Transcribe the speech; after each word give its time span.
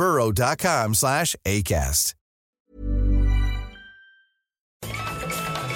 burrow.com 0.00 0.94
slash 0.94 1.36
ACAST. 1.44 2.14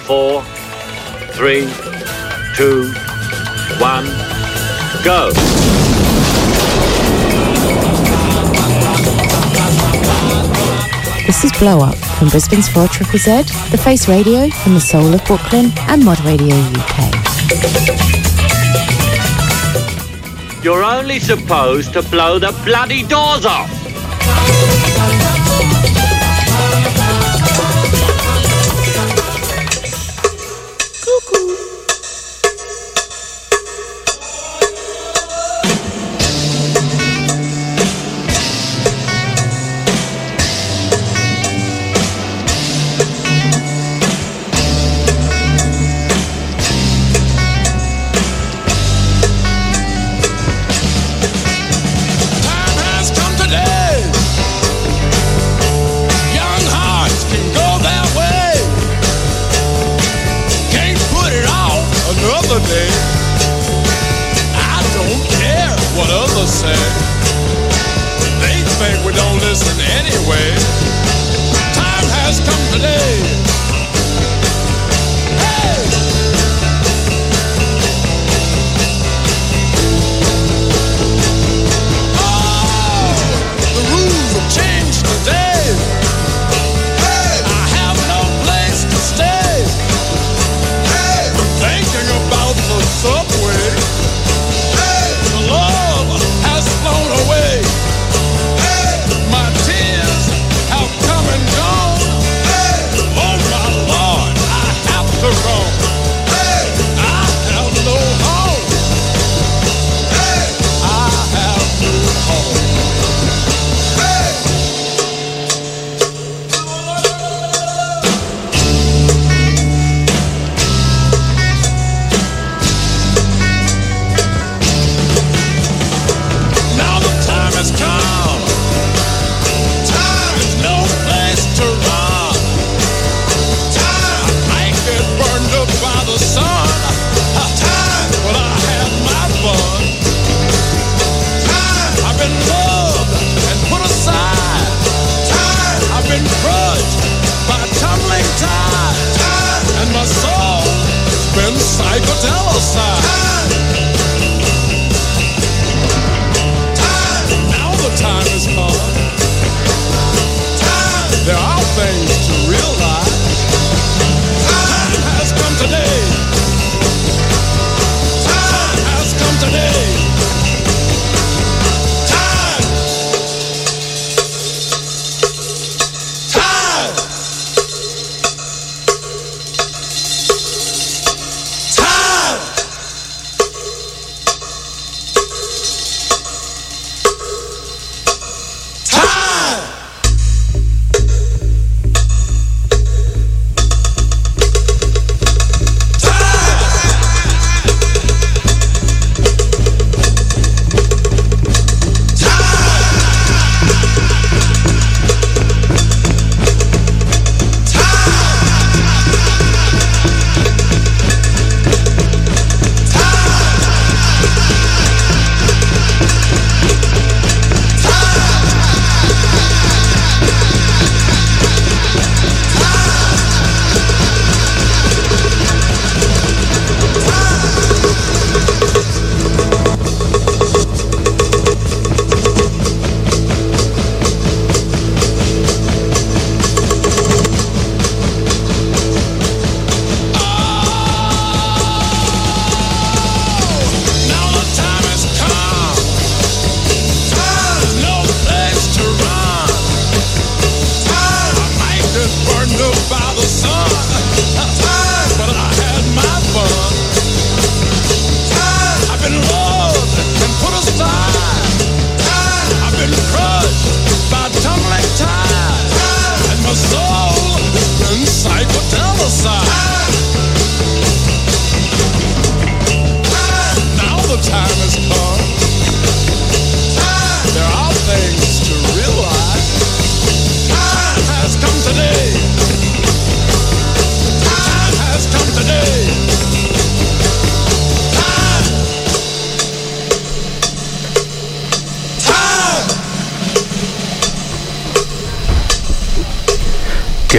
four, 0.07 0.43
three, 1.33 1.67
two, 2.55 2.91
one, 3.79 4.05
go. 5.03 5.31
This 11.27 11.43
is 11.43 11.51
Blow 11.59 11.81
Up 11.81 11.95
from 11.95 12.29
Brisbane's 12.29 12.67
4 12.69 12.87
Triple 12.87 13.19
Z, 13.19 13.43
The 13.69 13.77
Face 13.83 14.07
Radio 14.07 14.49
from 14.49 14.73
the 14.73 14.79
soul 14.79 15.13
of 15.13 15.23
Brooklyn, 15.25 15.71
and 15.87 16.03
Mod 16.03 16.19
Radio 16.21 16.55
UK. 16.55 17.13
You're 20.63 20.83
only 20.83 21.19
supposed 21.19 21.93
to 21.93 22.01
blow 22.01 22.39
the 22.39 22.51
bloody 22.63 23.03
doors 23.03 23.45
off. 23.45 23.84
Time 24.25 24.37
has 24.49 24.95
come 24.95 25.11
today 25.11 25.24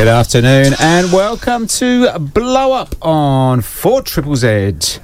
Good 0.07 0.13
afternoon 0.13 0.73
and 0.79 1.13
welcome 1.13 1.67
to 1.67 2.17
Blow 2.21 2.71
Up 2.71 2.95
on 3.05 3.61
4 3.61 4.03
Triple 4.03 4.37
Z. 4.37 5.01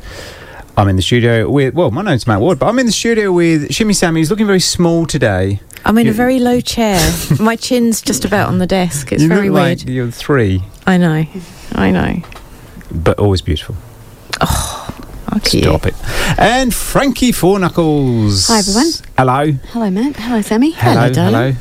I'm 0.77 0.87
in 0.87 0.95
the 0.95 1.03
studio 1.03 1.51
with, 1.51 1.75
well, 1.75 1.91
my 1.91 2.03
name's 2.03 2.29
Matt 2.29 2.41
Ward, 2.41 2.61
but 2.61 2.67
I'm 2.69 2.79
in 2.79 2.87
the 2.87 2.93
studio 2.93 3.33
with 3.33 3.75
Shimmy 3.75 3.95
Sammy. 3.95 4.21
He's 4.21 4.31
looking 4.31 4.47
very 4.47 4.61
small 4.61 5.05
today. 5.07 5.59
I'm 5.85 5.99
in 5.99 6.07
You- 6.07 6.13
a 6.13 6.15
very 6.15 6.39
low 6.39 6.61
chair. 6.61 7.01
My 7.41 7.57
chin's 7.57 8.01
just 8.01 8.25
about 8.25 8.47
on 8.47 8.59
the 8.59 8.67
desk. 8.69 9.11
It's 9.11 9.25
you 9.25 9.29
very 9.29 9.49
look 9.51 9.61
weird. 9.65 9.79
like 9.81 9.89
you're 9.89 10.09
three, 10.13 10.63
I 10.87 10.99
know. 10.99 11.25
I 11.73 11.91
know. 11.91 12.23
but 12.93 13.19
always 13.19 13.43
beautiful. 13.43 13.75
Oh, 14.41 14.97
okay. 15.39 15.63
Stop 15.63 15.85
it. 15.87 15.95
And 16.39 16.73
Frankie 16.73 17.33
Four 17.33 17.59
Knuckles. 17.59 18.47
Hi, 18.47 18.61
everyone. 18.61 18.93
Hello. 19.19 19.51
Hello, 19.73 19.91
Matt. 19.91 20.15
Hello, 20.15 20.41
Sammy. 20.43 20.71
Hello, 20.71 21.13
darling. 21.13 21.35
hello. 21.35 21.53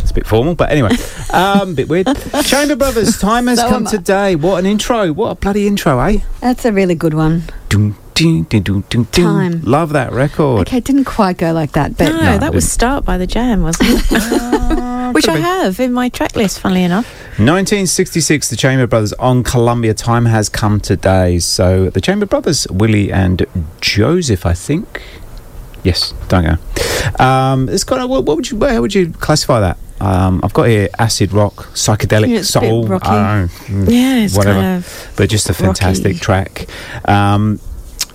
It's 0.00 0.10
a 0.10 0.14
bit 0.14 0.26
formal, 0.26 0.54
but 0.54 0.70
anyway, 0.70 0.90
um, 1.32 1.74
bit 1.74 1.88
weird. 1.88 2.06
Chamber 2.44 2.76
Brothers, 2.76 3.18
time 3.18 3.46
has 3.46 3.58
So 3.60 3.68
come 3.68 3.86
I. 3.86 3.90
today. 3.90 4.36
What 4.36 4.58
an 4.58 4.66
intro! 4.66 5.12
What 5.12 5.30
a 5.30 5.34
bloody 5.34 5.66
intro, 5.66 5.98
eh? 6.00 6.18
That's 6.40 6.64
a 6.64 6.72
really 6.72 6.94
good 6.94 7.14
one. 7.14 7.44
Dun, 7.68 7.94
dun, 8.14 8.42
dun, 8.44 8.62
dun, 8.62 8.84
dun, 8.88 9.06
dun. 9.12 9.24
Time. 9.52 9.62
Love 9.62 9.90
that 9.90 10.12
record. 10.12 10.62
Okay, 10.62 10.78
it 10.78 10.84
didn't 10.84 11.04
quite 11.04 11.38
go 11.38 11.52
like 11.52 11.72
that, 11.72 11.96
but 11.96 12.08
No, 12.08 12.16
No, 12.20 12.38
that 12.38 12.52
was. 12.52 12.70
Start 12.70 13.04
by 13.04 13.16
the 13.18 13.26
Jam, 13.26 13.62
wasn't 13.62 13.88
it? 13.90 15.10
Which 15.14 15.28
I 15.28 15.38
have 15.38 15.80
in 15.80 15.92
my 15.92 16.08
track 16.08 16.36
list, 16.36 16.60
funnily 16.60 16.84
enough. 16.84 17.06
1966, 17.38 18.48
the 18.50 18.56
Chamber 18.56 18.86
Brothers 18.86 19.12
on 19.14 19.42
Columbia. 19.42 19.94
Time 19.94 20.26
has 20.26 20.48
come 20.48 20.78
today. 20.80 21.38
So 21.38 21.90
the 21.90 22.00
Chamber 22.00 22.26
Brothers, 22.26 22.66
Willie 22.70 23.12
and 23.12 23.44
Joseph, 23.80 24.46
I 24.46 24.54
think. 24.54 25.02
Yes, 25.82 26.12
don't 26.28 26.44
go. 26.44 27.24
Um, 27.24 27.68
it's 27.68 27.84
got. 27.84 28.00
A, 28.00 28.06
what, 28.06 28.24
what 28.24 28.36
would 28.36 28.50
you? 28.50 28.60
How 28.64 28.80
would 28.80 28.94
you 28.94 29.12
classify 29.12 29.60
that? 29.60 29.78
Um, 30.00 30.40
I've 30.42 30.52
got 30.54 30.64
here 30.68 30.88
acid 30.98 31.32
rock, 31.32 31.56
psychedelic 31.74 32.28
Yeah, 32.28 32.38
it's 32.38 32.56
a 32.56 32.60
bit 32.60 32.68
soul. 32.70 32.86
rocky. 32.88 33.08
I 33.08 33.40
don't 33.40 33.70
know, 33.70 33.84
mm, 33.86 33.90
Yeah, 33.92 34.24
it's 34.24 34.34
whatever. 34.36 34.60
kind 34.60 34.78
of. 34.78 35.12
but 35.16 35.28
just 35.28 35.50
a 35.50 35.54
fantastic 35.54 36.14
rocky. 36.14 36.18
track. 36.20 36.66
Um, 37.06 37.60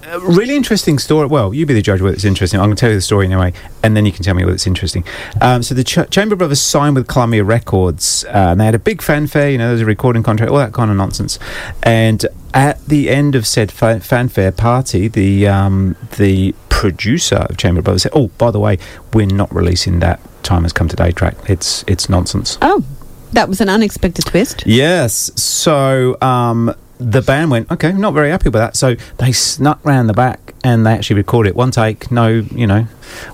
a 0.07 0.19
really 0.19 0.55
interesting 0.55 0.99
story. 0.99 1.27
Well, 1.27 1.53
you 1.53 1.65
be 1.65 1.73
the 1.73 1.81
judge 1.81 2.01
whether 2.01 2.13
it's 2.13 2.25
interesting. 2.25 2.59
I'm 2.59 2.67
going 2.67 2.75
to 2.75 2.79
tell 2.79 2.89
you 2.89 2.95
the 2.95 3.01
story 3.01 3.25
anyway, 3.25 3.53
and 3.83 3.95
then 3.95 4.05
you 4.05 4.11
can 4.11 4.23
tell 4.23 4.33
me 4.35 4.43
whether 4.43 4.55
it's 4.55 4.67
interesting. 4.67 5.03
Um, 5.41 5.63
so 5.63 5.73
the 5.75 5.83
Ch- 5.83 6.09
Chamber 6.09 6.35
Brothers 6.35 6.61
signed 6.61 6.95
with 6.95 7.07
Columbia 7.07 7.43
Records, 7.43 8.23
uh, 8.25 8.49
and 8.51 8.59
they 8.59 8.65
had 8.65 8.75
a 8.75 8.79
big 8.79 9.01
fanfare. 9.01 9.49
You 9.49 9.57
know, 9.57 9.69
there's 9.69 9.81
a 9.81 9.85
recording 9.85 10.23
contract, 10.23 10.51
all 10.51 10.57
that 10.57 10.73
kind 10.73 10.91
of 10.91 10.97
nonsense. 10.97 11.39
And 11.83 12.25
at 12.53 12.83
the 12.85 13.09
end 13.09 13.35
of 13.35 13.45
said 13.47 13.71
fa- 13.71 13.99
fanfare 13.99 14.51
party, 14.51 15.07
the 15.07 15.47
um, 15.47 15.95
the 16.17 16.53
producer 16.69 17.37
of 17.49 17.57
Chamber 17.57 17.81
Brothers 17.81 18.03
said, 18.03 18.11
"Oh, 18.15 18.27
by 18.37 18.51
the 18.51 18.59
way, 18.59 18.77
we're 19.13 19.25
not 19.27 19.53
releasing 19.53 19.99
that 19.99 20.19
Time 20.43 20.63
Has 20.63 20.73
Come 20.73 20.87
Today 20.87 21.11
track. 21.11 21.35
It's 21.49 21.83
it's 21.87 22.09
nonsense." 22.09 22.57
oh, 22.61 22.83
that 23.33 23.49
was 23.49 23.59
an 23.59 23.67
unexpected 23.69 24.25
twist. 24.25 24.63
Yes. 24.65 25.31
So 25.41 26.15
um, 26.21 26.73
the 26.97 27.21
band 27.21 27.51
went, 27.51 27.69
okay, 27.71 27.91
not 27.91 28.13
very 28.13 28.29
happy 28.29 28.45
with 28.45 28.53
that. 28.53 28.75
So 28.75 28.95
they 29.17 29.31
snuck 29.33 29.83
round 29.83 30.07
the 30.07 30.13
back 30.13 30.53
and 30.63 30.85
they 30.85 30.91
actually 30.93 31.17
recorded 31.17 31.49
it. 31.49 31.55
One 31.55 31.69
take, 31.71 32.09
no, 32.09 32.27
you 32.29 32.65
know, 32.65 32.83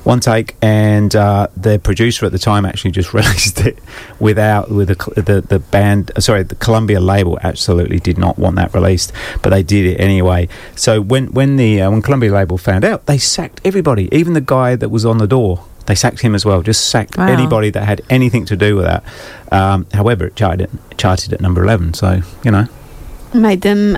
one 0.04 0.20
take. 0.20 0.56
And 0.62 1.16
uh, 1.16 1.48
the 1.56 1.78
producer 1.80 2.26
at 2.26 2.32
the 2.32 2.40
time 2.40 2.66
actually 2.66 2.92
just 2.92 3.14
released 3.14 3.60
it 3.62 3.78
without, 4.20 4.72
with 4.72 4.88
the, 4.88 5.22
the, 5.22 5.42
the 5.42 5.60
band, 5.60 6.12
uh, 6.16 6.22
sorry, 6.22 6.44
the 6.44 6.56
Columbia 6.56 7.00
label 7.00 7.38
absolutely 7.44 8.00
did 8.00 8.18
not 8.18 8.40
want 8.40 8.56
that 8.56 8.74
released, 8.74 9.14
but 9.44 9.52
they 9.52 9.62
did 9.64 9.86
it 9.86 10.00
anyway. 10.00 10.48
So 10.76 11.00
when, 11.00 11.32
when 11.32 11.58
the, 11.58 11.82
uh, 11.82 11.92
when 11.92 12.02
Columbia 12.02 12.32
label 12.34 12.58
found 12.58 12.84
out, 12.84 13.06
they 13.06 13.18
sacked 13.20 13.62
everybody, 13.64 14.10
even 14.12 14.34
the 14.34 14.42
guy 14.42 14.76
that 14.76 14.90
was 14.90 15.06
on 15.06 15.20
the 15.20 15.28
door. 15.28 15.64
They 15.88 15.96
sacked 15.96 16.22
him 16.22 16.36
as 16.36 16.46
well. 16.46 16.62
Just 16.62 16.90
sacked 16.90 17.18
Wow. 17.18 17.28
anybody 17.28 17.70
that 17.72 17.84
had 17.84 18.02
anything 18.10 18.46
to 18.46 18.56
do 18.56 18.76
with 18.76 18.86
that. 18.86 19.04
Um, 19.52 19.88
however, 19.94 20.26
it 20.28 20.36
charted, 20.36 20.70
charted 20.96 21.34
at 21.34 21.42
number 21.42 21.64
eleven. 21.64 21.96
So 21.96 22.22
you 22.44 22.52
know, 22.52 22.68
Made 23.34 23.62
them 23.62 23.98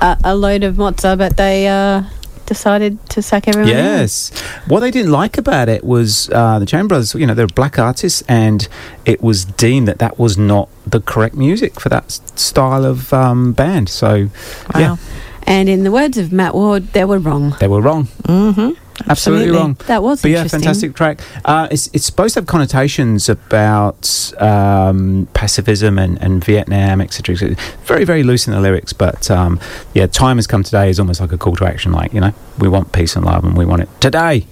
a, 0.00 0.18
a 0.24 0.34
load 0.36 0.64
of 0.64 0.76
mozza, 0.76 1.16
but 1.16 1.36
they 1.36 1.68
uh, 1.68 2.02
decided 2.46 2.98
to 3.10 3.22
sack 3.22 3.46
everyone 3.48 3.68
yes. 3.68 4.30
What 4.66 4.80
they 4.80 4.90
didn't 4.90 5.12
like 5.12 5.38
about 5.38 5.68
it 5.68 5.84
was 5.84 6.28
uh, 6.30 6.58
the 6.58 6.66
Chamber 6.66 6.88
Brothers. 6.88 7.14
You 7.14 7.26
know, 7.26 7.34
they're 7.34 7.46
black 7.46 7.78
artists, 7.78 8.22
and 8.28 8.66
it 9.04 9.22
was 9.22 9.44
deemed 9.44 9.86
that 9.88 9.98
that 9.98 10.18
was 10.18 10.36
not 10.36 10.68
the 10.86 11.00
correct 11.00 11.34
music 11.36 11.78
for 11.80 11.88
that 11.90 12.10
style 12.10 12.84
of 12.84 13.12
um, 13.12 13.52
band. 13.52 13.88
So 13.88 14.28
Wow. 14.74 14.80
yeah, 14.80 14.96
And 15.44 15.68
in 15.68 15.84
the 15.84 15.90
words 15.92 16.18
of 16.18 16.32
Matt 16.32 16.54
Ward, 16.54 16.92
they 16.92 17.04
were 17.04 17.18
wrong. 17.18 17.54
they 17.60 17.68
were 17.68 17.80
wrong. 17.80 18.06
Mm-hmm. 18.24 18.70
Absolutely, 19.08 19.10
Absolutely. 19.10 19.50
wrong. 19.50 19.76
That 19.86 20.02
was 20.02 20.22
But 20.22 20.30
yeah, 20.30 20.46
fantastic 20.46 20.94
track. 20.94 21.20
Uh, 21.44 21.68
it's, 21.70 21.88
it's 21.92 22.06
supposed 22.06 22.34
to 22.34 22.40
have 22.40 22.46
connotations 22.46 23.28
about 23.28 24.32
um, 24.38 25.28
pacifism 25.34 25.98
and, 25.98 26.20
and 26.22 26.42
Vietnam, 26.42 27.00
etc. 27.00 27.34
etc. 27.34 27.56
Very, 27.84 28.04
very 28.04 28.22
loose 28.22 28.46
in 28.46 28.54
the 28.54 28.60
lyrics, 28.60 28.92
but 28.92 29.30
um, 29.30 29.60
yeah, 29.92 30.06
time 30.06 30.38
has 30.38 30.46
come 30.46 30.62
today 30.62 30.88
is 30.88 30.98
almost 30.98 31.20
like 31.20 31.32
a 31.32 31.38
call 31.38 31.56
to 31.56 31.66
action. 31.66 31.92
Like 31.92 32.14
you 32.14 32.20
know, 32.20 32.32
we 32.58 32.68
want 32.68 32.92
peace 32.92 33.16
and 33.16 33.24
love, 33.24 33.44
and 33.44 33.56
we 33.56 33.66
want 33.66 33.82
it 33.82 33.88
today, 34.00 34.46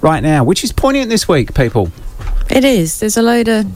right 0.00 0.22
now, 0.22 0.44
which 0.44 0.62
is 0.62 0.72
poignant 0.72 1.08
this 1.08 1.26
week, 1.26 1.54
people. 1.54 1.90
It 2.50 2.64
is. 2.64 3.00
There's 3.00 3.16
a 3.16 3.22
load 3.22 3.48
of 3.48 3.66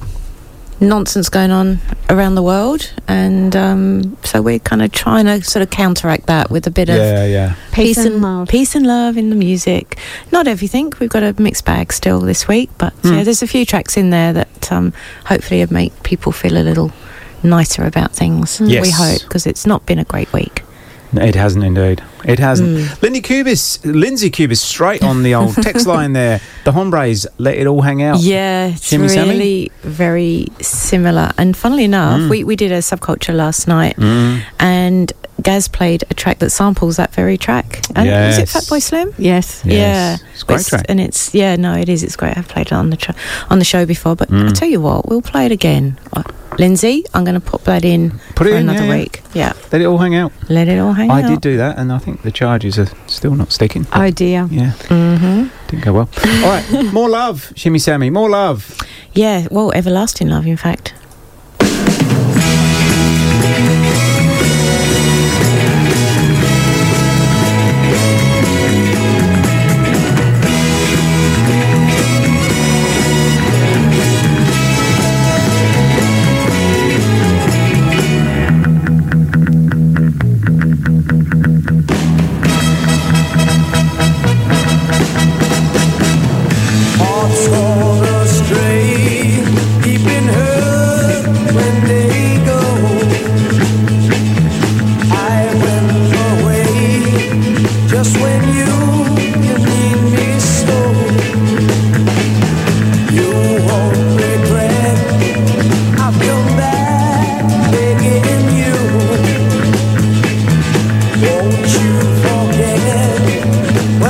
nonsense 0.80 1.28
going 1.28 1.50
on 1.50 1.78
around 2.11 2.35
the 2.35 2.42
world, 2.42 2.92
and 3.09 3.54
um, 3.56 4.16
so 4.25 4.42
we're 4.42 4.59
kind 4.59 4.83
of 4.83 4.92
trying 4.92 5.25
to 5.26 5.42
sort 5.42 5.62
of 5.62 5.71
counteract 5.71 6.26
that 6.26 6.50
with 6.50 6.66
a 6.66 6.71
bit 6.71 6.88
of 6.88 6.97
Yeah, 6.97 7.25
yeah. 7.26 7.54
Peace 7.73 7.99
and 7.99 8.21
love. 8.21 8.49
peace 8.49 8.75
and 8.75 8.87
love 8.87 9.16
in 9.16 9.30
the 9.30 9.37
music. 9.37 9.99
Not 10.33 10.47
everything. 10.47 10.92
We've 11.00 11.11
got 11.11 11.23
a 11.23 11.35
mixed 11.40 11.64
bag 11.64 11.92
still 11.92 12.21
this 12.21 12.47
week, 12.47 12.71
but 12.78 12.92
Hmm. 13.02 13.14
yeah, 13.14 13.23
there's 13.25 13.42
a 13.42 13.47
few 13.47 13.64
tracks 13.64 13.97
in 13.97 14.11
there 14.11 14.33
that 14.33 14.71
um, 14.73 14.92
hopefully 15.25 15.61
will 15.64 15.73
make 15.73 16.02
people 16.02 16.33
feel 16.33 16.56
a 16.56 16.62
little 16.64 16.92
nicer 17.42 17.85
about 17.85 18.12
things. 18.12 18.61
Yes. 18.64 18.83
We 18.83 18.90
hope 18.90 19.23
because 19.23 19.47
it's 19.47 19.66
not 19.66 19.87
been 19.87 19.99
a 19.99 20.04
great 20.04 20.33
week. 20.33 20.62
It 21.18 21.35
hasn't 21.35 21.64
indeed. 21.64 22.02
It 22.25 22.38
hasn't. 22.38 22.76
Mm. 22.78 23.02
Lindy 23.02 23.20
Cubis, 23.20 23.85
Lindsay 23.85 24.30
Cubis, 24.30 24.61
straight 24.61 25.02
on 25.02 25.23
the 25.23 25.35
old 25.35 25.54
text 25.54 25.87
line 25.94 26.12
there. 26.12 26.40
The 26.64 26.73
Hombres, 26.73 27.26
let 27.38 27.56
it 27.56 27.66
all 27.66 27.82
hang 27.82 28.02
out. 28.02 28.18
Yeah, 28.20 28.68
it's 28.68 28.87
Shimmy 28.88 29.08
Sammy? 29.08 29.30
really 29.30 29.73
very 29.82 30.46
similar. 30.61 31.30
And 31.38 31.56
funnily 31.56 31.85
enough, 31.85 32.20
Mm. 32.20 32.30
we, 32.30 32.44
we 32.44 32.56
did 32.56 32.73
a 32.73 32.78
subculture 32.78 33.35
last 33.35 33.68
night, 33.68 33.96
Mm. 33.96 34.42
and 34.58 35.12
Gaz 35.42 35.68
played 35.68 36.02
a 36.11 36.14
track 36.14 36.38
that 36.38 36.50
samples 36.50 36.96
that 36.96 37.12
very 37.14 37.37
track. 37.38 37.82
And 37.94 38.08
is 38.08 38.38
it 38.38 38.40
Yes. 38.40 38.54
Fatboy 38.54 38.82
Slim? 38.82 39.14
Yes. 39.18 39.62
Yes. 39.64 39.73
Yeah, 40.23 40.28
It's 40.32 40.42
a 40.42 40.46
great 40.46 40.54
It's- 40.56 40.68
track. 40.70 40.87
and 40.88 40.99
it's 41.00 41.35
yeah, 41.35 41.56
no, 41.56 41.75
it 41.75 41.88
is. 41.88 42.02
It's 42.02 42.16
great. 42.16 42.37
I've 42.37 42.49
played 42.49 42.66
it 42.68 42.73
on 42.73 42.90
the 42.90 42.96
tr- 42.96 43.12
on 43.50 43.58
the 43.58 43.64
show 43.64 43.85
before, 43.87 44.16
but 44.16 44.30
Mm. 44.30 44.49
I 44.49 44.52
tell 44.52 44.68
you 44.68 44.80
what, 44.80 45.08
we'll 45.08 45.23
play 45.23 45.44
it 45.46 45.52
again. 45.52 45.99
Uh, 46.12 46.23
Lindsay, 46.59 47.05
I'm 47.15 47.25
going 47.25 47.35
to 47.41 47.47
put 47.51 47.65
that 47.65 47.85
in 47.85 48.11
Put 48.35 48.47
it 48.47 48.51
for 48.51 48.57
in, 48.57 48.69
another 48.69 48.87
yeah, 48.87 48.93
yeah. 48.95 48.99
week. 49.03 49.23
Yeah, 49.35 49.53
Let 49.73 49.81
it 49.83 49.85
all 49.85 49.99
hang 49.99 50.15
out. 50.15 50.33
let 50.49 50.69
it 50.69 50.79
all 50.79 50.93
hang 50.95 51.11
I 51.11 51.21
out. 51.21 51.25
I 51.25 51.29
did 51.29 51.41
do 51.41 51.57
that, 51.59 51.79
and 51.79 51.93
I 51.93 51.99
think 51.99 52.23
the 52.23 52.31
charges 52.31 52.79
are 52.79 52.89
still 53.07 53.35
not 53.35 53.53
sticking. 53.53 53.87
Oh 53.93 54.11
dear. 54.11 54.49
Yeah, 54.51 54.73
Mm-hmm. 54.89 55.49
didn't 55.69 55.85
go 55.85 55.93
well. 55.93 56.09
All 56.45 56.51
right, 56.51 56.93
more 56.93 57.09
love, 57.09 57.53
Shimmy 57.57 57.79
Sammy, 57.79 58.11
more 58.11 58.31
love. 58.31 58.77
Yeah, 59.13 59.47
well, 59.51 59.73
everlasting 59.73 60.29
love, 60.29 60.47
in 60.47 60.57
fact. 60.57 60.95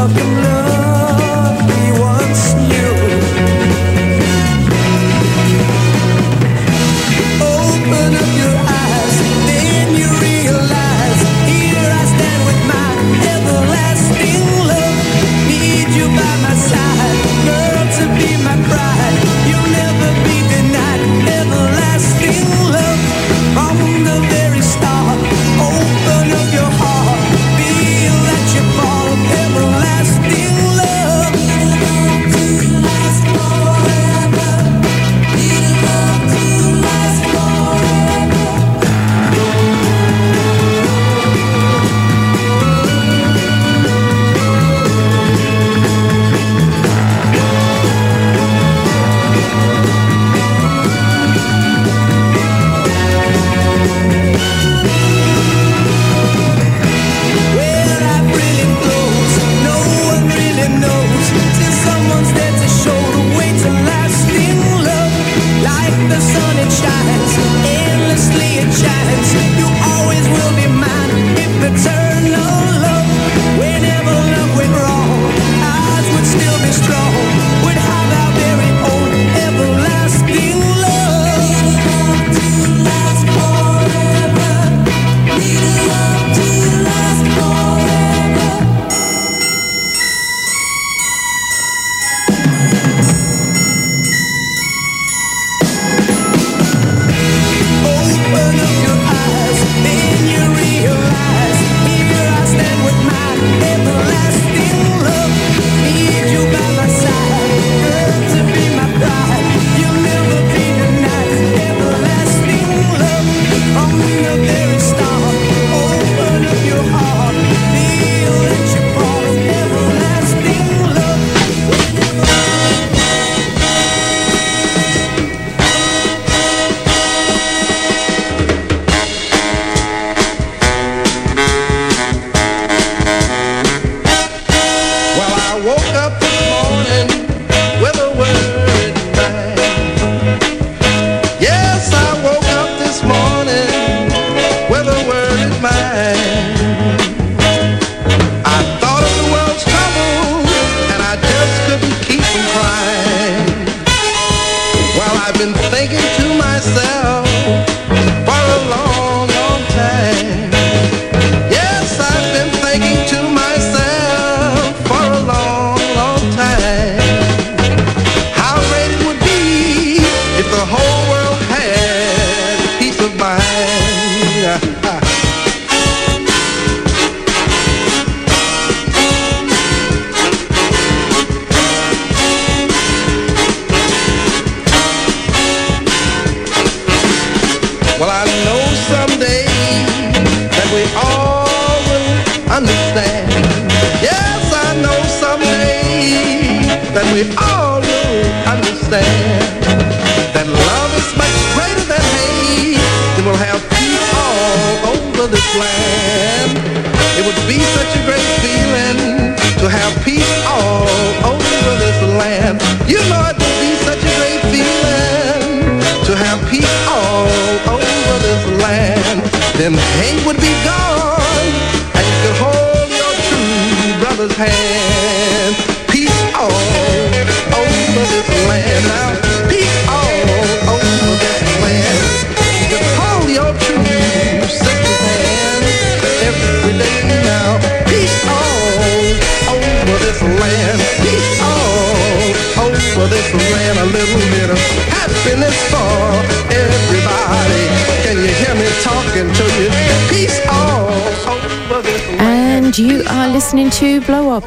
broken 0.08 0.42
love 0.42 0.55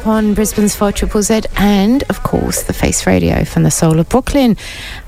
on 0.06 0.34
Brisbane's 0.34 0.76
4 0.76 0.92
Triple 0.92 1.20
Z 1.20 1.40
and, 1.56 2.04
of 2.04 2.22
course, 2.22 2.62
the 2.62 2.72
Face 2.72 3.04
Radio 3.04 3.44
from 3.44 3.64
the 3.64 3.72
soul 3.72 3.98
of 3.98 4.08
Brooklyn. 4.08 4.56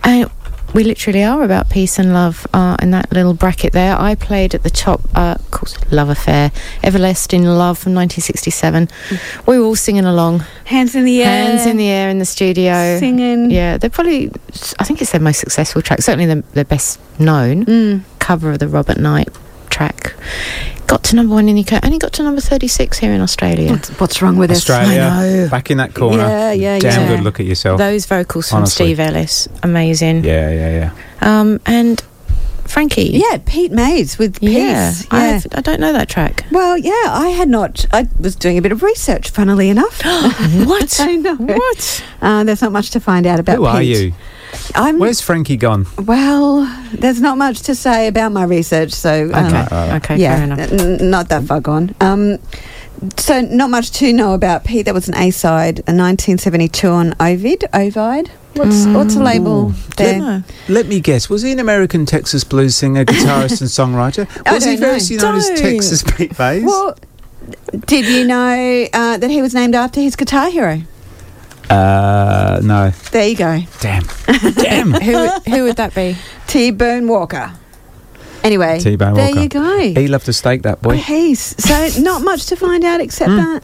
And 0.02 0.28
we 0.74 0.82
literally 0.82 1.22
are 1.22 1.44
about 1.44 1.70
peace 1.70 2.00
and 2.00 2.12
love 2.12 2.48
uh, 2.52 2.76
in 2.82 2.90
that 2.90 3.12
little 3.12 3.32
bracket 3.32 3.74
there. 3.74 3.96
I 3.96 4.16
played 4.16 4.56
at 4.56 4.64
the 4.64 4.70
top, 4.70 5.02
uh, 5.14 5.36
of 5.38 5.50
course, 5.52 5.76
Love 5.92 6.08
Affair, 6.08 6.50
Everlasting 6.82 7.44
Love 7.44 7.78
from 7.78 7.94
1967. 7.94 8.88
Mm. 8.88 9.46
We 9.46 9.56
were 9.56 9.66
all 9.66 9.76
singing 9.76 10.04
along. 10.04 10.44
Hands 10.64 10.92
in 10.92 11.04
the 11.04 11.22
air. 11.22 11.44
Hands 11.44 11.64
in 11.64 11.76
the 11.76 11.88
air 11.88 12.10
in 12.10 12.18
the 12.18 12.24
studio. 12.24 12.98
Singing. 12.98 13.52
Yeah, 13.52 13.76
they're 13.78 13.88
probably, 13.88 14.32
I 14.80 14.84
think 14.84 15.00
it's 15.00 15.12
their 15.12 15.20
most 15.20 15.38
successful 15.38 15.80
track, 15.80 16.02
certainly 16.02 16.26
the, 16.26 16.42
their 16.54 16.64
best 16.64 16.98
known 17.20 17.66
mm. 17.66 18.02
cover 18.18 18.50
of 18.50 18.58
the 18.58 18.66
Robert 18.66 18.98
Knight 18.98 19.28
track 19.72 20.14
got 20.92 21.02
to 21.04 21.16
number 21.16 21.34
one 21.34 21.48
in 21.48 21.56
the 21.56 21.62
UK, 21.64 21.82
only 21.86 21.98
got 21.98 22.12
to 22.12 22.22
number 22.22 22.42
36 22.42 22.98
here 22.98 23.12
in 23.12 23.22
Australia. 23.22 23.70
What's, 23.70 23.88
what's 23.98 24.20
wrong 24.20 24.36
with 24.36 24.50
Australia, 24.50 25.48
back 25.50 25.70
in 25.70 25.78
that 25.78 25.94
corner. 25.94 26.18
Yeah, 26.18 26.52
yeah, 26.52 26.78
Damn 26.78 27.00
yeah. 27.08 27.16
good 27.16 27.24
look 27.24 27.40
at 27.40 27.46
yourself. 27.46 27.78
Those 27.78 28.04
vocals 28.04 28.50
from 28.50 28.58
Honestly. 28.58 28.86
Steve 28.88 29.00
Ellis, 29.00 29.48
amazing. 29.62 30.22
Yeah, 30.22 30.50
yeah, 30.50 30.92
yeah. 31.22 31.40
Um, 31.40 31.60
and 31.64 31.98
Frankie. 32.64 33.10
Yeah, 33.12 33.38
Pete 33.44 33.72
Mayes 33.72 34.18
with 34.18 34.40
Peace. 34.40 34.50
Yeah, 34.50 34.90
Yeah. 34.90 34.92
I, 35.10 35.20
have- 35.24 35.46
I 35.52 35.60
don't 35.62 35.80
know 35.80 35.92
that 35.94 36.10
track. 36.10 36.44
Well, 36.50 36.76
yeah, 36.76 37.04
I 37.08 37.28
had 37.28 37.48
not. 37.48 37.86
I 37.92 38.08
was 38.20 38.36
doing 38.36 38.58
a 38.58 38.62
bit 38.62 38.72
of 38.72 38.82
research, 38.82 39.30
funnily 39.30 39.70
enough. 39.70 40.02
what? 40.04 40.96
I 41.00 41.16
know. 41.16 41.36
What? 41.36 42.04
Uh, 42.20 42.44
there's 42.44 42.60
not 42.60 42.72
much 42.72 42.90
to 42.90 43.00
find 43.00 43.26
out 43.26 43.40
about 43.40 43.56
Who 43.56 43.64
are 43.64 43.82
you? 43.82 44.12
I'm 44.74 44.98
Where's 44.98 45.20
Frankie 45.20 45.56
gone? 45.56 45.86
well. 46.04 46.64
There's 46.92 47.20
not 47.20 47.38
much 47.38 47.62
to 47.62 47.74
say 47.74 48.06
about 48.06 48.32
my 48.32 48.44
research, 48.44 48.92
so 48.92 49.30
um, 49.32 49.46
Okay, 49.46 49.92
okay, 49.96 50.16
yeah, 50.18 50.36
fair 50.36 50.44
enough. 50.44 50.72
n- 51.00 51.10
not 51.10 51.28
that 51.30 51.44
far 51.44 51.60
gone. 51.60 51.94
Um, 52.00 52.38
so 53.16 53.40
not 53.40 53.70
much 53.70 53.90
to 53.92 54.12
know 54.12 54.34
about 54.34 54.64
Pete. 54.64 54.84
That 54.86 54.94
was 54.94 55.08
an 55.08 55.16
A 55.16 55.30
side, 55.30 55.78
a 55.80 55.92
1972 55.94 56.86
on 56.88 57.14
Ovid. 57.18 57.64
Ovid. 57.74 58.28
What's 58.54 58.84
what's 58.86 59.14
the 59.14 59.22
label 59.22 59.72
there? 59.96 60.18
No. 60.18 60.42
Let 60.68 60.86
me 60.86 61.00
guess. 61.00 61.30
Was 61.30 61.40
he 61.42 61.52
an 61.52 61.58
American 61.58 62.04
Texas 62.04 62.44
blues 62.44 62.76
singer, 62.76 63.04
guitarist, 63.06 63.60
and 63.62 63.70
songwriter? 63.70 64.26
Was 64.52 64.64
he 64.64 64.72
don't 64.72 64.80
know. 64.80 64.86
variously 64.86 65.16
known 65.16 65.36
as 65.36 65.48
Don't. 65.48 65.56
Texas 65.58 66.02
Pete 66.02 66.38
Mayes? 66.38 66.62
Well, 66.62 66.94
did 67.86 68.04
you 68.04 68.24
know 68.26 68.86
uh, 68.92 69.16
that 69.16 69.30
he 69.30 69.40
was 69.40 69.54
named 69.54 69.74
after 69.74 70.00
his 70.02 70.14
guitar 70.16 70.50
hero? 70.50 70.82
Uh, 71.70 72.60
no. 72.62 72.90
There 73.12 73.28
you 73.28 73.36
go, 73.36 73.60
Damn. 73.80 74.04
Damn. 74.54 74.92
who, 74.92 75.12
would- 75.12 75.42
who 75.48 75.62
would 75.64 75.76
that 75.76 75.94
be? 75.94 76.16
T. 76.46 76.70
Bone 76.70 77.08
Walker. 77.08 77.52
Anyway, 78.44 78.80
T-Bone 78.80 79.14
there 79.14 79.26
Walker. 79.28 79.40
you 79.40 79.48
go. 79.48 79.78
He 80.00 80.08
loved 80.08 80.24
to 80.24 80.32
steak 80.32 80.62
that 80.62 80.82
boy. 80.82 80.96
He's 80.96 81.40
So 81.64 82.00
not 82.02 82.22
much 82.22 82.46
to 82.46 82.56
find 82.56 82.82
out 82.84 83.00
except 83.00 83.30
Hmm. 83.30 83.36
that. 83.36 83.62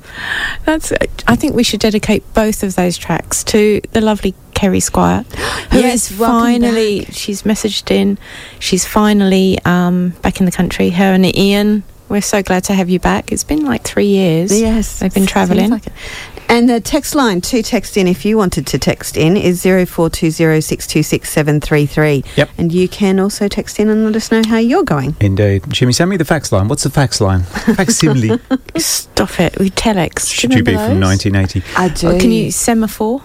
That's. 0.65 0.93
I 1.27 1.35
think 1.35 1.57
we 1.57 1.65
should 1.65 1.81
dedicate 1.81 2.23
both 2.33 2.63
of 2.63 2.77
those 2.77 2.97
tracks 2.97 3.43
to 3.45 3.81
the 3.91 4.01
lovely 4.01 4.37
Kerry 4.55 4.79
Squire, 4.79 5.25
who 5.73 5.79
is 5.79 5.83
Yes, 6.13 6.17
welcome 6.17 6.43
finally. 6.63 7.07
She's 7.07 7.43
messaged 7.43 7.91
in. 7.91 8.19
She's 8.61 8.85
finally 8.87 9.59
um, 9.65 10.11
back 10.23 10.39
in 10.39 10.47
the 10.47 10.53
country. 10.53 10.91
Her 10.91 11.13
and 11.13 11.27
Ian. 11.37 11.83
We're 12.09 12.23
so 12.23 12.41
glad 12.45 12.63
to 12.65 12.73
have 12.75 12.89
you 12.89 13.01
back. 13.01 13.33
It's 13.33 13.43
been 13.45 13.65
like 13.65 13.83
three 13.83 14.07
years. 14.07 14.59
Yes, 14.59 15.01
They've 15.01 15.13
been 15.13 15.27
travelling. 15.27 15.71
like 15.71 15.89
it. 15.89 15.93
And 16.49 16.69
the 16.69 16.81
text 16.81 17.15
line 17.15 17.41
to 17.43 17.63
text 17.63 17.97
in 17.97 18.09
if 18.09 18.25
you 18.25 18.37
wanted 18.39 18.67
to 18.69 18.79
text 18.79 19.17
in 19.17 19.37
is 19.37 19.63
0420 19.63 22.25
Yep. 22.37 22.51
And 22.59 22.73
you 22.73 22.89
can 22.89 23.21
also 23.21 23.49
text 23.49 23.79
in 23.79 23.89
and 23.89 24.05
let 24.05 24.17
us 24.17 24.33
know 24.33 24.43
how 24.47 24.59
you're 24.59 24.83
going. 24.83 25.15
Indeed. 25.21 25.65
Jimmy, 25.69 25.93
send 25.93 26.11
me 26.11 26.17
the 26.17 26.25
fax 26.25 26.51
line. 26.51 26.67
What's 26.69 26.85
the 26.85 26.91
fax 26.91 27.21
line? 27.21 27.43
Facsimile. 27.43 28.41
Stop 28.77 29.39
it. 29.41 29.59
We 29.59 29.71
telex. 29.71 30.33
Should 30.33 30.55
you 30.55 30.63
be 30.63 30.75
from 30.75 31.01
1980? 31.01 31.63
I 31.77 31.89
do. 31.89 32.09
Oh, 32.09 32.19
can 32.19 32.33
you 32.33 32.51
semaphore? 32.51 33.21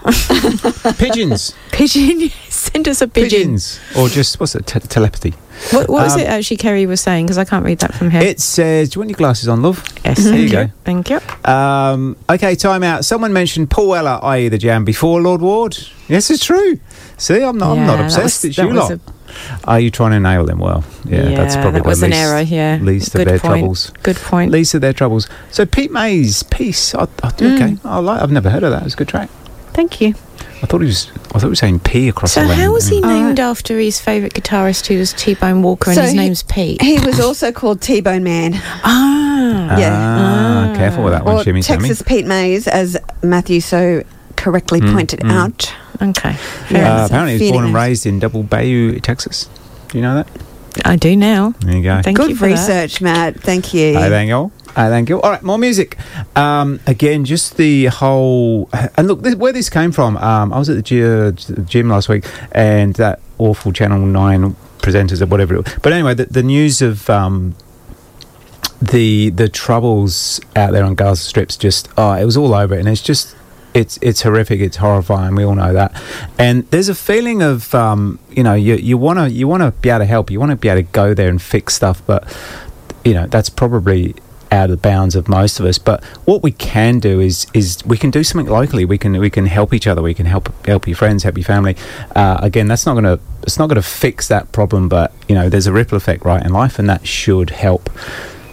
Pigeons. 0.98 1.54
pigeon. 1.72 2.30
Send 2.48 2.88
us 2.88 3.00
a 3.00 3.08
pigeon. 3.08 3.30
Pigeons. 3.30 3.80
Or 3.96 4.08
just, 4.08 4.38
what's 4.38 4.54
it? 4.54 4.66
Te- 4.66 4.80
telepathy. 4.80 5.34
What, 5.70 5.88
what 5.88 6.02
was 6.04 6.14
Um, 6.14 6.20
it 6.20 6.26
actually 6.26 6.56
Kerry 6.58 6.86
was 6.86 7.00
saying? 7.00 7.26
Because 7.26 7.38
I 7.38 7.44
can't 7.44 7.64
read 7.64 7.78
that 7.78 7.94
from 7.94 8.10
here. 8.10 8.22
It 8.22 8.40
says, 8.40 8.90
do 8.90 8.96
you 8.96 9.00
want 9.00 9.10
your 9.10 9.16
glasses 9.16 9.48
on, 9.48 9.62
love? 9.62 9.82
yes, 10.04 10.18
There 10.22 10.32
thank 10.32 10.42
you 10.42 10.50
go. 10.50 10.68
Thank 10.84 11.10
you. 11.10 11.20
Um, 11.50 12.16
okay, 12.28 12.54
time 12.54 12.82
out. 12.82 13.04
Someone 13.04 13.32
mentioned 13.32 13.70
Paul 13.70 13.88
Weller, 13.88 14.18
i.e. 14.22 14.48
the 14.48 14.58
jam, 14.58 14.84
before 14.84 15.20
Lord 15.22 15.40
Ward. 15.40 15.76
Yes, 16.08 16.30
it's 16.30 16.44
true. 16.44 16.78
See, 17.16 17.42
I'm 17.42 17.56
not, 17.58 17.78
I'm 17.78 17.86
not 17.86 18.00
obsessed. 18.00 18.42
was- 18.42 18.44
it's 18.44 18.58
you 18.58 18.72
lot. 18.72 18.98
Are 19.64 19.80
you 19.80 19.90
trying 19.90 20.12
to 20.12 20.20
nail 20.20 20.44
them? 20.46 20.58
Well, 20.60 20.84
yeah, 21.04 21.30
that's 21.34 21.56
probably 21.56 21.80
that 21.80 21.86
was 21.86 22.02
an 22.04 22.10
least, 22.10 22.22
error. 22.22 22.40
Yeah, 22.42 22.78
least 22.80 23.14
of 23.16 23.24
their 23.24 23.38
point. 23.40 23.58
troubles. 23.60 23.92
Good 24.04 24.16
point. 24.16 24.52
Least 24.52 24.74
of 24.74 24.80
their 24.80 24.92
troubles. 24.92 25.28
So 25.50 25.66
Pete 25.66 25.90
Mayes, 25.90 26.44
Peace. 26.44 26.94
I, 26.94 27.02
I, 27.02 27.06
Mm. 27.30 27.54
okay, 27.56 27.76
I 27.84 27.98
like. 27.98 28.22
I've 28.22 28.30
never 28.30 28.48
heard 28.48 28.62
of 28.62 28.70
that. 28.70 28.84
It's 28.84 28.94
a 28.94 28.96
good 28.96 29.08
track. 29.08 29.28
Thank 29.72 30.00
you. 30.00 30.14
I 30.64 30.66
thought 30.66 30.80
he 30.80 30.86
was. 30.86 31.10
I 31.26 31.38
thought 31.38 31.42
he 31.42 31.48
was 31.48 31.58
saying 31.58 31.80
P 31.80 32.08
across 32.08 32.32
So 32.32 32.40
the 32.40 32.48
lane. 32.48 32.58
how 32.58 32.72
was 32.72 32.86
he 32.88 32.96
Anyway. 33.02 33.12
named 33.20 33.38
after 33.38 33.78
his 33.78 34.00
favourite 34.00 34.32
guitarist, 34.32 34.86
who 34.86 34.98
was 34.98 35.12
T-Bone 35.12 35.62
Walker, 35.62 35.90
and 35.90 35.96
So 35.96 36.02
his 36.02 36.12
he- 36.12 36.16
name's 36.16 36.42
Pete? 36.42 36.80
He 36.80 36.98
was 37.00 37.20
also 37.20 37.52
called 37.52 37.82
T-Bone 37.82 38.22
Man. 38.24 38.54
ah, 38.84 39.76
Yeah. 39.78 39.92
Ah, 39.94 40.74
careful 40.74 41.04
with 41.04 41.12
that 41.12 41.24
one, 41.26 41.36
or 41.36 41.44
Jimmy. 41.44 41.60
Sammy. 41.60 41.88
Texas 41.88 42.00
Pete 42.02 42.24
Mayes, 42.26 42.66
as 42.66 42.96
Matthew 43.22 43.60
so 43.60 44.02
correctly 44.36 44.80
Mm, 44.80 44.92
pointed 44.94 45.20
mm. 45.20 45.30
out. 45.30 45.70
okay. 46.00 46.36
Yeah. 46.70 47.02
Uh, 47.02 47.06
apparently, 47.06 47.36
he 47.36 47.44
was 47.44 47.52
born 47.52 47.64
and 47.66 47.74
raised 47.74 48.06
in 48.06 48.18
Double 48.18 48.42
Bayou, 48.42 48.98
Texas. 49.00 49.48
Do 49.88 49.98
you 49.98 50.02
know 50.02 50.14
that? 50.14 50.28
I 50.84 50.96
do 50.96 51.14
now. 51.14 51.54
There 51.60 51.76
you 51.76 51.82
go. 51.82 52.00
Thank 52.02 52.18
you 52.18 52.26
Good 52.28 52.38
for 52.38 52.48
that. 52.48 52.52
research, 52.52 53.00
Matt. 53.02 53.38
Thank 53.40 53.74
you. 53.74 53.98
I 53.98 54.08
thank 54.08 54.30
I 54.76 54.88
thank 54.88 55.08
you. 55.08 55.20
All 55.20 55.30
right, 55.30 55.42
more 55.42 55.58
music. 55.58 55.96
Um, 56.34 56.80
again, 56.86 57.24
just 57.24 57.56
the 57.56 57.86
whole 57.86 58.68
and 58.96 59.06
look 59.06 59.22
this, 59.22 59.36
where 59.36 59.52
this 59.52 59.70
came 59.70 59.92
from. 59.92 60.16
Um, 60.16 60.52
I 60.52 60.58
was 60.58 60.68
at 60.68 60.76
the 60.76 60.82
gy- 60.82 61.62
gym 61.64 61.88
last 61.88 62.08
week, 62.08 62.24
and 62.52 62.94
that 62.96 63.20
awful 63.38 63.72
Channel 63.72 64.00
Nine 64.00 64.56
presenters 64.78 65.22
or 65.22 65.26
whatever. 65.26 65.54
It 65.54 65.64
was. 65.64 65.74
But 65.82 65.92
anyway, 65.92 66.14
the, 66.14 66.26
the 66.26 66.42
news 66.42 66.82
of 66.82 67.08
um, 67.08 67.54
the 68.82 69.30
the 69.30 69.48
troubles 69.48 70.40
out 70.56 70.72
there 70.72 70.84
on 70.84 70.96
Gaza 70.96 71.22
Strips 71.22 71.56
just 71.56 71.88
oh, 71.96 72.12
it 72.14 72.24
was 72.24 72.36
all 72.36 72.54
over, 72.54 72.74
and 72.74 72.88
it's 72.88 73.02
just. 73.02 73.36
It's 73.74 73.98
it's 74.00 74.22
horrific. 74.22 74.60
It's 74.60 74.76
horrifying. 74.76 75.34
We 75.34 75.42
all 75.42 75.56
know 75.56 75.72
that, 75.72 76.00
and 76.38 76.64
there's 76.70 76.88
a 76.88 76.94
feeling 76.94 77.42
of 77.42 77.74
um, 77.74 78.20
you 78.30 78.44
know 78.44 78.54
you 78.54 78.76
you 78.76 78.96
want 78.96 79.18
to 79.18 79.28
you 79.28 79.48
want 79.48 79.64
to 79.64 79.72
be 79.72 79.88
able 79.88 79.98
to 79.98 80.04
help. 80.04 80.30
You 80.30 80.38
want 80.38 80.50
to 80.50 80.56
be 80.56 80.68
able 80.68 80.82
to 80.82 80.88
go 80.92 81.12
there 81.12 81.28
and 81.28 81.42
fix 81.42 81.74
stuff, 81.74 82.00
but 82.06 82.22
you 83.04 83.14
know 83.14 83.26
that's 83.26 83.48
probably 83.48 84.14
out 84.54 84.70
of 84.70 84.70
the 84.70 84.76
bounds 84.76 85.14
of 85.16 85.28
most 85.28 85.60
of 85.60 85.66
us. 85.66 85.78
But 85.78 86.02
what 86.24 86.42
we 86.42 86.52
can 86.52 87.00
do 87.00 87.20
is 87.20 87.46
is 87.52 87.84
we 87.84 87.98
can 87.98 88.10
do 88.10 88.24
something 88.24 88.50
locally. 88.50 88.84
We 88.84 88.98
can 88.98 89.18
we 89.18 89.30
can 89.30 89.46
help 89.46 89.74
each 89.74 89.86
other. 89.86 90.00
We 90.00 90.14
can 90.14 90.26
help 90.26 90.66
help 90.66 90.86
your 90.86 90.96
friends, 90.96 91.24
help 91.24 91.36
your 91.36 91.44
family. 91.44 91.76
Uh, 92.14 92.38
again, 92.40 92.68
that's 92.68 92.86
not 92.86 92.94
going 92.94 93.04
to 93.04 93.20
it's 93.42 93.58
not 93.58 93.68
going 93.68 93.76
to 93.76 93.82
fix 93.82 94.28
that 94.28 94.52
problem, 94.52 94.88
but 94.88 95.12
you 95.28 95.34
know 95.34 95.48
there's 95.48 95.66
a 95.66 95.72
ripple 95.72 95.96
effect 95.96 96.24
right 96.24 96.44
in 96.44 96.52
life, 96.52 96.78
and 96.78 96.88
that 96.88 97.06
should 97.06 97.50
help. 97.50 97.90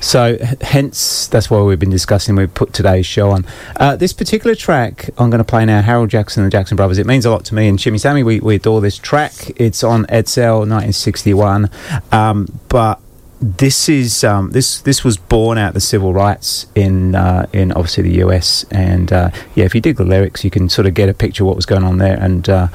So, 0.02 0.40
hence, 0.62 1.28
that's 1.28 1.52
why 1.52 1.62
we've 1.62 1.80
been 1.80 1.92
discussing. 1.92 2.36
We've 2.36 2.52
put 2.52 2.74
today's 2.74 3.06
show 3.06 3.30
on. 3.30 3.46
Uh, 3.76 3.96
this 3.96 4.14
particular 4.14 4.56
track 4.56 5.12
I'm 5.20 5.30
going 5.30 5.38
to 5.38 5.44
play 5.44 5.64
now, 5.64 5.84
Harold 5.84 6.10
Jackson 6.10 6.42
and 6.42 6.52
the 6.52 6.58
Jackson 6.58 6.76
Brothers. 6.76 6.98
It 6.98 7.06
means 7.06 7.24
a 7.24 7.30
lot 7.30 7.46
to 7.46 7.54
me 7.54 7.68
and 7.68 7.78
Jimmy 7.78 8.00
Sammy. 8.00 8.24
We, 8.24 8.40
we 8.40 8.56
adore 8.56 8.82
this 8.82 8.98
track. 8.98 9.34
It's 9.58 9.84
on 9.84 10.06
Edsel 10.06 10.68
1961. 10.68 11.70
Um, 12.12 12.48
but 12.68 13.00
this 13.42 13.90
is 13.90 14.24
um, 14.24 14.52
this 14.52 14.82
this 14.82 15.04
was 15.04 15.18
born 15.18 15.58
out 15.58 15.70
of 15.70 15.74
the 15.74 15.82
civil 15.82 16.14
rights 16.14 16.68
in 16.76 17.16
uh, 17.16 17.48
in 17.52 17.72
obviously 17.72 18.04
the 18.04 18.20
US. 18.26 18.64
And 18.72 19.12
uh, 19.12 19.32
yeah, 19.56 19.66
if 19.66 19.74
you 19.74 19.82
dig 19.82 19.98
the 19.98 20.06
lyrics, 20.06 20.44
you 20.44 20.52
can 20.52 20.70
sort 20.70 20.86
of 20.86 20.94
get 20.94 21.10
a 21.10 21.14
picture 21.14 21.44
of 21.44 21.48
what 21.48 21.56
was 21.56 21.66
going 21.66 21.84
on 21.84 21.98
there. 21.98 22.18
And 22.20 22.48
uh, 22.48 22.68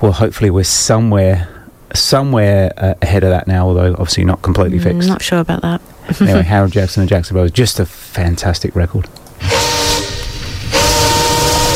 well, 0.00 0.12
hopefully, 0.12 0.48
we're 0.50 0.64
somewhere 0.64 1.48
somewhere 1.94 2.72
uh, 2.76 2.94
ahead 3.02 3.22
of 3.22 3.30
that 3.30 3.46
now. 3.46 3.68
Although 3.68 3.92
obviously 3.92 4.24
not 4.24 4.40
completely 4.40 4.78
fixed 4.78 4.88
Mm, 4.88 5.00
fixed 5.00 5.08
not 5.10 5.22
sure 5.22 5.40
about 5.40 5.60
that. 5.62 5.82
anyway, 6.22 6.42
Harold 6.42 6.72
Jackson 6.72 7.02
and 7.02 7.08
Jackson 7.08 7.34
Brothers, 7.34 7.52
just 7.52 7.78
a 7.78 7.84
fantastic 7.84 8.74
record. 8.74 9.06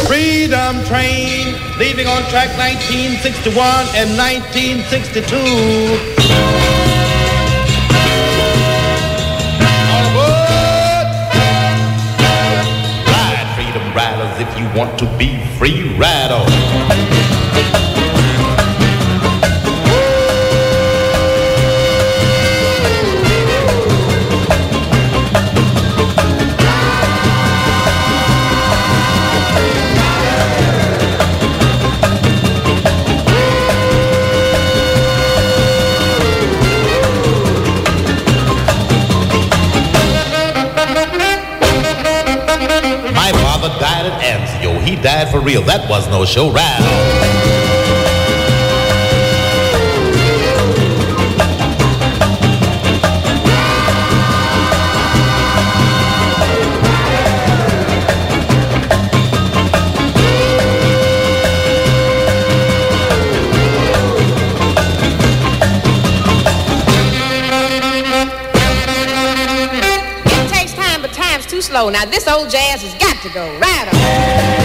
Freedom 0.06 0.82
train 0.84 1.54
leaving 1.78 2.06
on 2.06 2.22
track 2.30 2.48
1961 2.56 3.58
and 3.94 4.16
1962. 4.16 7.01
If 14.42 14.58
you 14.58 14.66
want 14.76 14.98
to 14.98 15.06
be 15.16 15.38
free, 15.56 15.96
ride 15.96 16.32
He 44.92 45.00
died 45.00 45.30
for 45.30 45.40
real. 45.40 45.62
That 45.62 45.88
was 45.88 46.06
no 46.08 46.26
show. 46.26 46.50
Ride. 46.50 46.82
It 70.26 70.50
takes 70.50 70.74
time, 70.74 71.00
but 71.00 71.14
time's 71.14 71.46
too 71.46 71.62
slow. 71.62 71.88
Now 71.88 72.04
this 72.04 72.28
old 72.28 72.50
jazz 72.50 72.82
has 72.82 72.92
got 73.00 73.22
to 73.22 73.30
go. 73.30 73.58
Right 73.58 73.88
on. 73.88 74.61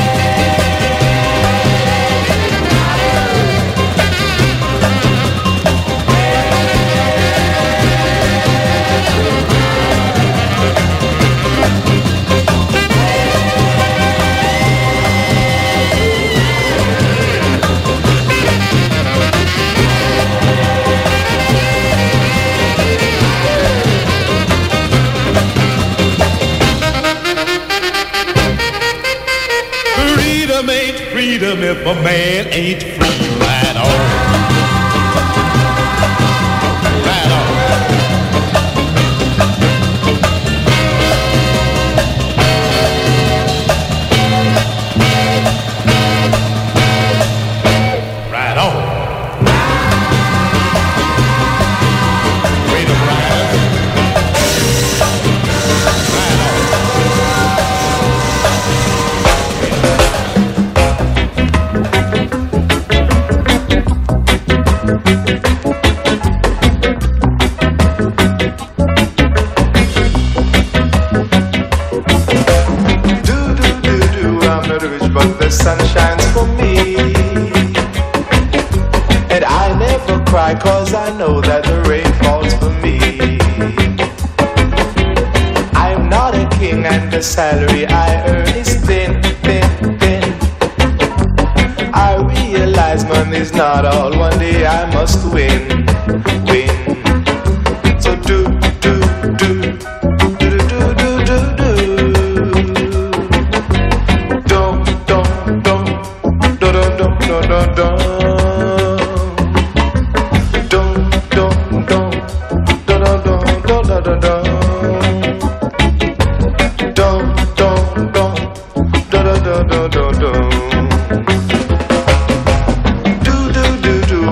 Freedom 31.38 31.62
if 31.62 31.86
a 31.86 31.94
man 32.02 32.48
ain't 32.48 32.82
free. 32.82 33.40
Ride 33.40 33.78
on. 33.78 34.37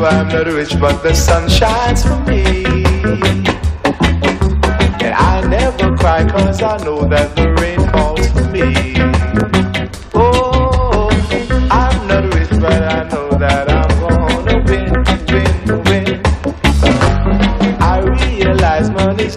I'm 0.08 0.28
not 0.28 0.45
rich, 0.45 0.80
but 0.80 1.01
the 1.01 1.15
sun 1.15 1.49
shines 1.49 2.04
for 2.04 2.19
me. 2.25 2.63
And 5.04 5.13
I 5.15 5.43
never 5.49 5.97
cry 5.97 6.28
cause 6.30 6.62
I 6.62 6.78
know 6.84 7.06
that 7.06 7.36
the 7.36 7.54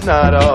not 0.09 0.33
all, 0.33 0.48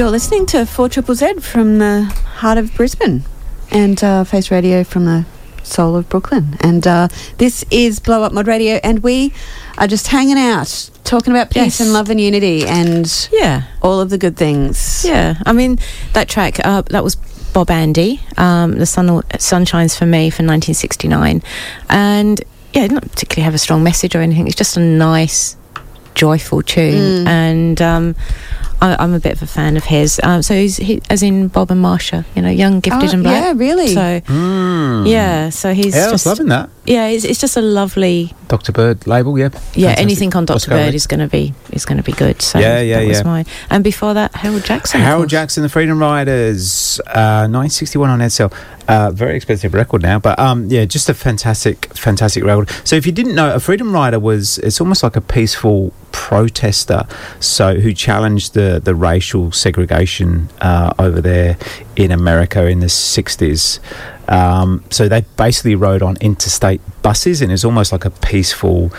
You're 0.00 0.08
listening 0.08 0.46
to 0.46 0.64
4 0.64 0.88
Triple 0.88 1.14
Z 1.14 1.40
from 1.40 1.76
the 1.76 2.04
heart 2.04 2.56
of 2.56 2.74
Brisbane 2.74 3.22
and 3.70 4.02
uh, 4.02 4.24
Face 4.24 4.50
Radio 4.50 4.82
from 4.82 5.04
the 5.04 5.26
soul 5.62 5.94
of 5.94 6.08
Brooklyn. 6.08 6.56
And 6.60 6.86
uh, 6.86 7.08
this 7.36 7.66
is 7.70 8.00
Blow 8.00 8.22
Up 8.22 8.32
Mod 8.32 8.46
Radio, 8.46 8.76
and 8.82 9.02
we 9.02 9.34
are 9.76 9.86
just 9.86 10.06
hanging 10.06 10.38
out, 10.38 10.88
talking 11.04 11.34
about 11.34 11.50
peace 11.50 11.78
Yes. 11.78 11.80
and 11.80 11.92
love 11.92 12.08
and 12.08 12.18
unity 12.18 12.66
and 12.66 13.28
Yeah. 13.30 13.64
all 13.82 14.00
of 14.00 14.08
the 14.08 14.16
good 14.16 14.38
things. 14.38 15.04
Yeah, 15.06 15.34
I 15.44 15.52
mean 15.52 15.78
that 16.14 16.30
track 16.30 16.64
uh, 16.64 16.80
that 16.88 17.04
was 17.04 17.16
Bob 17.52 17.70
Andy. 17.70 18.22
Um, 18.38 18.78
the 18.78 18.86
sun 18.86 19.22
sun 19.38 19.66
shines 19.66 19.98
for 19.98 20.06
me 20.06 20.30
from 20.30 20.46
1969, 20.46 21.42
and 21.90 22.42
yeah, 22.72 22.84
it 22.84 22.88
didn't 22.88 23.10
particularly 23.10 23.44
have 23.44 23.54
a 23.54 23.58
strong 23.58 23.82
message 23.82 24.16
or 24.16 24.22
anything. 24.22 24.46
It's 24.46 24.56
just 24.56 24.78
a 24.78 24.80
nice, 24.80 25.56
joyful 26.14 26.62
tune, 26.62 27.24
Mm. 27.24 27.26
and 27.26 27.82
um, 27.82 28.14
I, 28.82 28.96
I'm 28.98 29.12
a 29.14 29.20
bit 29.20 29.32
of 29.32 29.42
a 29.42 29.46
fan 29.46 29.76
of 29.76 29.84
his. 29.84 30.20
Um, 30.22 30.42
so 30.42 30.54
he's 30.54 30.76
he, 30.78 31.00
as 31.10 31.22
in 31.22 31.48
Bob 31.48 31.70
and 31.70 31.80
Marcia, 31.80 32.24
you 32.34 32.42
know, 32.42 32.48
young, 32.50 32.80
gifted, 32.80 33.10
Oh, 33.10 33.12
and 33.12 33.22
black. 33.22 33.42
yeah, 33.44 33.52
really? 33.56 33.88
So 33.94 34.20
Mm. 34.20 35.08
yeah, 35.08 35.50
so 35.50 35.72
he's 35.74 35.94
Yeah, 35.94 36.02
I 36.08 36.12
was 36.12 36.22
just 36.24 36.26
loving 36.26 36.48
that. 36.48 36.70
Yeah, 36.86 37.08
it's, 37.08 37.24
it's 37.24 37.40
just 37.40 37.56
a 37.56 37.60
lovely 37.60 38.34
Dr. 38.48 38.72
Bird 38.72 39.06
label, 39.06 39.38
yeah. 39.38 39.44
yeah. 39.44 39.50
Fantastic. 39.50 39.98
Anything 39.98 40.34
on 40.34 40.44
Doctor 40.44 40.70
Bird 40.70 40.94
is 40.94 41.06
going 41.06 41.20
to 41.20 41.28
be 41.28 41.54
is 41.72 41.84
going 41.84 41.98
to 41.98 42.02
be 42.02 42.12
good. 42.12 42.42
So 42.42 42.58
Yeah, 42.58 42.80
yeah, 42.80 43.00
that 43.00 43.06
was 43.06 43.18
yeah. 43.18 43.24
mine. 43.24 43.46
And 43.70 43.84
before 43.84 44.14
that, 44.14 44.34
Harold 44.34 44.64
Jackson. 44.64 45.00
Harold. 45.00 45.28
Jackson, 45.28 45.62
the 45.62 45.68
Freedom 45.68 45.98
Riders, 45.98 47.00
uh, 47.06 47.46
961 47.46 48.10
on 48.10 48.18
Edsel. 48.18 48.52
Uh, 48.88 49.12
very 49.12 49.36
expensive 49.36 49.72
record 49.72 50.02
now, 50.02 50.18
but 50.18 50.36
um, 50.40 50.66
yeah, 50.66 50.84
just 50.84 51.08
a 51.08 51.14
fantastic, 51.14 51.94
fantastic 51.96 52.42
record. 52.42 52.68
So 52.82 52.96
if 52.96 53.06
you 53.06 53.12
didn't 53.12 53.36
know, 53.36 53.54
a 53.54 53.60
Freedom 53.60 53.92
Rider 53.92 54.18
was 54.18 54.58
it's 54.58 54.80
almost 54.80 55.04
like 55.04 55.14
a 55.14 55.20
peaceful 55.20 55.92
protester, 56.10 57.04
so 57.38 57.78
who 57.78 57.92
challenged 57.92 58.54
the 58.54 58.80
the 58.82 58.96
racial 58.96 59.52
segregation 59.52 60.48
uh, 60.60 60.92
over 60.98 61.20
there 61.20 61.56
in 61.94 62.10
America 62.10 62.66
in 62.66 62.80
the 62.80 62.86
60s. 62.86 63.78
Um, 64.30 64.84
so 64.90 65.08
they 65.08 65.22
basically 65.36 65.74
rode 65.74 66.02
on 66.02 66.16
interstate 66.20 66.80
buses, 67.02 67.42
and 67.42 67.52
it's 67.52 67.64
almost 67.64 67.92
like 67.92 68.04
a 68.04 68.10
peaceful 68.10 68.92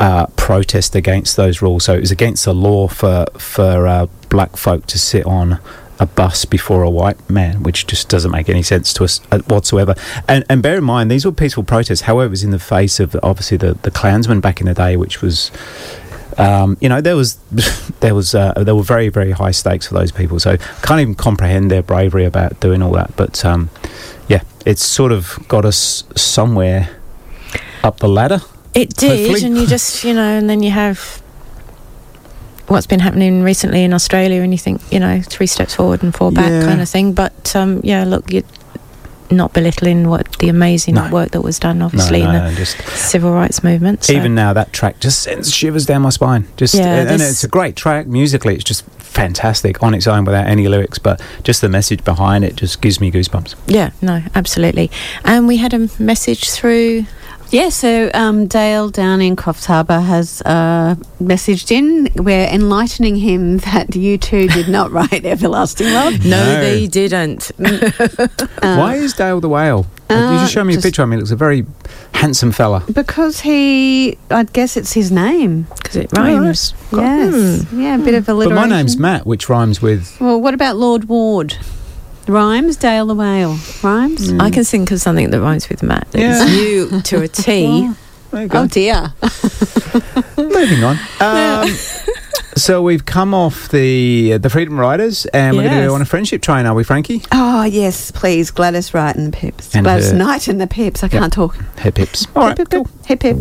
uh, 0.00 0.26
protest 0.36 0.96
against 0.96 1.36
those 1.36 1.62
rules. 1.62 1.84
So 1.84 1.94
it 1.94 2.00
was 2.00 2.10
against 2.10 2.44
the 2.44 2.54
law 2.54 2.88
for 2.88 3.26
for 3.38 3.86
uh, 3.86 4.06
black 4.30 4.56
folk 4.56 4.86
to 4.86 4.98
sit 4.98 5.24
on 5.26 5.60
a 6.00 6.06
bus 6.06 6.44
before 6.44 6.82
a 6.82 6.90
white 6.90 7.30
man, 7.30 7.62
which 7.62 7.86
just 7.86 8.08
doesn't 8.08 8.32
make 8.32 8.48
any 8.48 8.62
sense 8.62 8.92
to 8.94 9.04
us 9.04 9.20
uh, 9.30 9.38
whatsoever. 9.40 9.94
And, 10.26 10.44
and 10.48 10.62
bear 10.62 10.78
in 10.78 10.84
mind, 10.84 11.10
these 11.10 11.24
were 11.24 11.32
peaceful 11.32 11.62
protests. 11.62 12.02
However, 12.02 12.26
it 12.26 12.30
was 12.30 12.42
in 12.42 12.50
the 12.50 12.58
face 12.58 12.98
of 12.98 13.14
obviously 13.22 13.56
the 13.58 13.74
the 13.74 13.90
Klansmen 13.90 14.40
back 14.40 14.60
in 14.60 14.66
the 14.66 14.74
day, 14.74 14.96
which 14.96 15.22
was. 15.22 15.50
Um, 16.38 16.78
you 16.80 16.88
know 16.88 17.02
there 17.02 17.14
was 17.14 17.36
there 18.00 18.14
was 18.14 18.34
uh, 18.34 18.54
there 18.54 18.74
were 18.74 18.82
very 18.82 19.10
very 19.10 19.32
high 19.32 19.50
stakes 19.50 19.86
for 19.86 19.92
those 19.92 20.10
people 20.10 20.40
so 20.40 20.56
can't 20.80 20.98
even 20.98 21.14
comprehend 21.14 21.70
their 21.70 21.82
bravery 21.82 22.24
about 22.24 22.58
doing 22.58 22.80
all 22.80 22.92
that 22.92 23.14
but 23.16 23.44
um, 23.44 23.68
it's 24.64 24.84
sort 24.84 25.12
of 25.12 25.38
got 25.48 25.64
us 25.64 26.04
somewhere 26.16 26.88
up 27.82 27.98
the 27.98 28.08
ladder 28.08 28.40
It 28.74 28.94
did, 28.96 29.10
hopefully. 29.30 29.44
and 29.46 29.56
you 29.58 29.66
just, 29.66 30.04
you 30.04 30.14
know, 30.14 30.38
and 30.38 30.48
then 30.48 30.62
you 30.62 30.70
have 30.70 31.20
what's 32.68 32.86
been 32.86 33.00
happening 33.00 33.42
recently 33.42 33.82
in 33.84 33.92
Australia, 33.92 34.40
and 34.42 34.52
you 34.52 34.58
think, 34.58 34.80
you 34.90 35.00
know, 35.00 35.20
three 35.22 35.46
steps 35.46 35.74
forward 35.74 36.02
and 36.02 36.14
four 36.14 36.32
back 36.32 36.48
Yeah. 36.50 36.62
kind 36.64 36.80
of 36.80 36.88
thing. 36.88 37.12
But 37.12 37.54
um, 37.54 37.80
yeah, 37.82 38.04
look, 38.04 38.32
you're 38.32 38.44
not 39.30 39.52
belittling 39.52 40.08
what 40.08 40.38
the 40.38 40.48
amazing 40.48 40.94
No. 40.94 41.08
work 41.10 41.32
that 41.32 41.42
was 41.42 41.58
done, 41.58 41.82
obviously, 41.82 42.22
no, 42.22 42.28
in 42.30 42.34
no, 42.34 42.50
the 42.50 42.56
just 42.56 42.78
civil 42.96 43.32
rights 43.32 43.62
movement. 43.64 44.04
so- 44.04 44.12
even 44.12 44.34
now 44.34 44.52
that 44.52 44.72
track 44.72 45.00
just 45.00 45.20
sends 45.22 45.52
shivers 45.52 45.84
down 45.86 46.02
my 46.02 46.10
spine 46.10 46.46
just 46.56 46.74
Yeah, 46.74 47.00
and, 47.00 47.10
and 47.10 47.22
it's 47.22 47.42
a 47.44 47.48
great 47.48 47.74
track 47.76 48.06
musically 48.06 48.54
it's 48.54 48.64
just 48.64 48.84
fantastic 49.12 49.82
on 49.82 49.94
its 49.94 50.06
own 50.06 50.24
without 50.24 50.46
any 50.46 50.66
lyrics 50.68 50.98
but 50.98 51.20
just 51.42 51.60
the 51.60 51.68
message 51.68 52.02
behind 52.04 52.44
it 52.44 52.56
just 52.56 52.80
gives 52.80 53.00
me 53.00 53.10
goosebumps 53.10 53.54
yeah, 53.72 53.90
no, 54.02 54.22
absolutely. 54.34 54.90
And 55.24 55.46
we 55.46 55.56
had 55.56 55.72
a 55.74 55.88
message 55.98 56.50
through. 56.50 57.06
Yeah, 57.52 57.68
so 57.68 58.10
um, 58.14 58.46
Dale 58.46 58.88
down 58.88 59.20
in 59.20 59.36
Coffs 59.36 59.66
Harbour 59.66 60.00
has 60.00 60.40
uh, 60.46 60.94
messaged 61.22 61.70
in. 61.70 62.08
We're 62.16 62.46
enlightening 62.48 63.16
him 63.16 63.58
that 63.68 63.94
you 63.94 64.16
two 64.16 64.48
did 64.48 64.68
not 64.68 64.90
write 64.96 65.26
Everlasting 65.26 65.92
Love. 65.92 66.24
No, 66.24 66.42
No. 66.42 66.60
they 66.62 66.86
didn't. 66.86 67.52
why 68.62 68.94
is 68.96 69.12
dale 69.12 69.40
the 69.40 69.48
whale 69.50 69.86
you 70.08 70.16
uh, 70.16 70.40
just 70.40 70.52
show 70.52 70.64
me 70.64 70.72
just- 70.74 70.84
a 70.84 70.88
picture 70.88 71.02
of 71.02 71.08
him 71.08 71.12
he 71.12 71.18
looks 71.18 71.30
a 71.30 71.36
very 71.36 71.64
handsome 72.14 72.52
fella 72.52 72.82
Because 72.92 73.40
he, 73.40 74.16
I 74.30 74.44
guess 74.44 74.76
it's 74.76 74.92
his 74.94 75.10
name. 75.12 75.66
Because 75.76 75.96
it 75.96 76.12
rhymes. 76.16 76.74
Yes. 76.92 77.66
Yeah, 77.72 77.96
a 77.96 77.98
bit 77.98 78.14
of 78.14 78.28
a 78.28 78.34
literature. 78.34 78.54
but 78.54 78.68
my 78.68 78.76
name's 78.76 78.96
matt 78.96 79.26
which 79.26 79.48
rhymes 79.50 79.82
with 79.82 80.18
Well, 80.20 80.40
what 80.40 80.54
about 80.54 80.76
Lord 80.76 81.04
Ward? 81.04 81.56
Rhymes, 82.28 82.76
Dale 82.76 83.06
the 83.06 83.14
Whale. 83.14 83.58
Rhymes? 83.82 84.32
I 84.34 84.50
can 84.50 84.64
think 84.64 84.90
of 84.90 85.00
something 85.00 85.30
that 85.30 85.40
rhymes 85.40 85.68
with 85.68 85.82
Matt. 85.82 86.10
That 86.12 86.20
Yeah. 86.20 86.44
is 86.44 86.56
you 86.56 87.00
to 87.02 87.22
a 87.22 87.28
T. 87.28 87.90
there 88.30 88.42
you 88.42 88.48
go 88.48 88.60
Oh, 88.62 88.66
dear. 88.66 89.12
moving 90.38 90.84
on 90.84 90.96
um, 91.20 91.68
so 92.56 92.82
we've 92.82 93.04
come 93.04 93.34
off 93.34 93.68
the 93.70 94.36
the 94.38 94.48
freedom 94.50 94.78
riders 94.80 95.26
and 95.26 95.56
we're 95.56 95.62
going 95.64 95.80
to 95.82 95.86
go 95.86 95.94
on 95.94 96.02
a 96.02 96.04
friendship 96.06 96.40
train 96.42 96.64
are 96.66 96.74
we 96.74 96.84
frankie 96.84 97.22
Oh, 97.32 97.64
yes, 97.64 98.10
please. 98.10 98.50
Gladys 98.50 98.92
Wright 98.94 99.14
and 99.16 99.32
the 99.32 99.36
Pips. 99.36 99.74
And 99.74 99.84
Gladys 99.84 100.10
her- 100.12 100.16
Knight 100.16 100.48
and 100.48 100.60
the 100.60 100.66
Pips. 100.66 101.02
I 101.02 101.06
Yep. 101.06 101.12
can't 101.12 101.32
talk. 101.32 101.56
hip 101.78 101.94
Pips. 101.94 102.26
all 102.36 102.46
right 102.48 102.56
hip, 102.58 102.70
cool. 102.70 102.86
hip, 103.06 103.22
hip, 103.22 103.36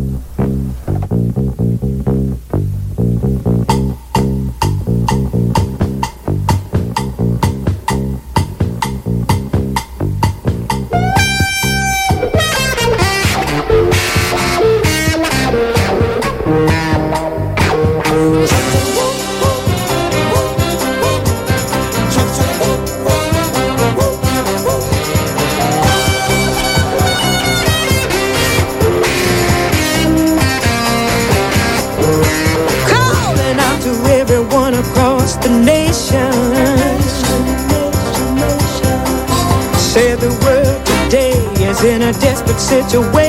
situation. 42.71 43.20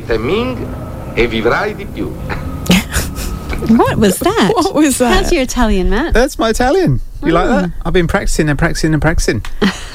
Certo, 0.00 0.18
bevi 0.18 0.66
e 1.14 1.26
vivrai 1.28 1.74
di 1.74 1.86
più. 1.86 2.10
What 3.68 3.96
was 3.96 4.18
that? 4.18 4.52
What 4.54 4.74
was 4.74 4.98
that? 4.98 5.14
How's 5.14 5.32
your 5.32 5.42
Italian, 5.42 5.88
Matt? 5.88 6.12
That's 6.12 6.38
my 6.38 6.50
Italian. 6.50 7.00
You 7.22 7.32
like 7.32 7.48
that? 7.48 7.70
I've 7.86 7.94
been 7.94 8.06
practicing 8.08 8.50
and 8.50 8.58
practicing 8.58 8.92
and 8.92 9.00
practicing 9.00 9.42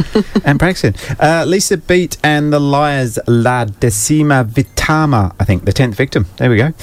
and 0.46 0.58
practicing. 0.58 0.96
Uh, 1.20 1.46
Lisa 1.46 1.78
Beat 1.78 2.18
and 2.24 2.52
the 2.52 2.60
Liars 2.60 3.20
La 3.28 3.66
Decima 3.66 4.44
Vittima, 4.44 5.36
I 5.40 5.44
think, 5.44 5.66
the 5.66 5.74
10th 5.74 5.94
victim. 5.94 6.26
There 6.38 6.50
we 6.50 6.58
go. 6.58 6.74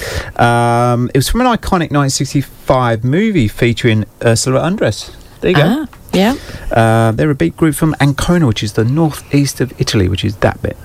Um, 0.41 1.09
it 1.13 1.17
was 1.17 1.27
from 1.27 1.41
an 1.41 1.47
iconic 1.47 1.91
1965 1.91 3.03
movie 3.03 3.49
featuring 3.49 4.05
Ursula 4.23 4.61
Andress. 4.61 5.11
There 5.41 5.51
you 5.51 5.57
go. 5.57 5.63
Ah, 5.65 5.87
yeah. 6.13 6.35
Uh, 6.71 7.11
they're 7.11 7.31
a 7.31 7.35
beat 7.35 7.57
group 7.57 7.75
from 7.75 7.95
Ancona, 7.99 8.47
which 8.47 8.63
is 8.63 8.73
the 8.73 8.85
northeast 8.85 9.59
of 9.59 9.73
Italy, 9.81 10.07
which 10.07 10.23
is 10.23 10.37
that 10.37 10.61
bit. 10.61 10.77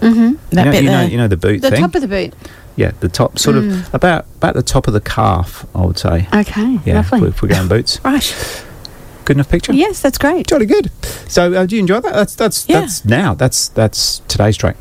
Mm-hmm. 0.00 0.32
That 0.50 0.64
you 0.64 0.64
know, 0.64 0.70
bit 0.72 0.82
you 0.84 0.90
know, 0.90 0.98
there. 0.98 1.08
you 1.10 1.16
know 1.18 1.28
the 1.28 1.36
boot 1.36 1.62
The 1.62 1.70
thing. 1.70 1.80
top 1.80 1.94
of 1.94 2.00
the 2.02 2.08
boot. 2.08 2.34
yeah, 2.76 2.92
the 3.00 3.08
top, 3.08 3.38
sort 3.38 3.56
Mm. 3.56 3.70
of 3.88 3.94
about 3.94 4.26
about 4.36 4.54
the 4.54 4.62
top 4.62 4.86
of 4.88 4.94
the 4.94 5.00
calf, 5.00 5.66
I 5.74 5.84
would 5.84 5.98
say. 5.98 6.26
Okay, 6.34 6.78
Yeah, 6.84 6.94
lovely. 6.96 7.28
if 7.28 7.42
we're 7.42 7.48
going 7.48 7.68
boots. 7.68 8.00
Right. 8.04 8.64
Good 9.26 9.36
enough 9.36 9.48
picture. 9.50 9.72
Yes, 9.72 10.00
that's 10.00 10.18
great. 10.18 10.46
Jolly 10.48 10.66
good. 10.66 10.90
So, 11.28 11.52
uh, 11.52 11.64
do 11.66 11.76
you 11.76 11.80
enjoy 11.80 12.00
that? 12.00 12.12
That's 12.14 12.34
that's 12.34 12.68
Yeah. 12.68 12.80
that's 12.80 13.04
now. 13.04 13.34
That's 13.34 13.68
that's 13.68 14.22
today's 14.26 14.56
track. 14.56 14.76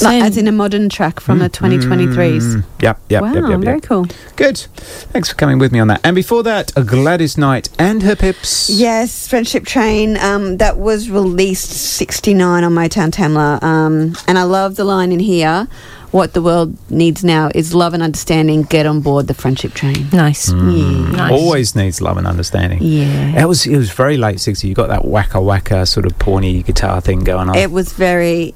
Like, 0.00 0.22
as 0.22 0.36
in 0.36 0.46
a 0.46 0.52
modern 0.52 0.88
track 0.88 1.18
from 1.20 1.40
the 1.40 1.50
2023s. 1.50 2.14
Mm, 2.14 2.64
yep, 2.80 3.00
yep, 3.08 3.22
wow, 3.22 3.34
yep, 3.34 3.48
yep, 3.48 3.60
very 3.60 3.80
cool. 3.80 4.06
Good. 4.36 4.56
Thanks 4.56 5.30
for 5.30 5.34
coming 5.34 5.58
with 5.58 5.72
me 5.72 5.80
on 5.80 5.88
that. 5.88 6.00
And 6.04 6.14
before 6.14 6.42
that, 6.44 6.72
a 6.76 6.84
Gladys 6.84 7.36
Knight 7.36 7.68
and 7.78 8.02
her 8.04 8.14
pips. 8.14 8.70
Yes, 8.70 9.26
Friendship 9.26 9.64
Train. 9.66 10.16
Um, 10.16 10.58
that 10.58 10.78
was 10.78 11.10
released 11.10 11.70
'69 11.70 12.64
on 12.64 12.72
Motown 12.72 13.10
Tamla, 13.10 13.62
um, 13.62 14.14
and 14.28 14.38
I 14.38 14.44
love 14.44 14.76
the 14.76 14.84
line 14.84 15.12
in 15.12 15.20
here. 15.20 15.66
What 16.12 16.32
the 16.34 16.42
world 16.42 16.76
needs 16.90 17.22
now 17.22 17.50
is 17.54 17.72
love 17.72 17.94
and 17.94 18.02
understanding. 18.02 18.62
Get 18.62 18.84
on 18.84 19.00
board 19.00 19.28
the 19.28 19.34
friendship 19.34 19.74
train. 19.74 20.08
Nice. 20.12 20.50
Mm. 20.50 21.12
Nice. 21.12 21.32
Always 21.32 21.76
needs 21.76 22.00
love 22.00 22.16
and 22.16 22.26
understanding. 22.26 22.80
Yeah. 22.82 23.42
It 23.42 23.46
was 23.46 23.64
it 23.64 23.76
was 23.76 23.90
very 23.90 24.16
late 24.16 24.38
60s. 24.38 24.64
You 24.64 24.74
got 24.74 24.88
that 24.88 25.02
wacka 25.02 25.40
wacka 25.40 25.86
sort 25.86 26.06
of 26.06 26.18
porny 26.18 26.64
guitar 26.64 27.00
thing 27.00 27.20
going 27.20 27.48
on. 27.48 27.56
It 27.56 27.70
was 27.70 27.92
very 27.92 28.54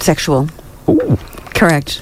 sexual. 0.00 0.48
Ooh. 0.88 1.18
Correct. 1.54 2.00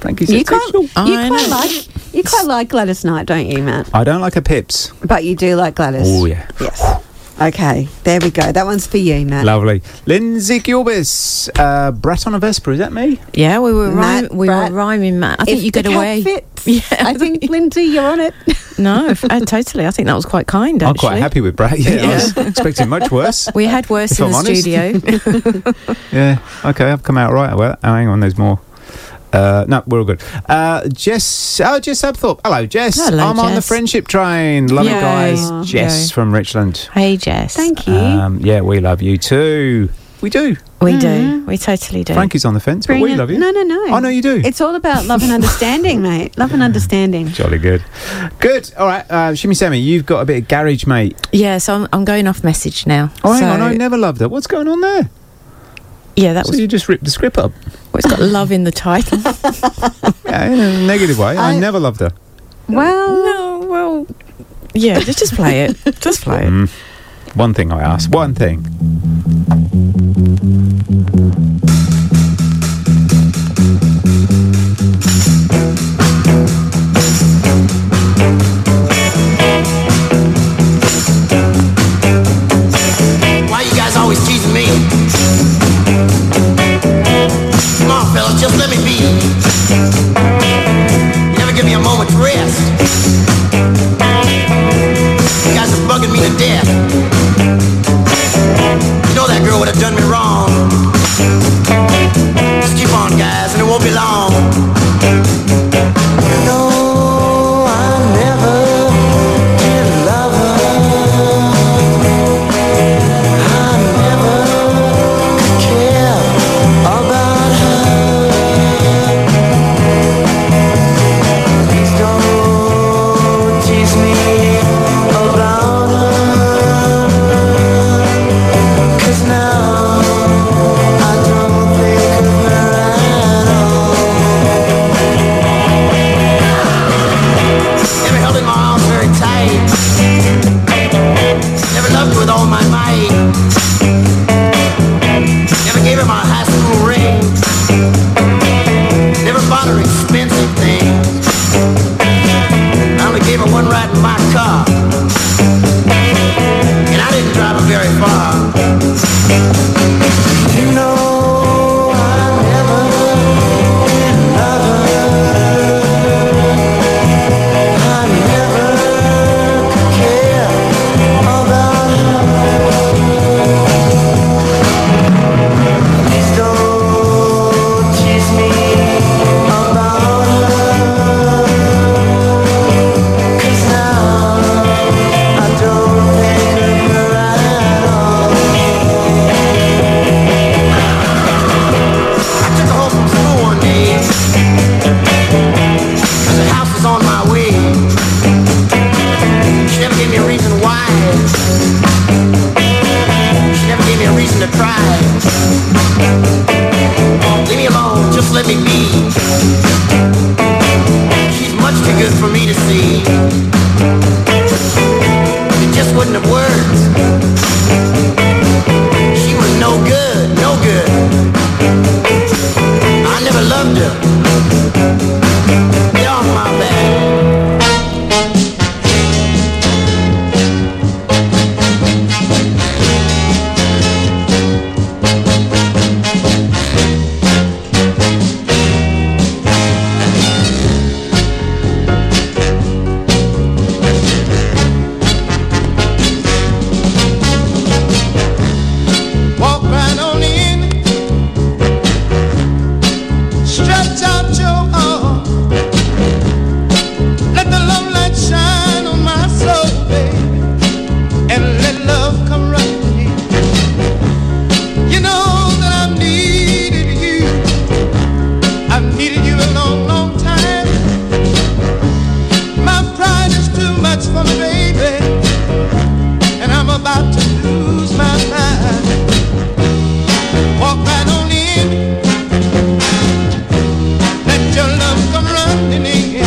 Thank 0.00 0.20
You 0.20 0.26
said 0.26 0.46
quite, 0.46 0.60
sexual. 0.62 0.82
you 0.82 0.88
I 0.96 1.28
quite 1.28 1.42
know. 1.42 1.48
like 1.48 2.14
you 2.14 2.22
quite 2.24 2.46
like 2.46 2.68
Gladys 2.68 3.04
Knight, 3.04 3.26
don't 3.26 3.46
you, 3.46 3.62
Matt? 3.62 3.88
I 3.94 4.04
don't 4.04 4.20
like 4.20 4.34
her 4.34 4.40
pips. 4.42 4.92
But 5.04 5.24
you 5.24 5.36
do 5.36 5.54
like 5.56 5.74
Gladys. 5.76 6.02
Oh 6.06 6.24
yeah. 6.26 6.46
Yes. 6.60 7.02
Okay, 7.48 7.88
there 8.04 8.20
we 8.20 8.30
go. 8.30 8.52
That 8.52 8.64
one's 8.66 8.86
for 8.86 8.98
you, 8.98 9.26
Matt. 9.26 9.44
Lovely. 9.44 9.82
Lindsay 10.06 10.60
Gilbis, 10.60 11.48
uh, 11.58 11.90
Brat 11.90 12.26
on 12.26 12.34
a 12.34 12.38
Vespa, 12.38 12.70
is 12.70 12.78
that 12.78 12.92
me? 12.92 13.18
Yeah, 13.34 13.58
we 13.58 13.72
were 13.72 13.90
Matt, 13.90 14.24
rhyming, 14.24 14.36
we 14.38 14.46
Brad, 14.46 14.70
were 14.72 14.78
rhyming, 14.78 15.18
Matt. 15.18 15.40
I 15.40 15.44
think 15.44 15.58
If 15.58 15.64
you 15.64 15.70
the 15.72 15.82
get 15.82 15.92
away. 15.94 16.22
Fits, 16.22 16.46
Yeah, 16.66 16.80
I 17.00 17.14
think 17.14 17.42
Lindsay, 17.50 17.82
you're 17.84 18.04
on 18.04 18.20
it. 18.20 18.34
No, 18.78 19.08
f- 19.08 19.24
uh, 19.24 19.40
totally. 19.40 19.86
I 19.86 19.90
think 19.90 20.06
that 20.06 20.14
was 20.14 20.24
quite 20.24 20.46
kind. 20.46 20.82
I'm 20.82 20.94
quite 20.94 21.18
happy 21.18 21.42
with 21.42 21.54
Brat. 21.56 21.78
Yeah, 21.78 22.04
I 22.10 22.14
was 22.14 22.36
expecting 22.38 22.88
much 22.88 23.10
worse. 23.12 23.48
We 23.54 23.66
had 23.66 23.88
worse 23.90 24.18
in 24.18 24.24
I'm 24.24 24.32
the 24.32 24.36
honest. 24.38 24.62
studio. 24.62 25.92
Yeah. 26.10 26.38
Okay, 26.64 26.90
I've 26.90 27.02
come 27.02 27.18
out 27.18 27.32
right. 27.34 27.54
Well, 27.54 27.76
oh, 27.84 27.92
hang 27.94 28.08
on, 28.08 28.20
there's 28.20 28.38
more. 28.38 28.60
Uh, 29.32 29.64
no, 29.68 29.82
we're 29.86 29.98
all 30.00 30.04
good. 30.04 30.22
Uh, 30.46 30.86
Jess, 30.88 31.60
oh, 31.64 31.80
Jess 31.80 32.02
Abthorpe. 32.02 32.40
Hello, 32.44 32.66
Jess. 32.66 32.96
Hello, 32.96 33.24
I'm 33.26 33.38
on 33.38 33.50
the 33.52 33.56
Jess. 33.56 33.68
friendship 33.68 34.08
train. 34.08 34.68
Love 34.68 34.84
you 34.84 34.90
Yay. 34.92 35.00
guys. 35.00 35.66
Jess 35.70 36.08
Yay. 36.10 36.14
from 36.14 36.32
Richland. 36.34 36.88
hey, 36.92 37.16
Jess. 37.16 37.54
Thank 37.56 37.86
you. 37.86 37.94
Um, 37.94 38.40
yeah, 38.40 38.60
we 38.60 38.80
love 38.80 39.00
you 39.02 39.16
too. 39.18 39.88
We 40.20 40.30
do. 40.30 40.56
We 40.80 40.96
do. 40.98 41.44
We 41.46 41.58
totally 41.58 42.04
do. 42.04 42.14
Frankie's 42.14 42.44
on 42.44 42.54
the 42.54 42.60
fence, 42.60 42.86
but 42.86 42.92
Bring 42.92 43.02
we 43.02 43.12
it- 43.12 43.16
love 43.16 43.30
you. 43.30 43.38
No, 43.38 43.50
no, 43.50 43.62
no. 43.64 43.92
I 43.92 43.98
know 43.98 44.08
you 44.08 44.22
do. 44.22 44.40
It's 44.44 44.60
all 44.60 44.76
about 44.76 45.04
love 45.06 45.22
and 45.24 45.32
understanding, 45.32 46.00
mate. 46.08 46.38
Love 46.38 46.52
and 46.52 46.62
understanding. 46.62 47.26
Jolly 47.28 47.58
good. 47.58 47.82
Good. 48.38 48.72
All 48.78 48.86
right, 48.86 49.04
uh, 49.10 49.34
Shimmy 49.34 49.54
Sammy, 49.56 49.78
you've 49.80 50.06
got 50.06 50.20
a 50.20 50.24
bit 50.24 50.42
of 50.42 50.48
garage, 50.48 50.86
mate. 50.86 51.16
Yeah, 51.32 51.58
so 51.58 51.74
I'm, 51.74 51.88
I'm 51.92 52.04
going 52.04 52.28
off 52.28 52.44
message 52.44 52.86
now. 52.86 53.10
Oh, 53.24 53.32
hang 53.32 53.42
So- 53.42 53.48
on, 53.48 53.60
I 53.62 53.74
never 53.74 53.98
loved 53.98 54.20
her. 54.20 54.28
What's 54.28 54.46
going 54.46 54.68
on 54.68 54.80
there? 54.80 55.10
Yeah, 56.14 56.34
that 56.34 56.46
So 56.46 56.50
was. 56.50 56.60
you 56.60 56.68
just 56.68 56.88
ripped 56.88 57.02
the 57.04 57.10
script 57.10 57.38
up. 57.38 57.52
Well, 58.04 58.12
it's 58.12 58.20
got 58.20 58.20
love 58.32 58.52
in 58.52 58.64
the 58.64 58.72
title. 58.72 59.18
Yeah, 60.32 60.46
in 60.46 60.58
a 60.60 60.86
negative 60.86 61.18
way. 61.18 61.36
I, 61.36 61.52
I- 61.52 61.58
never 61.58 61.78
loved 61.78 62.00
her. 62.00 62.10
Well, 62.66 63.22
no, 63.22 63.66
well, 63.68 64.06
yeah, 64.72 64.98
just 65.00 65.18
just 65.18 65.34
play 65.34 65.64
it. 65.64 65.76
Just 66.00 66.22
play 66.22 66.44
it. 66.46 66.48
Mm. 66.50 66.70
One 67.36 67.52
thing 67.52 67.70
I 67.70 67.82
ask. 67.82 68.10
One 68.10 68.34
thing. 68.34 68.64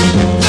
Thank 0.06 0.40
you. 0.40 0.45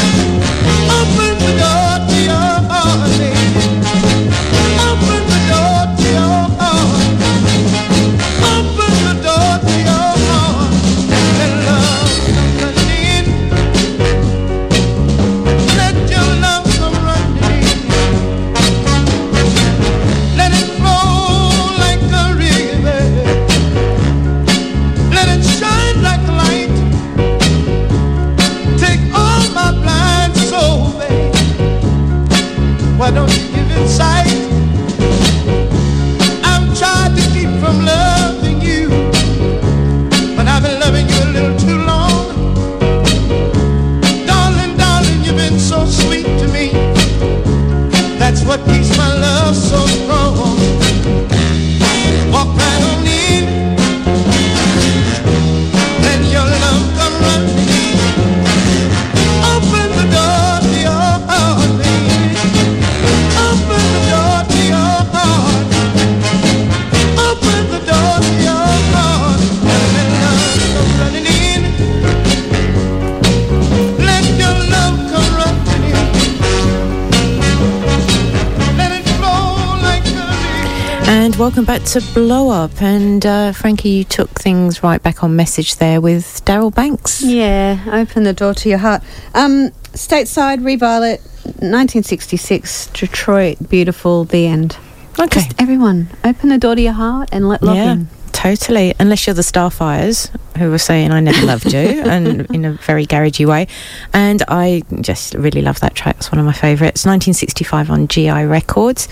Welcome 81.47 81.65
back 81.65 81.85
to 81.85 82.01
Blow 82.13 82.51
Up. 82.51 82.83
And 82.83 83.25
uh, 83.25 83.53
Frankie, 83.53 83.91
you 83.91 84.03
took 84.03 84.31
things 84.31 84.83
right 84.83 85.01
back 85.01 85.23
on 85.23 85.37
message 85.37 85.77
there 85.77 86.01
with 86.01 86.45
Darrell 86.45 86.73
Banks. 86.73 87.23
Yeah, 87.23 87.85
open 87.93 88.25
the 88.25 88.33
door 88.33 88.53
to 88.55 88.69
your 88.69 88.79
heart. 88.79 89.01
Um, 89.33 89.71
stateside, 89.93 90.65
Revilot, 90.65 91.21
1966, 91.63 92.89
Detroit, 92.89 93.59
beautiful, 93.71 94.25
the 94.25 94.49
end. 94.49 94.77
Okay. 95.21 95.29
Just 95.29 95.55
everyone, 95.63 96.09
open 96.25 96.49
the 96.49 96.59
door 96.59 96.75
to 96.75 96.83
your 96.83 96.95
heart 96.95 97.29
and 97.31 97.49
let 97.49 97.63
love 97.63 97.77
yeah, 97.77 97.93
in. 97.93 98.09
totally. 98.33 98.93
Unless 98.99 99.29
you're 99.29 99.35
the 99.35 99.43
Starfires, 99.43 100.37
who 100.59 100.69
were 100.69 100.79
saying 100.79 101.13
I 101.13 101.21
never 101.21 101.47
loved 101.47 101.73
you, 101.73 101.79
and 101.79 102.41
in 102.53 102.65
a 102.65 102.73
very 102.73 103.07
garagey 103.07 103.47
way. 103.47 103.69
And 104.13 104.43
I 104.49 104.83
just 105.01 105.35
really 105.35 105.63
love 105.63 105.79
that 105.79 105.95
track. 105.95 106.17
It's 106.17 106.33
one 106.33 106.41
of 106.41 106.45
my 106.45 106.53
favourites. 106.53 107.07
1965 107.07 107.89
on 107.89 108.09
GI 108.09 108.47
Records. 108.47 109.07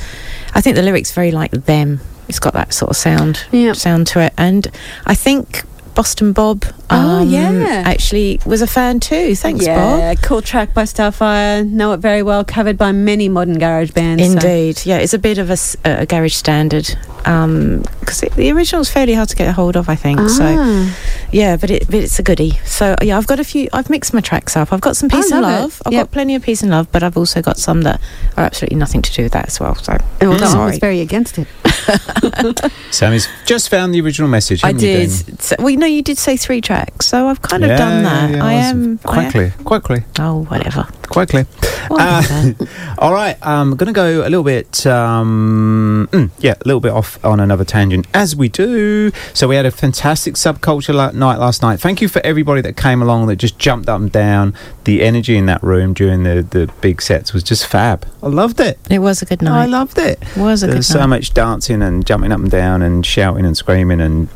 I 0.52 0.60
think 0.60 0.74
the 0.74 0.82
lyrics 0.82 1.12
very 1.12 1.30
like 1.30 1.52
them. 1.52 2.00
It's 2.28 2.38
got 2.38 2.52
that 2.54 2.72
sort 2.72 2.90
of 2.90 2.96
sound 2.96 3.46
sound 3.74 4.06
to 4.08 4.20
it, 4.20 4.32
and 4.36 4.68
I 5.06 5.14
think. 5.14 5.64
Boston 5.94 6.32
Bob, 6.32 6.64
Oh, 6.94 7.18
um, 7.22 7.28
yeah. 7.28 7.82
actually 7.86 8.40
was 8.46 8.62
a 8.62 8.66
fan 8.66 9.00
too. 9.00 9.34
Thanks, 9.34 9.66
Bob. 9.66 9.98
yeah, 9.98 10.14
cool 10.14 10.42
track 10.42 10.72
by 10.74 10.84
Starfire. 10.84 11.68
Know 11.68 11.92
it 11.92 11.98
very 11.98 12.22
well. 12.22 12.44
Covered 12.44 12.78
by 12.78 12.92
many 12.92 13.28
modern 13.28 13.58
garage 13.58 13.90
bands. 13.90 14.22
so- 14.24 14.32
Indeed, 14.32 14.84
yeah, 14.86 14.98
it's 14.98 15.14
a 15.14 15.18
bit 15.18 15.38
of 15.38 15.50
a 15.84 16.06
garage 16.06 16.34
standard 16.34 16.88
because 17.24 18.20
the 18.36 18.50
original's 18.52 18.90
fairly 18.90 19.14
hard 19.14 19.30
to 19.30 19.36
get 19.36 19.48
a 19.48 19.52
hold 19.52 19.76
of, 19.76 19.88
I 19.88 19.94
think. 19.96 20.20
Ah. 20.20 20.28
So, 20.28 21.26
yeah, 21.32 21.56
but, 21.56 21.70
it, 21.70 21.86
but 21.86 21.94
it's 21.96 22.18
a 22.18 22.22
goodie. 22.22 22.52
So, 22.66 22.96
yeah, 23.02 23.16
I've 23.16 23.26
got 23.26 23.40
a 23.40 23.44
few. 23.44 23.68
I've 23.72 23.88
mixed 23.88 24.12
my 24.12 24.20
tracks 24.20 24.56
up. 24.58 24.72
I've 24.74 24.82
got 24.82 24.94
some 24.94 25.08
I 25.10 25.16
peace 25.16 25.32
and 25.32 25.40
love 25.40 25.80
it. 25.80 25.86
I've 25.86 25.92
Yep. 25.94 26.06
got 26.06 26.10
plenty 26.12 26.34
of 26.34 26.42
peace 26.42 26.60
and 26.62 26.70
love, 26.70 26.92
but 26.92 27.02
I've 27.02 27.16
also 27.16 27.40
got 27.40 27.56
some 27.58 27.80
that 27.82 27.98
are 28.36 28.44
absolutely 28.44 28.76
nothing 28.76 29.00
to 29.02 29.12
do 29.12 29.22
with 29.22 29.32
that 29.32 29.46
as 29.46 29.58
well. 29.58 29.74
So, 29.76 29.96
Oh, 30.20 30.36
no, 30.36 30.60
I 30.62 30.66
was 30.66 30.78
very 30.78 31.00
against 31.00 31.38
it. 31.38 31.48
Sammy's 32.90 33.26
just 33.46 33.68
found 33.70 33.94
the 33.94 34.00
original 34.00 34.28
message. 34.28 34.62
I 34.62 34.68
haven't 34.68 34.82
you, 34.82 34.96
did. 35.06 35.40
So, 35.42 35.56
well, 35.58 35.70
you 35.70 35.76
know, 35.78 35.86
you 35.86 36.02
did 36.02 36.18
say 36.18 36.36
three 36.36 36.60
tracks, 36.60 36.83
so 37.00 37.28
I've 37.28 37.42
kind 37.42 37.64
of 37.64 37.70
Yeah, 37.70 37.76
done 37.76 38.02
that. 38.04 38.30
yeah, 38.30 38.44
I 38.44 38.54
was 38.56 38.64
am 38.66 38.98
quite 38.98 39.26
I 39.26 39.30
clear. 39.30 39.54
Quite 39.64 39.82
clear. 39.82 40.04
Oh, 40.18 40.44
whatever. 40.44 40.86
Quite 41.08 41.28
clear. 41.28 41.46
Uh, 41.90 42.52
all 42.98 43.12
right, 43.12 43.36
I'm 43.42 43.76
going 43.76 43.86
to 43.88 43.92
go 43.92 44.22
a 44.22 44.28
little 44.30 44.42
bit, 44.42 44.86
um, 44.86 46.08
mm, 46.12 46.30
yeah, 46.38 46.54
a 46.54 46.64
little 46.66 46.80
bit 46.80 46.92
off 46.92 47.22
on 47.24 47.40
another 47.40 47.64
tangent, 47.64 48.06
as 48.14 48.34
we 48.34 48.48
do. 48.48 49.10
So 49.34 49.46
we 49.48 49.56
had 49.56 49.66
a 49.66 49.70
fantastic 49.70 50.34
subculture 50.34 50.94
la- 50.94 51.10
night 51.10 51.36
last 51.38 51.60
night. 51.62 51.80
Thank 51.80 52.00
you 52.00 52.08
for 52.08 52.24
everybody 52.24 52.60
that 52.62 52.76
came 52.76 53.02
along 53.02 53.26
that 53.26 53.36
just 53.36 53.58
jumped 53.58 53.88
up 53.88 54.00
and 54.00 54.10
down. 54.10 54.54
The 54.84 55.02
energy 55.02 55.36
in 55.36 55.46
that 55.46 55.62
room 55.62 55.92
during 55.94 56.22
the, 56.24 56.42
the 56.48 56.70
big 56.80 57.00
sets 57.02 57.32
was 57.32 57.42
just 57.42 57.66
fab. 57.66 58.06
I 58.22 58.28
loved 58.28 58.60
it. 58.60 58.78
It 58.90 59.00
was 59.00 59.20
a 59.22 59.26
good 59.26 59.42
night. 59.42 59.64
I 59.64 59.66
loved 59.66 59.98
it. 59.98 60.18
It 60.22 60.36
was 60.36 60.62
a 60.62 60.66
There 60.66 60.74
good 60.74 60.78
was 60.78 60.86
so 60.86 61.06
much 61.06 61.34
dancing 61.34 61.82
and 61.82 62.04
jumping 62.06 62.32
up 62.32 62.40
and 62.40 62.50
down 62.50 62.82
and 62.82 63.04
shouting 63.04 63.44
and 63.44 63.56
screaming 63.56 64.00
and 64.00 64.28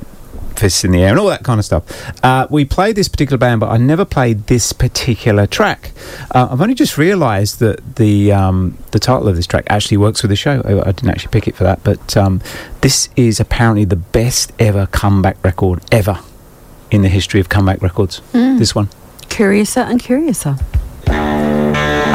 fists 0.59 0.84
in 0.84 0.90
the 0.92 1.02
air 1.02 1.11
and 1.11 1.18
all 1.18 1.28
that 1.28 1.44
kind 1.44 1.59
of 1.59 1.64
stuff. 1.64 1.84
Uh, 2.24 2.46
we 2.50 2.64
played 2.64 2.96
this 2.96 3.09
particular 3.09 3.38
band, 3.38 3.61
but 3.61 3.70
I 3.70 3.76
never 3.76 4.04
played 4.04 4.46
this 4.46 4.72
particular 4.72 5.46
track. 5.46 5.92
Uh, 6.34 6.48
I've 6.50 6.61
only 6.61 6.74
just 6.74 6.98
realised 6.98 7.61
that 7.61 7.96
the 7.96 8.32
um, 8.32 8.76
the 8.90 8.98
title 8.98 9.28
of 9.28 9.36
this 9.36 9.46
track 9.46 9.64
actually 9.68 9.96
works 9.96 10.22
with 10.22 10.30
the 10.30 10.36
show. 10.36 10.61
I, 10.64 10.88
I 10.88 10.92
didn't 10.92 11.11
actually 11.11 11.32
pick 11.32 11.48
it 11.48 11.56
for 11.56 11.64
that, 11.64 11.82
but 11.84 12.16
um, 12.16 12.40
this 12.80 13.09
is 13.16 13.40
apparently 13.40 13.84
the 13.84 13.96
best 13.96 14.52
ever 14.59 14.86
comeback 14.86 15.42
record 15.44 15.82
ever 15.92 16.20
in 16.90 17.02
the 17.02 17.09
history 17.09 17.40
of 17.40 17.48
comeback 17.48 17.82
records. 17.82 18.20
Mm. 18.32 18.59
This 18.59 18.74
one. 18.74 18.88
Curiouser 19.28 19.80
and 19.80 20.00
curiouser. 20.00 20.56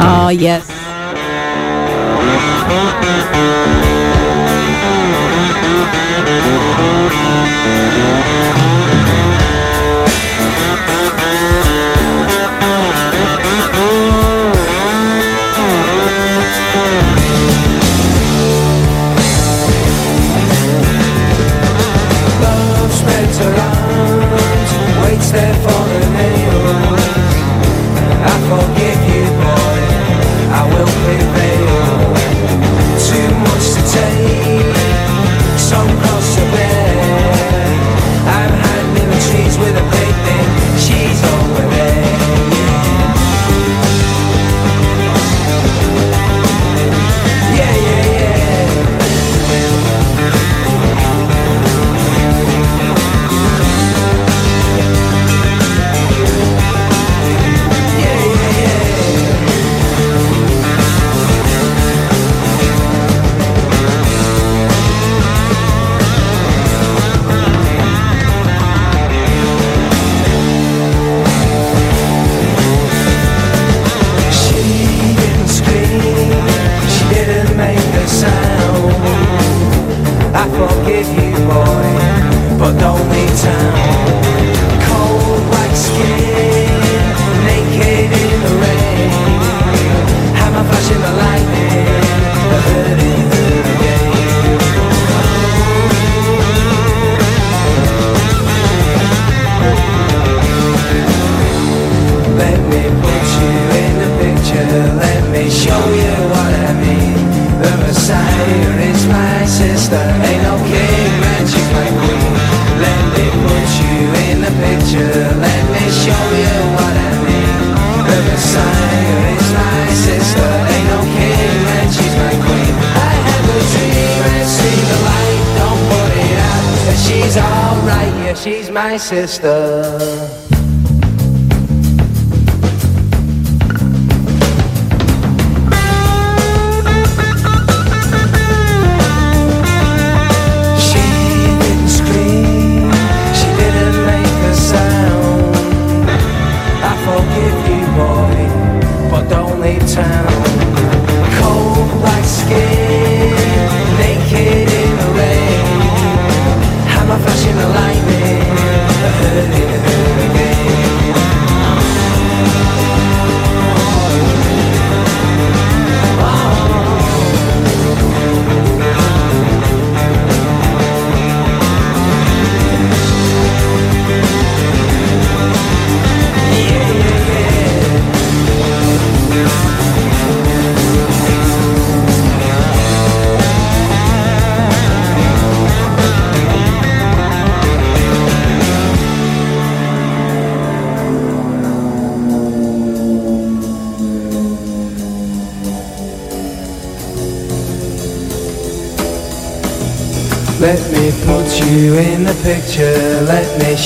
Oh, 0.05 0.29
yes. 0.29 0.69
Love 6.53 8.42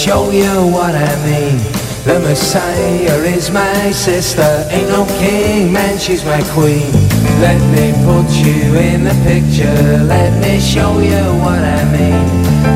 show 0.08 0.32
you 0.32 0.54
what 0.72 0.96
I 0.96 1.12
mean. 1.28 1.58
The 2.06 2.18
Messiah 2.22 3.20
is 3.36 3.52
my 3.52 3.92
sister, 3.92 4.50
ain't 4.72 4.88
no 4.88 5.06
king, 5.20 5.74
man, 5.74 6.00
she's 6.00 6.24
my 6.24 6.42
queen. 6.56 6.90
Let 7.44 7.60
me 7.76 7.92
put 8.08 8.30
you 8.40 8.62
in 8.88 9.04
the 9.04 9.16
picture, 9.28 9.84
let 10.16 10.32
me 10.42 10.62
show 10.62 11.00
you 11.00 11.24
what 11.44 11.60
I 11.60 11.84
mean. 11.92 12.26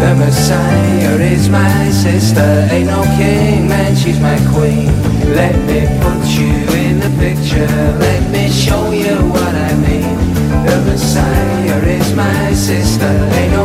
The 0.03 0.13
Messiah 0.19 1.15
is 1.34 1.47
my 1.47 1.89
sister, 1.91 2.67
ain't 2.69 2.88
no 2.88 3.01
king, 3.15 3.69
man, 3.69 3.95
she's 3.95 4.19
my 4.19 4.39
queen. 4.53 4.91
Let 5.34 5.55
me 5.69 5.88
put 6.03 6.23
you 6.38 6.51
in 6.84 6.99
the 6.99 7.11
picture, 7.17 7.75
let 8.05 8.29
me 8.29 8.51
show 8.51 8.91
you 8.91 9.15
what 9.36 9.55
I 9.69 9.73
mean. 9.86 10.17
The 10.67 10.77
Messiah 10.86 11.79
is 11.97 12.13
my 12.13 12.53
sister, 12.53 13.11
ain't 13.39 13.53
no 13.53 13.61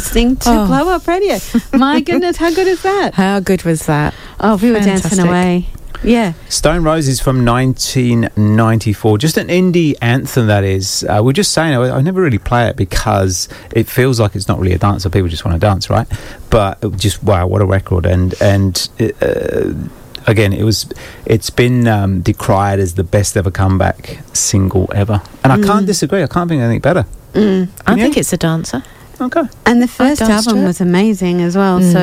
listening 0.00 0.34
to 0.34 0.48
Oh. 0.50 0.66
Blow 0.66 0.88
Up 0.88 1.06
Radio. 1.06 1.36
My 1.74 2.00
goodness, 2.08 2.38
how 2.38 2.50
good 2.54 2.66
is 2.66 2.82
that? 2.82 3.12
How 3.14 3.38
good 3.38 3.64
was 3.64 3.84
that? 3.84 4.14
Oh, 4.40 4.56
we 4.56 4.70
were 4.72 4.80
dancing 4.80 5.18
away. 5.18 5.66
Yeah. 6.02 6.32
Stone 6.48 6.84
Roses 6.84 7.20
from 7.20 7.44
1994. 7.44 9.18
Just 9.18 9.36
an 9.36 9.48
indie 9.48 9.94
anthem, 10.00 10.46
that 10.46 10.64
is. 10.64 11.04
Uh, 11.06 11.20
we're 11.22 11.34
just 11.34 11.52
saying, 11.52 11.74
I, 11.76 11.98
I 11.98 12.00
never 12.00 12.22
really 12.22 12.38
play 12.38 12.66
it 12.68 12.76
because 12.76 13.46
it 13.72 13.86
feels 13.88 14.18
like 14.18 14.34
it's 14.34 14.48
not 14.48 14.58
really 14.58 14.72
a 14.74 14.78
dance, 14.78 15.02
so 15.02 15.10
people 15.10 15.28
just 15.28 15.44
want 15.44 15.54
to 15.60 15.60
dance, 15.60 15.90
right? 15.90 16.06
But 16.48 16.82
it 16.82 16.96
just, 16.96 17.22
wow, 17.22 17.46
what 17.46 17.60
a 17.60 17.66
record. 17.66 18.06
And, 18.06 18.32
and 18.40 18.88
uh, 19.20 19.74
again, 20.26 20.54
it 20.54 20.64
was, 20.64 20.90
it's 21.26 21.50
been 21.50 21.86
um, 21.86 22.22
decried 22.22 22.78
as 22.78 22.94
the 22.94 23.04
best 23.04 23.36
ever 23.36 23.50
comeback 23.50 24.20
single 24.32 24.90
ever. 24.94 25.20
And 25.44 25.52
I 25.52 25.56
can't 25.56 25.84
Mm. 25.84 25.88
disagree. 25.88 26.22
I 26.22 26.26
can't 26.26 26.48
think 26.48 26.60
of 26.60 26.64
anything 26.64 26.80
better. 26.80 27.04
Mm. 27.34 27.68
I 27.86 27.96
think 27.96 28.16
it's 28.16 28.32
a 28.32 28.38
dancer. 28.38 28.82
Okay. 29.20 29.42
And 29.66 29.82
the 29.82 29.88
first 29.88 30.22
album 30.22 30.58
it. 30.58 30.66
was 30.66 30.80
amazing 30.80 31.42
as 31.42 31.56
well. 31.56 31.80
Mm. 31.80 31.92
So, 31.92 31.98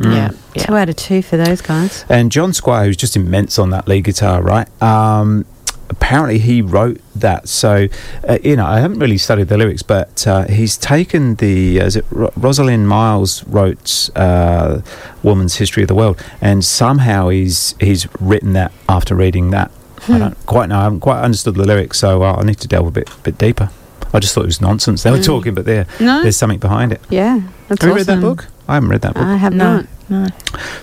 Mm. 0.00 0.14
Yeah, 0.54 0.62
two 0.64 0.74
out 0.74 0.88
of 0.88 0.96
two 0.96 1.22
for 1.22 1.36
those 1.36 1.60
guys. 1.60 2.04
And 2.08 2.32
John 2.32 2.52
Squire, 2.52 2.86
who's 2.86 2.96
just 2.96 3.16
immense 3.16 3.58
on 3.58 3.70
that 3.70 3.86
lead 3.88 4.04
guitar, 4.04 4.42
right? 4.42 4.66
Um, 4.82 5.44
apparently, 5.90 6.38
he 6.38 6.62
wrote 6.62 7.00
that. 7.14 7.48
So, 7.48 7.88
uh, 8.26 8.38
you 8.42 8.56
know, 8.56 8.64
I 8.66 8.80
haven't 8.80 8.98
really 9.00 9.18
studied 9.18 9.48
the 9.48 9.58
lyrics, 9.58 9.82
but 9.82 10.26
uh, 10.26 10.46
he's 10.46 10.76
taken 10.78 11.34
the. 11.36 11.80
Uh, 11.80 11.84
is 11.86 11.96
it 11.96 12.06
Ro- 12.10 12.32
Rosalind 12.36 12.88
Miles 12.88 13.44
wrote 13.44 14.08
uh, 14.16 14.80
"Woman's 15.22 15.56
History 15.56 15.82
of 15.82 15.88
the 15.88 15.94
World," 15.94 16.22
and 16.40 16.64
somehow 16.64 17.28
he's 17.28 17.74
he's 17.80 18.06
written 18.20 18.54
that 18.54 18.72
after 18.88 19.14
reading 19.14 19.50
that. 19.50 19.70
I 19.70 20.04
Hmm. 20.04 20.18
don't 20.18 20.46
quite 20.46 20.68
know. 20.68 20.78
I 20.80 20.84
haven't 20.84 21.00
quite 21.00 21.20
understood 21.22 21.54
the 21.54 21.64
lyrics, 21.66 21.98
so 22.00 22.22
uh, 22.22 22.34
I 22.40 22.44
need 22.44 22.58
to 22.60 22.68
delve 22.68 22.86
a 22.88 22.90
bit 22.90 23.10
bit 23.22 23.36
deeper. 23.38 23.68
I 24.12 24.18
just 24.18 24.34
thought 24.34 24.42
it 24.42 24.46
was 24.46 24.60
nonsense. 24.60 25.02
They 25.02 25.10
were 25.10 25.18
Mm. 25.18 25.24
talking, 25.24 25.54
but 25.54 25.64
there, 25.64 25.86
No. 26.00 26.22
there's 26.22 26.36
something 26.36 26.58
behind 26.58 26.92
it. 26.92 27.00
Yeah. 27.10 27.40
That's 27.68 27.80
Have 27.82 27.90
you 27.90 27.96
read 27.96 28.06
that 28.06 28.20
book? 28.20 28.46
I 28.68 28.74
haven't 28.74 28.90
read 28.90 29.02
that 29.02 29.14
book. 29.14 29.22
I 29.24 29.36
have 29.36 29.52
No. 29.54 29.76
not. 29.76 29.86
No. 30.08 30.26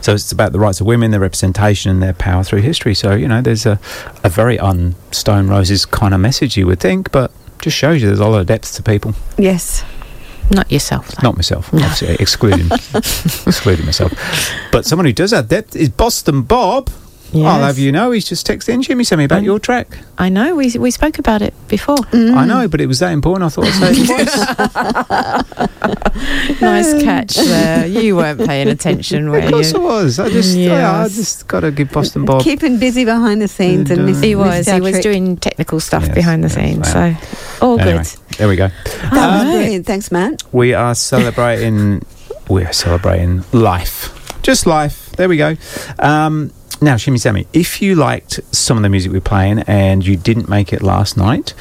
So 0.02 0.14
it's 0.14 0.32
about 0.32 0.52
the 0.54 0.60
rights 0.60 0.82
of 0.82 0.88
women, 0.88 1.12
their 1.12 1.20
representation, 1.20 1.92
and 1.92 2.02
their 2.02 2.14
power 2.14 2.44
through 2.44 2.62
history. 2.62 2.96
So 2.96 3.14
you 3.14 3.28
know, 3.28 3.42
there's 3.42 3.66
a, 3.66 3.80
a 4.24 4.30
very 4.30 4.58
un 4.60 4.96
Stone 5.12 5.48
Roses 5.50 5.86
kind 5.86 6.14
of 6.14 6.20
message 6.20 6.58
you 6.58 6.66
would 6.68 6.80
think, 6.80 7.12
but 7.12 7.32
just 7.62 7.78
shows 7.78 8.02
you 8.02 8.08
there's 8.08 8.20
a 8.20 8.26
lot 8.26 8.40
of 8.40 8.48
depth 8.48 8.74
to 8.76 8.84
people. 8.84 9.14
Yes. 9.38 9.84
Not 10.52 10.72
yourself. 10.72 11.10
though. 11.10 11.28
Not 11.28 11.36
myself, 11.36 11.70
obviously, 11.72 12.16
excluding 12.20 12.70
excluding 13.46 13.86
myself. 13.86 14.12
But 14.72 14.84
someone 14.86 15.06
who 15.06 15.14
does 15.14 15.30
have 15.32 15.48
depth 15.48 15.76
is 15.76 15.90
Boston 15.90 16.42
Bob. 16.42 16.90
I'll 17.36 17.62
have 17.62 17.78
you 17.78 17.92
know, 17.92 18.12
he's 18.12 18.28
just 18.28 18.48
texted 18.48 18.70
in 18.70 18.82
Jimmy 18.82 19.04
sent 19.04 19.20
me 19.20 19.26
about 19.26 19.40
Um, 19.40 19.46
your 19.46 19.60
track. 19.60 19.88
I 20.18 20.30
know. 20.30 20.56
We 20.56 20.72
we 20.80 20.90
spoke 20.92 21.20
about 21.20 21.42
it 21.42 21.54
before. 21.68 21.98
I 22.12 22.46
know, 22.46 22.68
but 22.68 22.82
it 22.82 22.88
was 22.88 23.00
that 23.00 23.12
important. 23.12 23.46
I 23.46 23.50
thought 23.50 23.66
I'd 23.68 23.74
say 23.74 23.92
it 24.02 24.08
twice. 26.50 26.62
nice 26.62 27.04
catch 27.04 27.36
there. 27.36 27.86
You 27.86 28.16
weren't 28.16 28.40
paying 28.46 28.68
attention, 28.68 29.30
were 29.30 29.40
of 29.40 29.52
course 29.52 29.74
you? 29.74 29.80
I 29.80 29.84
was. 29.84 30.20
I 30.20 30.30
just, 30.30 30.58
yeah, 30.58 30.74
I 31.00 31.04
Yes. 31.04 31.16
just 31.16 31.48
got 31.48 31.60
to 31.62 31.72
give 31.72 31.92
Boston 31.92 32.26
Bob. 32.26 32.42
Keeping 32.44 32.80
busy 32.80 33.06
behind 33.06 33.42
the 33.42 33.48
scenes 33.48 33.92
and, 33.92 34.02
And, 34.02 34.16
uh, 34.16 34.22
He 34.22 34.36
was. 34.36 34.48
missed 34.58 34.70
He 34.70 34.76
our 34.76 34.82
was 34.82 34.92
trick. 34.94 35.04
doing 35.04 35.38
technical 35.38 35.80
stuff 35.80 36.06
Yes, 36.08 36.16
behind 36.16 36.44
the 36.44 36.48
yes, 36.48 36.56
scenes. 36.56 36.94
wow. 36.94 37.16
So 37.60 37.66
all 37.66 37.80
Anyway, 37.80 38.04
good. 38.04 38.38
there 38.38 38.48
we 38.48 38.56
go. 38.56 38.70
That 39.12 39.12
was 39.14 39.42
Um, 39.46 39.52
brilliant. 39.52 39.86
Thanks, 39.86 40.12
Matt. 40.12 40.44
We 40.52 40.74
are 40.74 40.96
celebrating. 40.96 42.04
we're 42.50 42.72
celebrating 42.74 43.44
life, 43.52 44.10
just 44.50 44.66
life. 44.66 45.12
There 45.12 45.30
we 45.30 45.38
go. 45.38 45.56
Um, 46.00 46.52
now, 46.82 46.98
Shimmy 46.98 47.20
Sammy, 47.20 47.46
if 47.54 47.84
you 47.84 47.94
liked 47.94 48.40
some 48.52 48.78
of 48.78 48.84
the 48.84 48.90
music 48.90 49.12
we're 49.12 49.22
playing 49.22 49.60
and 49.68 50.04
you 50.04 50.16
didn't 50.18 50.50
make 50.50 50.74
it 50.74 50.82
last 50.82 51.16
night, 51.18 51.54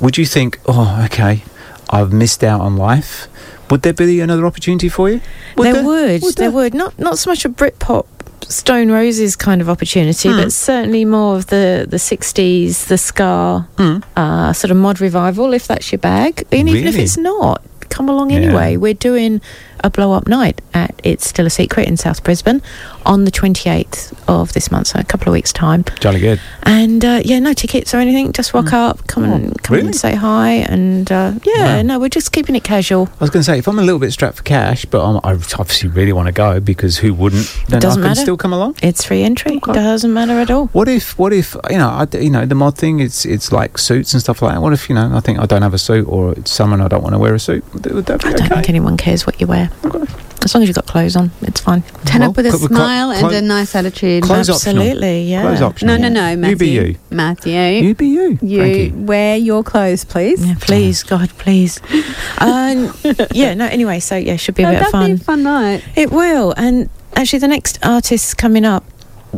would 0.00 0.16
you 0.16 0.24
think, 0.24 0.58
oh, 0.66 1.02
okay, 1.06 1.42
I've 1.90 2.14
missed 2.14 2.42
out 2.42 2.62
on 2.62 2.78
life? 2.78 3.28
Would 3.68 3.82
there 3.82 3.92
be 3.92 4.20
another 4.22 4.46
opportunity 4.46 4.88
for 4.88 5.10
you? 5.10 5.20
there, 5.56 5.84
would, 5.84 6.22
there 6.36 6.50
would 6.50 6.72
not 6.72 6.98
not 6.98 7.18
so 7.18 7.28
much 7.30 7.44
a 7.44 7.50
Britpop 7.50 8.06
Stone 8.48 8.90
Roses 8.90 9.36
kind 9.36 9.60
of 9.60 9.68
opportunity, 9.68 10.30
Hmm. 10.30 10.36
but 10.38 10.50
certainly 10.52 11.04
more 11.04 11.36
of 11.36 11.46
the 11.48 11.86
the 11.88 11.98
sixties, 11.98 12.86
the 12.86 12.96
ska 12.96 13.66
Hmm. 13.76 13.98
uh, 14.16 14.52
sort 14.54 14.70
of 14.70 14.78
mod 14.78 14.98
revival, 15.00 15.52
if 15.52 15.66
that's 15.66 15.92
your 15.92 15.98
bag. 15.98 16.44
And 16.50 16.68
even 16.70 16.86
if 16.86 16.96
it's 16.96 17.18
not, 17.18 17.60
come 17.90 18.08
along 18.08 18.30
Yeah. 18.30 18.38
anyway. 18.38 18.76
We're 18.76 18.94
doing 18.94 19.40
a 19.82 19.88
blow 19.90 20.12
up 20.12 20.28
night 20.28 20.60
at 20.74 20.94
It's 21.02 21.26
Still 21.26 21.46
a 21.46 21.50
Secret 21.50 21.88
in 21.88 21.96
South 21.96 22.22
Brisbane 22.22 22.60
on 23.06 23.24
the 23.24 23.30
twenty 23.30 23.70
eighth 23.70 24.12
of 24.28 24.52
this 24.52 24.70
month, 24.70 24.88
so 24.88 24.98
a 25.00 25.04
couple 25.04 25.28
of 25.28 25.32
weeks 25.32 25.52
time. 25.52 25.84
Jolly 26.00 26.20
good. 26.20 26.38
And 26.64 27.02
uh, 27.04 27.22
yeah, 27.24 27.38
no 27.38 27.54
tickets 27.54 27.94
or 27.94 27.96
anything. 27.98 28.32
Just 28.32 28.52
walk 28.52 28.72
up, 28.74 29.06
come 29.06 29.24
and 29.24 29.60
come 29.62 29.76
really? 29.76 29.86
and 29.88 29.96
say 29.96 30.14
hi, 30.14 30.50
and 30.50 31.10
uh, 31.10 31.32
yeah, 31.44 31.76
Wow. 31.76 31.82
no, 31.82 31.98
we're 31.98 32.08
just 32.10 32.30
keeping 32.32 32.54
it 32.56 32.62
casual. 32.64 33.08
I 33.20 33.24
was 33.24 33.30
going 33.30 33.40
to 33.40 33.44
say, 33.44 33.58
if 33.58 33.66
I'm 33.68 33.78
a 33.78 33.82
little 33.82 33.98
bit 33.98 34.12
strapped 34.12 34.36
for 34.36 34.42
cash, 34.42 34.84
but 34.84 35.02
I'm, 35.02 35.16
I 35.24 35.32
obviously 35.58 35.88
really 35.88 36.12
want 36.12 36.26
to 36.26 36.32
go 36.32 36.60
because 36.60 36.98
who 36.98 37.14
wouldn't? 37.14 37.46
Then 37.68 37.80
Doesn't 37.80 38.02
I 38.02 38.04
can 38.04 38.10
matter. 38.10 38.20
still 38.20 38.36
come 38.36 38.52
along. 38.52 38.76
It's 38.82 39.04
free 39.04 39.22
entry. 39.22 39.58
Doesn't 39.60 40.12
matter 40.12 40.32
at 40.34 40.50
all. 40.50 40.66
What 40.68 40.88
if, 40.88 41.18
what 41.18 41.32
if, 41.32 41.56
you 41.70 41.78
know, 41.78 41.88
I, 41.88 42.06
you 42.18 42.30
know, 42.30 42.44
the 42.44 42.54
mod 42.54 42.76
thing, 42.76 43.00
it's 43.00 43.24
it's 43.24 43.50
like 43.50 43.78
suits 43.78 44.12
and 44.12 44.20
stuff 44.22 44.42
like 44.42 44.54
that. 44.54 44.60
What 44.60 44.72
if, 44.74 44.88
you 44.90 44.94
know, 44.94 45.10
I 45.14 45.20
think 45.20 45.38
I 45.38 45.46
don't 45.46 45.62
have 45.62 45.74
a 45.74 45.78
suit 45.78 46.06
or 46.06 46.32
it's 46.32 46.50
summer 46.50 46.80
I 46.82 46.88
don't 46.88 47.02
want 47.02 47.14
to 47.14 47.18
wear 47.18 47.34
a 47.34 47.38
suit? 47.40 47.64
Would, 47.84 47.92
would 47.94 48.06
that 48.06 48.20
be 48.22 48.28
I 48.28 48.32
don't 48.32 48.42
okay? 48.46 48.54
think 48.56 48.68
anyone 48.68 48.96
cares 48.96 49.26
what 49.26 49.40
you 49.40 49.46
wear. 49.46 49.70
As 50.42 50.54
long 50.54 50.62
as 50.62 50.68
you've 50.68 50.74
got 50.74 50.86
clothes 50.86 51.16
on, 51.16 51.30
it's 51.42 51.60
fine. 51.60 51.82
Turn 52.06 52.20
Well, 52.22 52.30
up 52.30 52.36
with 52.36 52.46
a 52.46 52.50
cl- 52.50 52.58
cl- 52.60 52.68
smile 52.68 53.10
and 53.10 53.30
a 53.34 53.42
nice 53.42 53.74
attitude. 53.74 54.22
Clothes 54.22 54.48
optional. 54.48 54.82
Absolutely, 54.82 55.24
yeah. 55.24 55.42
Clothes 55.42 55.60
optional. 55.60 55.98
No, 55.98 56.08
no, 56.08 56.34
no, 56.34 56.48
You 56.48 56.56
be 56.56 56.76
Matthew. 56.76 56.82
you. 56.92 56.96
Matthew. 57.10 57.60
You 57.60 57.94
be 57.94 58.06
you. 58.08 58.38
You 58.40 58.58
Frankie. 58.58 58.90
wear 58.92 59.36
your 59.36 59.62
clothes, 59.62 60.04
please. 60.06 60.44
Yeah, 60.44 60.54
please, 60.60 61.02
God, 61.02 61.28
please. 61.38 61.78
um, 62.38 62.92
yeah, 63.32 63.52
no, 63.54 63.66
anyway, 63.66 64.00
so 64.00 64.16
yeah, 64.16 64.36
should 64.36 64.54
be 64.54 64.62
a 64.62 64.68
Oh, 64.68 64.72
bit 64.72 64.82
of 64.86 64.92
that'd 64.92 65.18
be 65.18 65.22
fun. 65.24 65.42
a 65.42 65.42
fun 65.42 65.42
night. 65.42 65.84
It 65.94 66.10
will. 66.10 66.54
And 66.56 66.88
actually, 67.14 67.40
the 67.40 67.48
next 67.48 67.78
artist 67.82 68.38
coming 68.38 68.64
up 68.64 68.84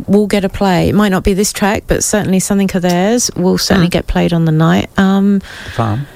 will 0.07 0.25
get 0.27 0.45
a 0.45 0.49
play. 0.49 0.87
It 0.89 0.95
might 0.95 1.09
not 1.09 1.23
be 1.25 1.33
this 1.33 1.51
track, 1.51 1.83
but 1.87 2.03
certainly 2.03 2.39
something 2.39 2.69
of 2.73 2.81
theirs 2.81 3.29
will 3.35 3.57
certainly 3.57 3.89
get 3.89 4.07
played 4.07 4.31
on 4.31 4.45
the 4.45 4.51
night. 4.53 4.89
Um, 4.97 5.41
Farm. 5.75 6.07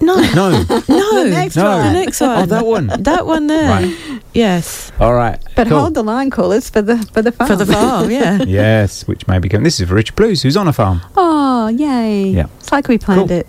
No, 0.00 0.16
No. 0.34 0.50
no, 0.88 1.24
The 1.24 1.30
next 1.30 1.56
No. 1.56 1.64
one. 1.64 1.80
Oh, 1.80 1.82
the 1.84 1.92
next 1.92 2.20
one. 2.20 2.38
Oh, 2.38 2.46
that 2.46 2.66
one. 2.66 2.86
That 3.02 3.26
one 3.26 3.46
there. 3.46 3.68
Right. 3.70 4.20
Yes, 4.34 4.92
All 5.00 5.14
right. 5.14 5.38
But 5.56 5.68
cool. 5.68 5.80
hold 5.80 5.94
the 5.94 6.02
line, 6.02 6.30
callers, 6.30 6.68
for 6.68 6.82
the 6.82 6.98
for 7.14 7.22
the 7.22 7.32
farm. 7.32 7.48
for 7.48 7.56
the 7.56 7.66
farm. 7.66 8.10
Yeah. 8.10 8.38
Yes, 8.46 9.06
which 9.08 9.26
may 9.26 9.38
be 9.38 9.48
coming. 9.48 9.64
This 9.64 9.80
is 9.80 9.88
for 9.88 9.94
Richard 9.94 10.16
Blues, 10.16 10.42
who's 10.42 10.56
on 10.56 10.68
a 10.68 10.72
farm. 10.72 11.00
oh, 11.16 11.68
yay! 11.68 12.24
Yeah. 12.28 12.46
It's 12.60 12.70
like 12.72 12.88
we 12.88 12.98
planned 12.98 13.28
Cool. 13.30 13.38
it. 13.38 13.48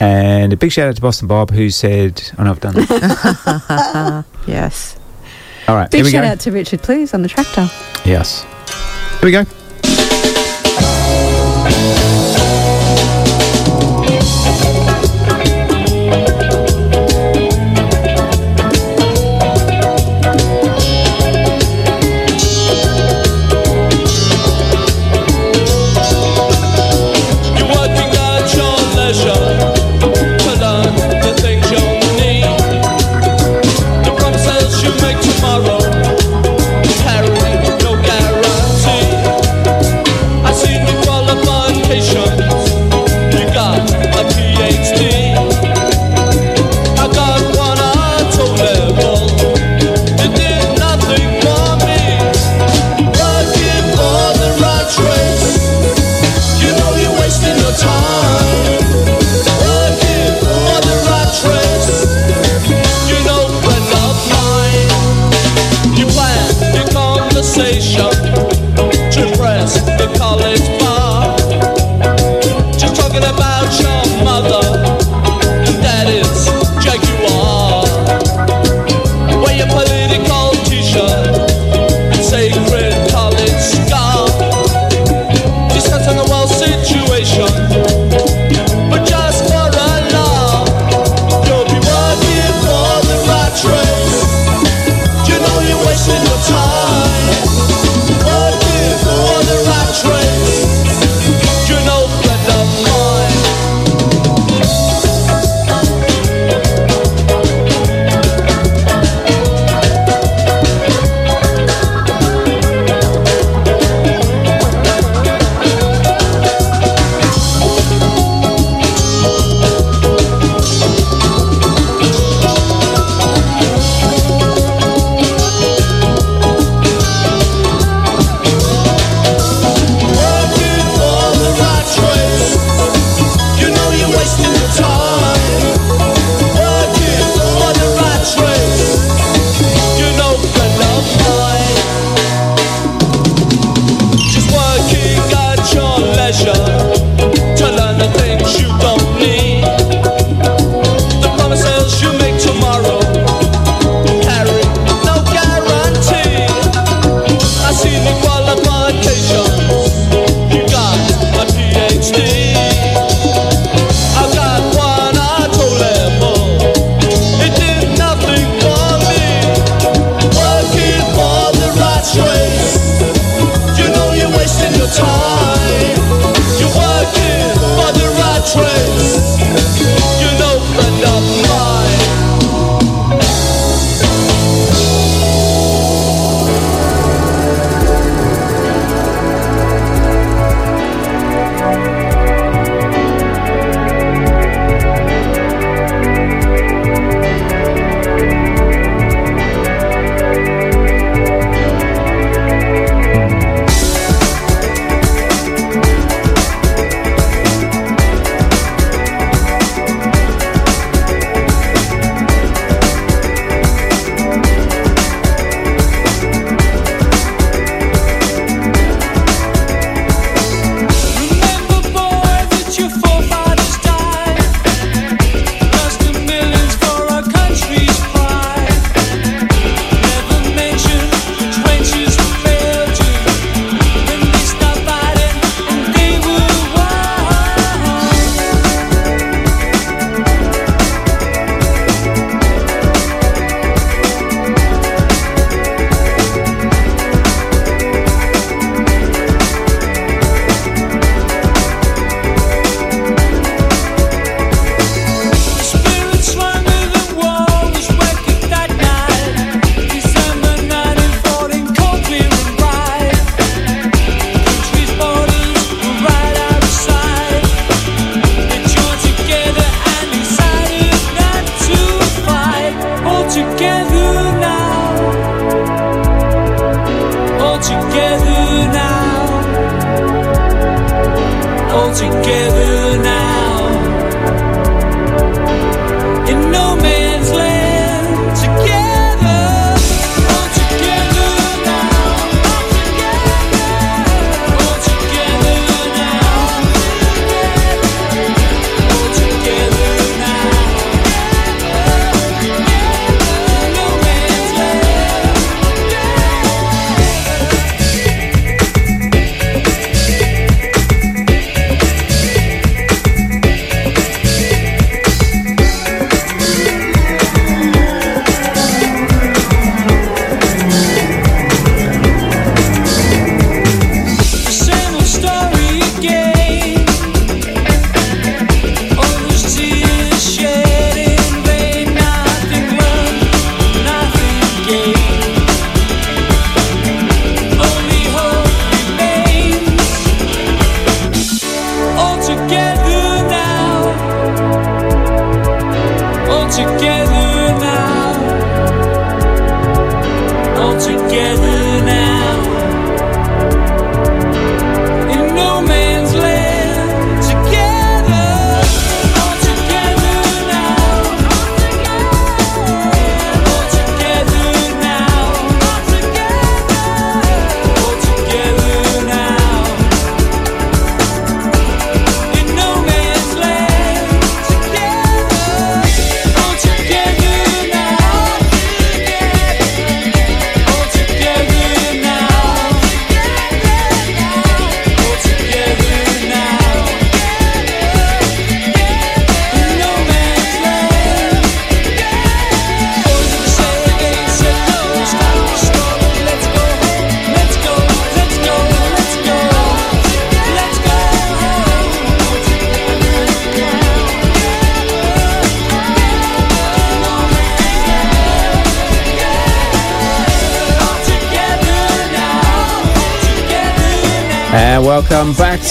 And 0.00 0.52
a 0.52 0.56
big 0.56 0.70
shout 0.72 0.88
out 0.88 0.96
to 0.96 1.02
Boston 1.02 1.26
Bob 1.28 1.50
who 1.50 1.68
said, 1.70 2.22
"Oh 2.38 2.44
no, 2.44 2.50
I've 2.52 2.60
done 2.60 2.74
that." 2.74 4.24
yes. 4.46 4.96
All 5.66 5.74
right, 5.74 5.90
Big 5.90 5.98
here 5.98 6.04
we 6.06 6.10
shout 6.12 6.22
go. 6.24 6.28
out 6.30 6.40
to 6.40 6.52
Richard 6.52 6.82
Please 6.82 7.12
on 7.12 7.22
the 7.22 7.28
tractor. 7.28 7.68
Yes. 8.06 8.44
Here 9.20 9.24
we 9.24 9.30
go. 9.32 9.44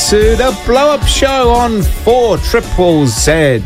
To 0.08 0.36
the 0.38 0.58
Blow 0.66 0.92
Up 0.92 1.04
Show 1.06 1.50
on 1.50 1.82
4 1.82 2.38
Triple 2.38 3.08
Z, 3.08 3.58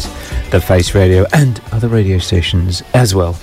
the 0.49 0.59
Face 0.59 0.95
Radio, 0.95 1.25
and 1.33 1.61
other 1.71 1.87
radio 1.87 2.17
stations 2.17 2.81
as 2.95 3.13
well. 3.13 3.37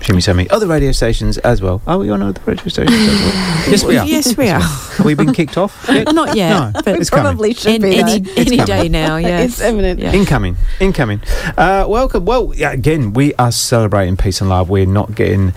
Shimmy 0.00 0.20
Sammy, 0.20 0.48
other 0.50 0.68
radio 0.68 0.92
stations 0.92 1.38
as 1.38 1.60
well. 1.60 1.82
Are 1.88 1.98
we 1.98 2.08
on 2.10 2.22
other 2.22 2.40
radio 2.44 2.68
stations 2.68 2.94
as 2.96 3.20
well? 3.20 3.32
yes, 3.68 3.84
we 3.84 3.96
are. 3.96 4.06
Yes, 4.06 4.36
we 4.36 4.48
are. 4.48 4.60
Have 4.60 5.04
we 5.04 5.14
been 5.14 5.32
kicked 5.32 5.56
off? 5.58 5.86
yet? 5.88 6.06
Not 6.14 6.36
yet, 6.36 6.50
No, 6.74 6.80
but 6.84 7.00
it's 7.00 7.10
coming. 7.10 7.24
Probably 7.24 7.54
should 7.54 7.74
An- 7.76 7.82
be. 7.82 7.96
any, 7.98 8.20
though. 8.20 8.32
any 8.36 8.56
day 8.58 8.88
now, 8.88 9.16
yes. 9.16 9.50
It's 9.50 9.60
imminent. 9.62 9.98
Yeah. 9.98 10.12
Incoming, 10.12 10.56
incoming. 10.78 11.20
Uh, 11.56 11.86
welcome. 11.88 12.24
Well, 12.26 12.52
yeah, 12.54 12.70
again, 12.70 13.12
we 13.12 13.34
are 13.34 13.50
celebrating 13.50 14.16
peace 14.16 14.40
and 14.40 14.50
love. 14.50 14.70
We're 14.70 14.86
not 14.86 15.16
getting, 15.16 15.52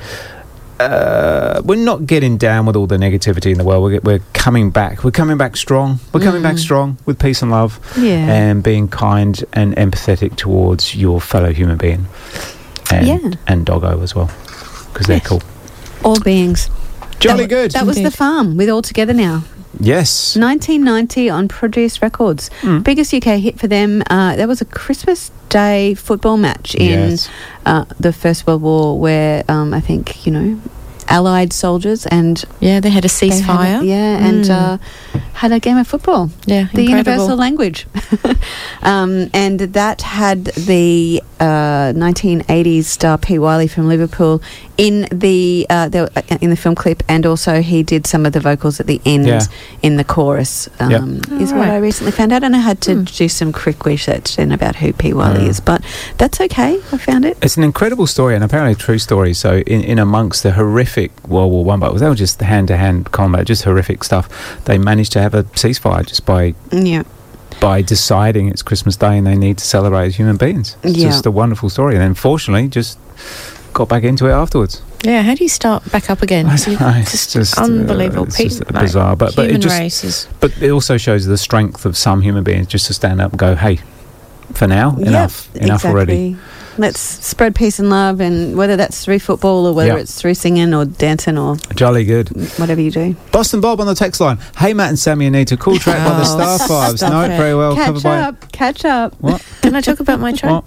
uh, 0.80 1.62
we're 1.66 1.76
not 1.84 2.06
getting 2.06 2.38
down 2.38 2.66
with 2.66 2.76
all 2.76 2.88
the 2.88 2.98
negativity 2.98 3.52
in 3.52 3.58
the 3.58 3.64
world. 3.64 3.84
We're, 3.84 4.00
we're 4.02 4.24
coming 4.34 4.70
back. 4.72 5.04
We're 5.04 5.12
coming 5.12 5.38
back 5.38 5.58
strong. 5.58 6.00
We're 6.14 6.22
coming 6.22 6.42
back 6.42 6.58
strong 6.58 6.98
with 7.06 7.20
peace 7.20 7.42
and 7.42 7.52
love, 7.52 7.80
Yeah. 7.98 8.14
and 8.34 8.64
being 8.64 8.88
kind 8.88 9.44
and 9.54 9.76
empathetic 9.76 10.36
towards 10.38 10.96
your 10.96 11.20
fellow 11.22 11.52
human 11.52 11.78
being, 11.78 12.08
and 12.92 13.08
Yeah. 13.08 13.32
and 13.48 13.66
doggo 13.66 14.02
as 14.02 14.16
well, 14.16 14.30
because 14.94 15.08
they're 15.08 15.18
Yes. 15.18 15.28
cool. 15.28 15.42
All 16.04 16.20
beings. 16.20 16.70
Jolly 17.20 17.44
that, 17.44 17.50
good. 17.50 17.72
That 17.72 17.86
was 17.86 17.98
the 17.98 18.04
Indeed. 18.04 18.16
farm 18.18 18.56
with 18.58 18.70
All 18.70 18.82
Together 18.82 19.14
Now. 19.14 19.44
Yes. 19.82 20.36
1990 20.36 21.30
on 21.30 21.48
Produce 21.48 22.02
Records. 22.02 22.50
Mm. 22.62 22.84
Biggest 22.84 23.14
UK 23.14 23.38
hit 23.40 23.60
for 23.60 23.68
them. 23.68 24.02
Uh, 24.10 24.36
that 24.36 24.48
was 24.48 24.62
a 24.62 24.66
Christmas 24.66 25.32
Day 25.50 25.94
football 25.94 26.38
match 26.38 26.76
in 26.76 27.12
Yes. 27.12 27.30
Uh, 27.70 27.86
the 28.00 28.12
First 28.12 28.48
World 28.48 28.62
War 28.64 28.98
where 29.00 29.44
um, 29.48 29.74
I 29.76 29.82
think, 29.82 30.26
you 30.26 30.32
know, 30.32 30.48
Allied 31.08 31.54
soldiers 31.54 32.06
and 32.08 32.36
Yeah, 32.60 32.80
they 32.80 32.90
had 32.90 33.06
a 33.06 33.08
they 33.08 33.30
had 33.30 33.36
a- 33.40 33.42
ceasefire. 33.44 33.80
yeah, 33.86 34.28
and 34.28 34.46
Mm. 34.46 34.50
uh, 34.50 34.78
had 35.34 35.52
a 35.52 35.60
game 35.60 35.78
of 35.78 35.88
football. 35.88 36.30
yeah, 36.46 36.68
the 36.74 36.82
incredible. 36.82 37.12
universal 37.12 37.38
language. 37.46 37.86
um, 38.84 39.30
and 39.34 39.60
that 39.60 40.02
had 40.02 40.46
the 40.46 41.22
uh, 41.40 41.94
1980s 42.06 42.86
star 42.86 43.18
Pete 43.18 43.40
Wylie 43.42 43.68
from 43.68 43.88
Liverpool 43.88 44.42
in 44.80 45.08
the, 45.12 45.68
uh, 45.70 45.90
the 45.90 46.10
uh, 46.18 46.38
in 46.40 46.50
the 46.50 46.56
film 46.56 46.74
clip, 46.74 47.04
and 47.10 47.26
also 47.26 47.62
he 47.62 47.84
did 47.84 48.08
some 48.08 48.26
of 48.26 48.32
the 48.34 48.40
vocals 48.40 48.80
at 48.80 48.88
the 48.88 49.02
end 49.06 49.28
Yeah. 49.28 49.42
in 49.84 49.98
the 49.98 50.04
chorus. 50.06 50.70
Um, 50.80 50.90
Yep. 50.92 51.42
Is 51.42 51.52
Oh, 51.52 51.58
what. 51.58 51.68
I 51.70 51.78
recently 51.78 52.12
found 52.14 52.32
out, 52.32 52.44
and 52.44 52.56
I 52.56 52.60
had 52.60 52.80
to 52.88 52.94
Hmm. 52.96 53.04
do 53.04 53.28
some 53.28 53.52
quick 53.52 53.86
research 53.86 54.38
then 54.38 54.52
about 54.54 54.78
who 54.78 54.94
P 54.94 55.12
Wylie 55.14 55.42
Mm. 55.46 55.50
is, 55.50 55.60
but 55.60 55.82
that's 56.18 56.40
okay. 56.42 56.80
I 56.94 56.98
found 56.98 57.26
it. 57.26 57.38
It's 57.42 57.58
an 57.58 57.64
incredible 57.64 58.08
story 58.08 58.36
and 58.36 58.44
apparently 58.44 58.72
a 58.72 58.76
true 58.76 59.00
story. 59.00 59.34
So, 59.34 59.58
in, 59.68 59.82
in 59.84 60.00
amongst 60.00 60.44
the 60.44 60.52
horrific 60.54 61.12
World 61.28 61.52
War 61.52 61.66
One 61.66 61.80
battles, 61.82 62.00
they 62.00 62.08
were 62.08 62.16
just 62.16 62.40
hand 62.42 62.70
to 62.70 62.78
hand 62.78 63.12
combat, 63.12 63.46
just 63.48 63.64
horrific 63.66 64.04
stuff. 64.06 64.30
They 64.66 64.78
managed 64.78 65.12
to 65.14 65.22
have 65.22 65.34
a 65.36 65.44
ceasefire 65.56 66.06
just 66.08 66.26
by 66.26 66.54
Yeah. 66.72 67.04
by 67.60 67.82
deciding 67.82 68.48
it's 68.48 68.62
Christmas 68.62 68.96
Day 68.96 69.18
and 69.18 69.28
they 69.28 69.36
need 69.36 69.58
to 69.58 69.66
celebrate 69.66 70.08
as 70.08 70.16
human 70.16 70.38
beings. 70.38 70.78
It's 70.84 70.98
Yeah. 70.98 71.10
just 71.10 71.26
a 71.26 71.32
wonderful 71.32 71.70
story. 71.70 71.96
And 71.96 72.02
then, 72.02 72.14
fortunately, 72.14 72.70
just 72.70 72.98
got 73.74 73.90
back 73.90 74.04
into 74.04 74.28
it 74.28 74.32
afterwards. 74.32 74.82
Yeah, 75.04 75.22
how 75.22 75.34
do 75.36 75.44
you 75.44 75.50
start 75.50 75.90
back 75.92 76.10
up 76.10 76.22
again? 76.22 76.46
I 76.50 76.54
it's 76.56 76.66
Just, 76.66 77.34
just, 77.34 77.58
uh, 77.58 77.64
unbelievable. 77.64 78.26
it's 78.26 78.38
Pete, 78.38 78.48
just 78.50 78.72
like, 78.74 78.84
bizarre, 78.84 79.16
but- 79.16 79.36
but 79.36 79.50
it 79.50 79.60
just- 79.60 79.80
race 79.80 80.04
is 80.04 80.28
But 80.40 80.52
it 80.62 80.72
also 80.72 80.98
shows 80.98 81.26
the 81.26 81.38
strength 81.38 81.86
of 81.86 81.96
some 81.96 82.22
human 82.22 82.44
beings 82.44 82.68
just 82.68 82.88
to 82.88 82.94
stand 82.94 83.22
up 83.22 83.32
and 83.32 83.40
go, 83.40 83.56
"Hey, 83.56 83.80
for 84.54 84.68
now, 84.68 84.96
Yep, 84.98 85.08
enough, 85.08 85.56
enough 85.56 85.86
already." 85.86 86.36
Let's 86.78 87.00
spread 87.02 87.56
peace 87.56 87.78
and 87.80 87.90
love, 87.90 88.22
and 88.22 88.56
whether 88.56 88.78
that's 88.78 89.04
through 89.04 89.20
football 89.20 89.66
or 89.68 89.74
whether 89.74 89.96
Yeah. 89.96 90.00
it's 90.00 90.16
through 90.16 90.36
singing 90.36 90.74
or 90.74 90.86
dancing 90.86 91.38
or 91.38 91.58
Jolly 91.76 92.06
good. 92.06 92.30
whatever 92.58 92.80
you 92.80 92.90
do. 92.92 93.16
Boston 93.34 93.60
Bob 93.60 93.82
on 93.82 93.88
the 93.88 93.96
text 93.96 94.22
line. 94.22 94.38
Hey, 94.58 94.74
Matt 94.74 94.88
and 94.90 94.98
Sammy, 95.00 95.26
Anita, 95.28 95.58
cool 95.58 95.78
track 95.78 95.98
by 96.08 96.14
the 96.16 96.22
Oh, 96.26 96.58
Starfires. 96.58 96.98
stop 96.98 97.12
No, 97.12 97.22
it. 97.24 97.36
very 97.38 97.54
well 97.54 97.76
catch 97.76 97.86
covered 97.88 98.04
by. 98.04 98.18
up, 98.20 98.52
catch 98.54 98.86
up. 98.86 99.14
What? 99.20 99.42
Can 99.62 99.76
I 99.76 99.82
talk 99.82 100.00
about 100.00 100.22
my 100.22 100.32
track? 100.32 100.52
What? 100.54 100.64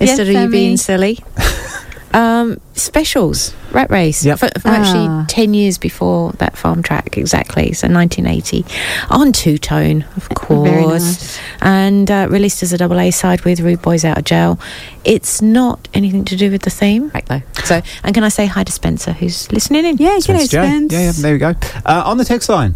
Yes, 0.00 0.10
Instead 0.10 0.28
of 0.28 0.34
you 0.34 0.48
being 0.48 0.76
silly. 0.78 1.18
um, 2.14 2.60
specials, 2.74 3.54
Rat 3.72 3.90
Race. 3.90 4.24
Yep. 4.24 4.38
For, 4.38 4.48
for 4.60 4.68
actually 4.68 5.06
Ah. 5.08 5.24
10 5.28 5.54
years 5.54 5.78
before 5.78 6.32
that 6.38 6.56
farm 6.56 6.82
track, 6.82 7.16
exactly. 7.18 7.72
So 7.72 7.88
1980. 7.88 8.64
On 9.10 9.32
two 9.32 9.58
tone, 9.58 10.04
of 10.16 10.28
course. 10.30 10.68
Very 10.70 10.86
nice. 10.86 11.38
And 11.60 12.10
uh, 12.10 12.26
released 12.30 12.62
as 12.62 12.72
a 12.72 12.78
double 12.78 12.98
A 12.98 13.10
side 13.10 13.42
with 13.42 13.60
Rude 13.60 13.82
Boys 13.82 14.04
Out 14.04 14.18
of 14.18 14.24
Jail. 14.24 14.58
It's 15.04 15.40
not 15.42 15.88
anything 15.94 16.24
to 16.26 16.36
do 16.36 16.50
with 16.50 16.62
the 16.62 16.70
theme, 16.70 17.10
right, 17.14 17.24
though. 17.26 17.42
So, 17.64 17.82
and 18.04 18.14
can 18.14 18.24
I 18.24 18.28
say 18.30 18.46
hi 18.46 18.64
to 18.64 18.72
Spencer, 18.72 19.12
who's 19.12 19.50
listening 19.52 19.84
in? 19.84 19.96
Yeah, 19.98 20.18
So 20.18 20.32
g'day, 20.32 20.40
it's 20.40 20.50
Spence. 20.50 20.92
Yeah, 20.92 21.00
yeah, 21.00 21.12
there 21.12 21.32
we 21.32 21.38
go. 21.38 21.54
Uh, 21.84 22.02
on 22.06 22.16
the 22.18 22.24
text 22.24 22.48
line. 22.48 22.74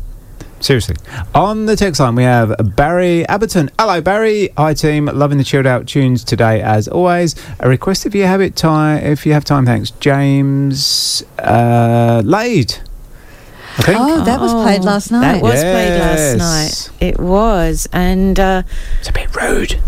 Seriously. 0.63 0.95
On 1.35 1.67
the 1.67 1.75
text 1.75 1.99
line, 2.01 2.15
we 2.15 2.23
have 2.23 2.55
Barry 2.77 3.25
Aberton. 3.29 3.69
Hello, 3.79 4.01
Barry. 4.01 4.49
Hi, 4.57 4.75
team. 4.75 5.07
Loving 5.07 5.39
the 5.39 5.43
chilled 5.45 5.67
out 5.67 5.89
tunes 5.89 6.23
today, 6.23 6.63
as 6.63 6.87
always. 6.87 7.35
A 7.59 7.69
request 7.69 8.07
if 8.07 8.15
you 8.15 8.23
have 8.25 8.41
it 8.41 8.55
time, 8.55 9.03
if 9.05 9.27
you 9.27 9.33
have 9.33 9.45
time, 9.45 9.67
thanks. 9.67 9.91
James 9.99 11.25
uh, 11.41 12.23
Laid. 12.25 12.79
I 13.79 13.83
think. 13.83 13.99
Oh, 14.01 14.25
that 14.25 14.41
was 14.41 14.53
played 14.53 14.85
last 14.85 15.11
night. 15.11 15.33
That 15.33 15.43
was 15.43 15.61
played 15.61 15.99
last 15.99 16.19
Yes. 16.39 16.91
night. 16.91 17.09
It 17.09 17.19
was. 17.19 17.89
And, 17.93 18.39
uh, 18.39 18.63
It's 19.01 19.09
a 19.09 19.13
bit 19.13 19.35
rude. 19.35 19.81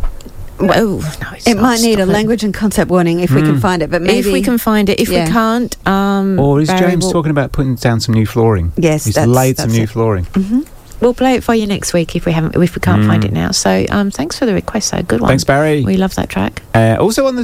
Well, 0.59 0.99
no, 0.99 1.29
it's 1.35 1.47
It 1.47 1.55
not. 1.55 1.63
might 1.63 1.81
need 1.81 1.99
a 1.99 2.03
it. 2.03 2.09
language 2.09 2.45
and 2.45 2.53
concept 2.55 2.91
warning 2.91 3.21
if 3.21 3.31
we 3.31 3.43
can 3.43 3.57
Mm. 3.57 3.61
find 3.61 3.83
it, 3.83 3.91
but 3.91 4.03
maybe 4.03 4.19
If 4.29 4.33
we 4.33 4.43
can 4.43 4.59
find 4.59 4.89
it. 4.89 5.01
If 5.01 5.09
Yeah. 5.09 5.27
we 5.27 5.31
can't, 5.33 5.77
um, 5.87 6.39
Or 6.39 6.61
is 6.61 6.69
Barry 6.69 6.91
James 6.93 7.11
talking 7.11 7.31
about 7.31 7.53
putting 7.53 7.75
down 7.77 8.01
some 8.01 8.15
new 8.15 8.27
flooring? 8.27 8.73
Yes, 8.77 9.05
He's 9.05 9.15
that's- 9.15 9.35
laid 9.35 9.57
some 9.57 9.69
that's 9.69 9.77
new 9.79 9.85
it. 9.85 9.91
flooring. 9.91 10.27
We'll 11.05 11.13
play 11.13 11.35
it 11.35 11.45
for 11.45 11.55
you 11.55 11.67
next 11.67 11.93
week 11.93 12.17
if 12.17 12.25
we 12.25 12.33
haven't, 12.33 12.57
if 12.57 12.75
we 12.75 12.81
can't 12.81 13.05
find 13.05 13.23
Mm. 13.23 13.27
it 13.27 13.33
now. 13.33 13.51
So, 13.51 13.85
um, 13.91 14.11
thanks 14.11 14.39
for 14.39 14.47
the 14.47 14.55
request. 14.55 14.91
though. 14.91 15.03
good 15.03 15.21
one. 15.21 15.29
Thanks, 15.29 15.45
Barry. 15.45 15.85
We 15.85 15.99
love 15.99 16.15
that 16.15 16.31
track. 16.31 16.63
Uh, 16.75 16.97
also 16.99 17.27
on 17.27 17.37
the 17.37 17.43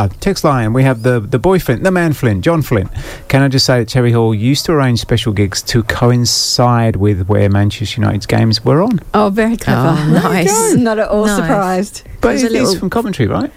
uh, 0.00 0.08
text 0.18 0.42
line, 0.42 0.72
we 0.72 0.82
have 0.82 1.04
the, 1.04 1.20
the 1.20 1.38
boy 1.38 1.60
Flint, 1.60 1.84
the 1.84 1.92
man 1.92 2.12
Flint, 2.12 2.44
John 2.44 2.60
Flint. 2.60 2.90
Can 3.28 3.42
I 3.42 3.46
just 3.48 3.64
say 3.66 3.78
that 3.78 3.88
Terry 3.88 4.10
Hall 4.10 4.34
used 4.34 4.66
to 4.66 4.72
arrange 4.72 4.98
special 4.98 5.32
gigs 5.32 5.62
to 5.62 5.84
coincide 5.84 6.96
with 6.96 7.28
where 7.28 7.48
Manchester 7.48 8.00
United's 8.00 8.26
games 8.26 8.64
were 8.64 8.82
on? 8.82 9.00
Oh, 9.14 9.30
very 9.30 9.56
clever. 9.56 9.94
Oh, 9.96 10.10
nice. 10.24 10.74
Not 10.74 10.98
at 10.98 11.08
all 11.08 11.24
Nice. 11.26 11.36
surprised. 11.36 12.02
But 12.20 12.32
he's 12.38 12.50
little- 12.50 12.74
from 12.76 12.90
Coventry, 12.90 13.28
right? 13.28 13.52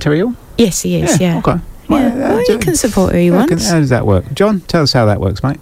Terry 0.00 0.18
Hall? 0.20 0.34
Yes, 0.58 0.82
he 0.82 0.96
is. 1.00 1.20
Yeah. 1.20 1.38
Okay. 1.38 1.52
Yeah. 1.52 1.60
Well, 1.88 2.12
uh, 2.12 2.34
Well, 2.36 2.44
you 2.48 2.58
can 2.58 2.74
support 2.74 3.12
who 3.12 3.18
he 3.18 3.28
how 3.28 3.46
can- 3.46 3.58
How 3.58 3.78
does 3.78 3.90
that 3.90 4.06
work? 4.06 4.24
John, 4.34 4.60
tell 4.62 4.82
us 4.82 4.92
how 4.92 5.06
that 5.06 5.20
works, 5.20 5.42
mate. 5.44 5.60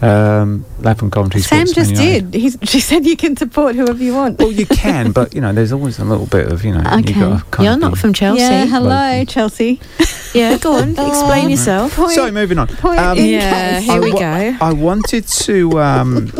Um, 0.00 0.64
lad 0.78 0.96
from 0.96 1.10
Coventry 1.10 1.40
Sam 1.40 1.66
Sports 1.66 1.90
just 1.90 2.00
United. 2.00 2.30
did. 2.30 2.40
He's, 2.40 2.56
she 2.62 2.78
said 2.78 3.04
you 3.04 3.16
can 3.16 3.36
support 3.36 3.74
whoever 3.74 4.00
you 4.00 4.14
want. 4.14 4.38
Well, 4.38 4.52
you 4.52 4.64
can, 4.64 5.10
but 5.10 5.34
you 5.34 5.40
know, 5.40 5.52
there's 5.52 5.72
always 5.72 5.98
a 5.98 6.04
little 6.04 6.26
bit 6.26 6.46
of 6.52 6.64
you 6.64 6.72
know. 6.72 6.80
Okay. 6.98 7.14
You 7.14 7.20
gotta 7.20 7.44
kind 7.50 7.64
You're 7.66 7.76
not 7.76 7.98
from 7.98 8.12
Chelsea. 8.12 8.40
yeah, 8.42 8.64
hello, 8.66 8.88
Local. 8.90 9.26
Chelsea. 9.26 9.80
Yeah, 10.34 10.58
go 10.58 10.74
on. 10.74 10.90
Explain 10.90 11.48
yourself. 11.48 11.96
Point, 11.96 12.12
So 12.12 12.30
moving 12.30 12.58
on. 12.58 12.66
point 12.68 13.00
Um, 13.00 13.16
in 13.16 13.24
Yeah, 13.30 13.78
case. 13.78 13.84
here 13.86 13.94
I 13.94 13.98
we 14.00 14.12
go. 14.12 14.56
I 14.60 14.72
wanted 14.74 15.26
to. 15.26 15.80
Um, 15.80 16.30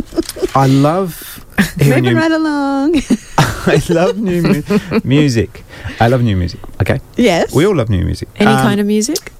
I 0.54 0.66
love 0.66 1.42
hearing 1.80 2.04
Moving 2.04 2.14
new. 2.14 2.20
right 2.20 2.30
along. 2.30 2.96
I 3.66 3.82
love 3.88 4.18
new 4.18 4.42
mu- 4.42 4.62
music. 5.04 5.64
I 6.00 6.08
love 6.08 6.22
new 6.22 6.36
music. 6.36 6.60
Okay, 6.82 7.00
yes. 7.16 7.54
we 7.54 7.64
all 7.66 7.74
love 7.74 7.88
new 7.88 8.04
music. 8.04 8.28
Any 8.36 8.50
Um, 8.52 8.58
kind 8.60 8.78
of 8.78 8.86
music? 8.86 9.32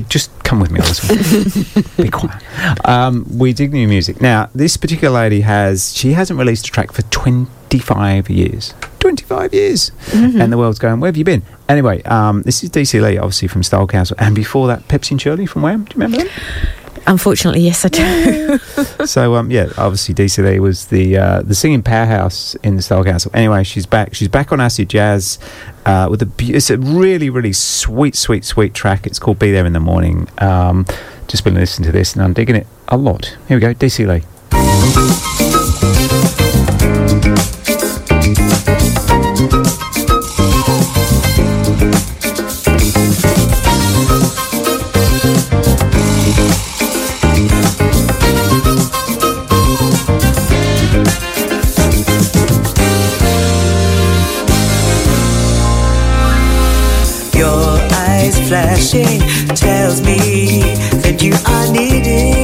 Just 0.00 0.30
come 0.44 0.60
with 0.60 0.70
me 0.70 0.80
on 0.80 0.86
this 0.86 1.74
one. 1.74 1.84
Be 2.04 2.10
quiet. 2.10 2.42
Um, 2.88 3.26
we 3.38 3.52
dig 3.52 3.72
new 3.72 3.88
music. 3.88 4.20
Now, 4.20 4.50
this 4.54 4.76
particular 4.76 5.14
lady 5.14 5.42
has. 5.42 5.96
She 5.96 6.12
hasn't 6.12 6.38
released 6.38 6.68
a 6.68 6.70
track 6.70 6.92
for 6.92 7.02
25 7.02 8.30
years. 8.30 8.74
25 9.00 9.52
years. 9.52 9.90
Mm-hmm. 10.06 10.40
And 10.40 10.52
the 10.52 10.58
world's 10.58 10.78
going, 10.78 11.00
where 11.00 11.08
have 11.08 11.16
you 11.16 11.24
been? 11.24 11.42
Anyway, 11.68 12.02
um, 12.04 12.42
this 12.42 12.64
is 12.64 12.70
Dee 12.70 12.84
C. 12.84 13.00
Lee, 13.00 13.18
obviously 13.18 13.48
from 13.48 13.62
Style 13.62 13.86
Council. 13.86 14.16
And 14.18 14.34
before 14.34 14.66
that, 14.68 14.88
Pepsi 14.88 15.12
and 15.12 15.20
Shirley 15.20 15.46
from 15.46 15.62
Wham. 15.62 15.84
Do 15.84 15.94
you 15.94 16.02
remember 16.02 16.24
them? 16.24 16.28
Unfortunately, 17.06 17.60
yes, 17.60 17.84
I 17.84 17.88
do. 17.88 18.58
so 19.06 19.34
um, 19.34 19.50
yeah, 19.50 19.68
obviously 19.76 20.14
DCD 20.14 20.58
was 20.58 20.86
the 20.86 21.16
uh, 21.18 21.42
the 21.42 21.54
singing 21.54 21.82
powerhouse 21.82 22.54
in 22.56 22.76
the 22.76 22.82
Style 22.82 23.04
Council. 23.04 23.30
Anyway, 23.34 23.62
she's 23.64 23.86
back. 23.86 24.14
She's 24.14 24.28
back 24.28 24.52
on 24.52 24.60
acid 24.60 24.88
jazz 24.88 25.38
uh, 25.84 26.08
with 26.10 26.22
a. 26.22 26.30
It's 26.38 26.70
a 26.70 26.78
really 26.78 27.28
really 27.30 27.52
sweet 27.52 28.16
sweet 28.16 28.44
sweet 28.44 28.74
track. 28.74 29.06
It's 29.06 29.18
called 29.18 29.38
"Be 29.38 29.50
There 29.50 29.66
in 29.66 29.74
the 29.74 29.80
Morning." 29.80 30.28
Um, 30.38 30.86
just 31.28 31.44
been 31.44 31.54
listening 31.54 31.86
to 31.86 31.92
this 31.92 32.14
and 32.14 32.22
I'm 32.22 32.32
digging 32.32 32.56
it 32.56 32.66
a 32.88 32.96
lot. 32.96 33.36
Here 33.48 33.56
we 33.56 33.60
go, 33.60 33.74
DC 33.74 34.06
flashing 58.54 59.18
tells 59.56 60.00
me 60.00 60.60
that 61.02 61.20
you 61.20 61.34
are 61.44 61.72
needing 61.72 62.43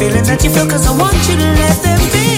feelings 0.00 0.28
that 0.28 0.42
you 0.42 0.50
feel, 0.50 0.66
cause 0.66 0.86
I 0.86 0.96
want 0.96 1.12
you 1.28 1.36
to 1.36 1.48
let 1.60 1.82
them 1.82 2.00
be. 2.10 2.29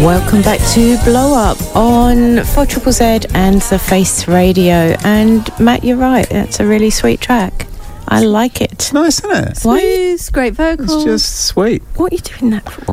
Welcome 0.00 0.40
back 0.40 0.60
to 0.72 0.96
Blow 1.04 1.34
Up 1.34 1.58
on 1.76 2.42
4 2.42 2.64
Triple 2.64 2.90
Z 2.92 3.04
and 3.34 3.60
the 3.60 3.78
Face 3.78 4.26
Radio. 4.26 4.96
And 5.04 5.46
Matt, 5.60 5.84
you're 5.84 5.98
right, 5.98 6.26
that's 6.30 6.58
a 6.58 6.64
really 6.66 6.88
sweet 6.88 7.20
track. 7.20 7.66
I 8.08 8.22
like 8.22 8.62
it. 8.62 8.72
It's 8.72 8.94
nice, 8.94 9.22
isn't 9.22 9.48
it? 9.48 9.58
Why? 9.62 9.78
Smooth, 9.78 10.32
great 10.32 10.54
vocals. 10.54 10.92
It's 10.94 11.04
just 11.04 11.46
sweet. 11.46 11.82
What 11.96 12.12
are 12.12 12.16
you 12.16 12.22
doing 12.22 12.50
that 12.52 12.68
for? 12.68 12.92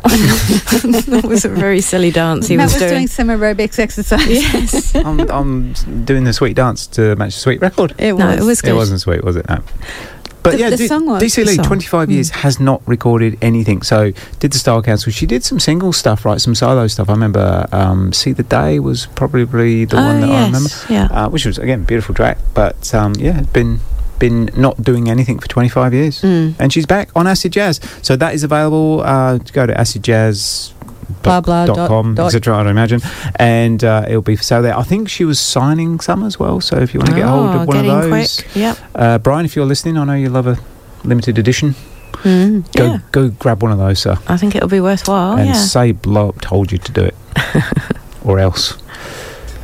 that 1.10 1.24
was 1.26 1.46
a 1.46 1.48
very 1.48 1.80
silly 1.80 2.10
dance 2.10 2.46
he 2.46 2.56
Matt 2.58 2.66
was, 2.66 2.80
was 2.82 2.90
doing 2.92 3.06
some 3.06 3.28
aerobics 3.28 3.78
exercise. 3.78 4.28
Yes. 4.28 4.94
I'm, 4.94 5.20
I'm 5.30 5.72
doing 6.04 6.24
the 6.24 6.32
sweet 6.34 6.56
dance 6.56 6.86
to 6.88 7.16
match 7.16 7.34
the 7.34 7.40
sweet 7.40 7.62
record. 7.62 7.94
It 7.98 8.12
No, 8.16 8.26
was. 8.26 8.40
it 8.40 8.44
was 8.44 8.60
good. 8.60 8.70
It 8.72 8.74
wasn't 8.74 9.00
sweet, 9.00 9.24
was 9.24 9.36
it? 9.36 9.48
No. 9.48 9.62
But 10.50 10.56
The- 10.56 10.60
yeah, 10.60 10.70
the 10.70 10.76
D-. 10.78 11.18
Dee 11.20 11.28
C. 11.28 11.44
Lee, 11.44 11.54
song. 11.56 11.64
25 11.66 12.10
years, 12.10 12.30
has 12.30 12.58
not 12.58 12.80
recorded 12.86 13.36
anything. 13.42 13.82
So 13.82 14.12
did 14.38 14.52
the 14.52 14.58
Style 14.58 14.80
Council. 14.82 15.12
She 15.12 15.26
did 15.26 15.44
some 15.44 15.60
single 15.60 15.92
stuff, 15.92 16.24
right? 16.24 16.40
Some 16.40 16.54
solo 16.54 16.86
stuff. 16.86 17.08
I 17.10 17.12
remember 17.12 17.66
um, 17.72 18.12
See 18.14 18.32
the 18.32 18.42
Day 18.44 18.78
was 18.78 19.06
probably 19.14 19.84
the 19.84 19.98
Oh, 19.98 20.04
one 20.06 20.20
that 20.22 20.30
I 20.30 20.46
remember. 20.46 20.70
yeah. 20.88 21.08
Uh, 21.10 21.28
which 21.28 21.44
was, 21.44 21.58
again, 21.58 21.84
beautiful 21.84 22.14
track. 22.14 22.38
But 22.54 22.94
um, 22.94 23.12
yeah, 23.18 23.40
it's 23.40 23.48
been 23.50 23.80
been 24.18 24.50
not 24.56 24.82
doing 24.82 25.08
anything 25.08 25.38
for 25.38 25.46
25 25.48 25.94
years. 25.94 26.22
Mm. 26.22 26.54
And 26.58 26.72
she's 26.72 26.86
back 26.86 27.08
on 27.14 27.26
Acid 27.28 27.52
Jazz. 27.52 27.78
So 28.02 28.16
that 28.16 28.34
is 28.34 28.42
available. 28.42 29.02
Uh, 29.04 29.38
go 29.52 29.64
to 29.66 29.78
Acid 29.78 30.02
Jazz 30.02 30.72
Blah, 31.28 31.40
blah, 31.40 31.66
dot 31.66 31.76
dot, 31.76 31.88
com, 31.88 32.18
etc. 32.18 32.56
I'd 32.56 32.66
imagine, 32.66 33.00
and 33.36 33.82
uh, 33.84 34.04
it'll 34.08 34.22
be 34.22 34.36
for 34.36 34.42
sale 34.42 34.62
there. 34.62 34.76
I 34.76 34.82
think 34.82 35.08
she 35.08 35.24
was 35.24 35.38
signing 35.38 36.00
some 36.00 36.24
as 36.24 36.38
well. 36.38 36.60
So 36.60 36.76
if 36.78 36.92
you 36.94 37.00
want 37.00 37.10
to 37.10 37.16
get 37.16 37.26
hold 37.26 37.50
Oh, 37.50 37.60
of 37.60 37.68
one 37.68 37.76
of 37.78 37.84
those, 37.86 38.40
quick, 38.42 38.56
yep. 38.56 38.78
uh, 38.94 39.18
Brian, 39.18 39.44
if 39.44 39.54
you're 39.56 39.66
listening, 39.66 39.96
I 39.98 40.04
know 40.04 40.14
you 40.14 40.28
love 40.30 40.46
a 40.46 40.58
limited 41.04 41.38
edition. 41.38 41.74
Mm, 42.24 42.64
Go 42.74 42.84
yeah. 42.86 42.98
go 43.12 43.28
grab 43.28 43.62
one 43.62 43.70
of 43.70 43.78
those, 43.78 44.00
sir, 44.00 44.18
I 44.26 44.36
think 44.36 44.56
it'll 44.56 44.68
be 44.68 44.80
worthwhile. 44.80 45.36
and 45.38 45.48
yeah. 45.48 45.52
say 45.54 45.92
Blow 45.92 46.30
Up 46.30 46.40
told 46.40 46.72
you 46.72 46.78
to 46.78 46.92
do 46.92 47.04
it, 47.04 47.14
or 48.24 48.40
else. 48.40 48.76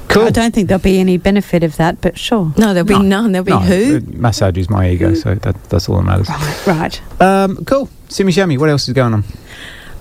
Cool. 0.07 0.27
I 0.27 0.31
don't 0.31 0.55
think 0.55 0.69
there'll 0.69 0.81
be 0.83 1.01
any 1.01 1.17
benefit 1.17 1.65
of 1.65 1.77
that, 1.79 2.01
but 2.01 2.17
sure. 2.17 2.53
No, 2.57 2.73
there'll 2.73 2.87
be 2.87 2.97
none. 3.01 3.33
There'll 3.33 3.45
be 3.45 3.51
No, 3.51 3.59
who? 3.59 3.97
it 3.97 4.15
massages 4.15 4.71
my 4.71 4.89
ego, 4.91 5.15
so 5.15 5.35
that, 5.35 5.65
that's 5.65 5.89
all 5.89 5.97
that 5.97 6.05
matters. 6.05 6.29
Right. 6.69 7.21
Um, 7.21 7.65
cool. 7.65 7.89
Simmy 8.09 8.31
Shammy, 8.31 8.57
what 8.57 8.69
else 8.71 8.87
is 8.87 8.95
going 8.95 9.12
on? 9.15 9.25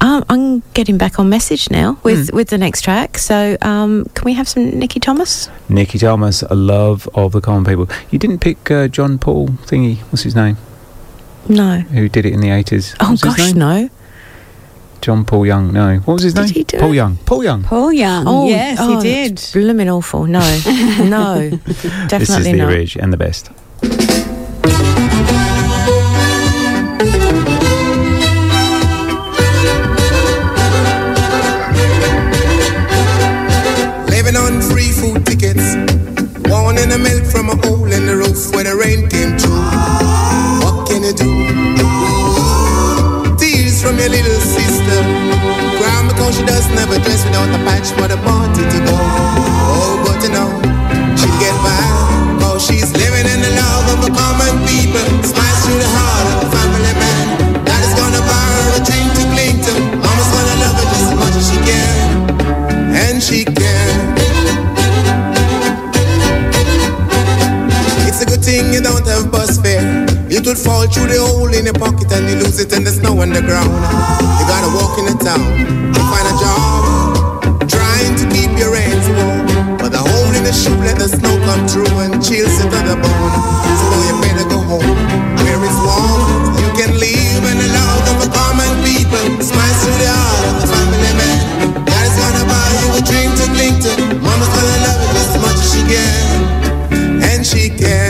Um, 0.04 0.26
I'm 0.28 0.60
getting 0.74 0.98
back 0.98 1.18
on 1.18 1.30
message 1.30 1.72
now 1.72 1.98
with, 2.04 2.34
with 2.34 2.50
the 2.50 2.58
next 2.58 2.82
track. 2.82 3.18
So, 3.18 3.58
um, 3.62 4.04
can 4.14 4.26
we 4.26 4.34
have 4.34 4.50
some 4.50 4.78
Nicky 4.78 5.00
Thomas? 5.00 5.50
Nicky 5.70 5.98
Thomas, 5.98 6.42
a 6.42 6.56
love 6.56 7.08
of 7.16 7.32
the 7.32 7.40
common 7.40 7.64
people. 7.64 7.88
You 8.12 8.20
didn't 8.20 8.40
pick 8.40 8.70
uh, 8.70 8.90
John 8.90 9.18
Paul 9.18 9.48
thingy. 9.48 10.00
What's 10.12 10.24
his 10.24 10.36
name? 10.36 10.58
No. 11.48 11.80
Who 11.80 12.10
did 12.10 12.26
it 12.26 12.34
in 12.34 12.42
the 12.42 12.50
eighties? 12.50 12.96
Oh 13.00 13.16
gosh, 13.22 13.54
no. 13.54 13.90
John 15.00 15.24
Paul 15.24 15.46
Young. 15.46 15.72
No. 15.72 16.00
What 16.00 16.16
was 16.16 16.24
his 16.24 16.36
name? 16.36 16.50
he 16.50 16.66
do 16.66 16.80
Paul 16.80 16.92
it? 16.92 16.96
Young. 16.96 17.18
Paul 17.18 17.44
Young. 17.46 17.64
Paul 17.64 17.94
Young. 17.94 18.26
Oh 18.28 18.48
yes, 18.50 18.80
oh, 18.82 18.98
he 18.98 19.04
did. 19.04 19.38
that's 19.38 19.54
Blooming 19.54 19.90
awful. 19.90 20.26
No, 20.26 20.40
no, 21.00 21.50
definitely 21.50 21.80
not. 22.00 22.10
this 22.20 22.30
is 22.30 22.44
the 22.44 22.54
not. 22.54 22.68
orig 22.68 22.98
and 22.98 23.14
the 23.14 23.18
best. 23.18 23.52
the 36.94 37.00
milk 37.00 37.26
from 37.26 37.50
a 37.50 37.56
hole 37.66 37.92
in 37.92 38.06
the 38.06 38.16
roof 38.16 38.54
where 38.54 38.64
the 38.64 38.76
rain 38.78 39.10
came 39.10 39.34
through. 39.34 39.66
What 40.62 40.86
can 40.86 41.02
you 41.02 41.14
do? 41.14 41.32
Tears 43.34 43.82
from 43.82 43.98
your 43.98 44.10
little 44.10 44.42
sister. 44.42 45.00
Crying 45.82 46.08
because 46.08 46.38
she 46.38 46.46
does 46.46 46.70
never 46.78 47.02
dress 47.02 47.26
without 47.26 47.50
a 47.50 47.60
patch 47.66 47.90
for 47.98 48.06
the 48.06 48.18
party 48.22 48.62
to 48.62 48.80
go. 48.86 48.94
Oh, 48.94 50.06
but 50.06 50.22
you 50.22 50.30
know, 50.38 50.50
she'll 51.18 51.40
get 51.42 51.56
by. 51.66 51.82
Cause 52.42 52.62
she's 52.62 52.94
living 52.94 53.26
in 53.26 53.42
the 53.42 53.52
love 53.58 53.86
of 53.94 54.00
the 54.06 54.12
common 54.14 54.54
people. 54.70 55.13
It 70.44 70.48
would 70.52 70.60
fall 70.60 70.84
through 70.92 71.08
the 71.08 71.24
hole 71.24 71.56
in 71.56 71.64
your 71.64 71.80
pocket 71.80 72.12
and 72.12 72.28
you 72.28 72.36
lose 72.36 72.60
it 72.60 72.76
in 72.76 72.84
the 72.84 72.92
snow 72.92 73.16
on 73.24 73.32
the 73.32 73.40
ground. 73.40 73.72
You 73.72 74.44
gotta 74.44 74.76
walk 74.76 75.00
in 75.00 75.08
the 75.08 75.16
town 75.16 75.40
to 75.40 76.00
find 76.12 76.28
a 76.28 76.36
job, 76.36 77.64
trying 77.72 78.12
to 78.20 78.28
keep 78.28 78.52
your 78.60 78.76
ends 78.76 79.08
warm. 79.16 79.80
But 79.80 79.96
the 79.96 80.04
hole 80.04 80.36
in 80.36 80.44
the 80.44 80.52
shoe 80.52 80.76
let 80.84 81.00
the 81.00 81.08
snow 81.08 81.32
come 81.48 81.64
through 81.64 81.96
and 82.04 82.20
chills 82.20 82.60
it 82.60 82.68
to 82.68 82.80
the 82.84 83.00
bone. 83.00 83.36
So 83.72 83.96
you 84.04 84.20
better 84.20 84.44
go 84.52 84.60
home 84.68 84.84
where 85.48 85.64
it's 85.64 85.80
warm. 85.80 86.60
You 86.60 86.70
can 86.76 86.92
live 87.00 87.40
love 87.72 88.04
of 88.12 88.28
the 88.28 88.30
common 88.36 88.68
people. 88.84 89.24
Smiles 89.40 89.80
through 89.80 89.96
the 89.96 90.12
heart 90.12 90.44
of 90.44 90.56
the 90.60 90.68
family 90.68 91.12
man. 91.24 91.40
Daddy's 91.88 92.20
gonna 92.20 92.44
buy 92.52 92.68
you 92.84 92.88
a 93.00 93.02
dream 93.08 93.32
to 93.40 93.46
cling 93.56 93.80
to. 93.80 93.92
Mama's 94.20 94.52
gonna 94.52 94.92
love 94.92 95.00
you 95.08 95.24
as 95.24 95.32
much 95.40 95.60
as 95.64 95.68
she 95.72 95.82
can, 95.88 97.32
and 97.32 97.48
she 97.48 97.72
can. 97.72 98.03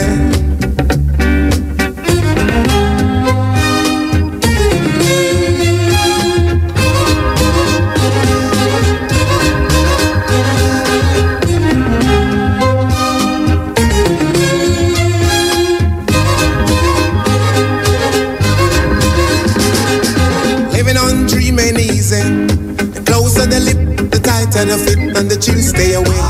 Fit, 24.78 25.00
and 25.18 25.30
the 25.30 25.38
chill 25.38 25.62
stay 25.62 25.94
away. 25.94 26.22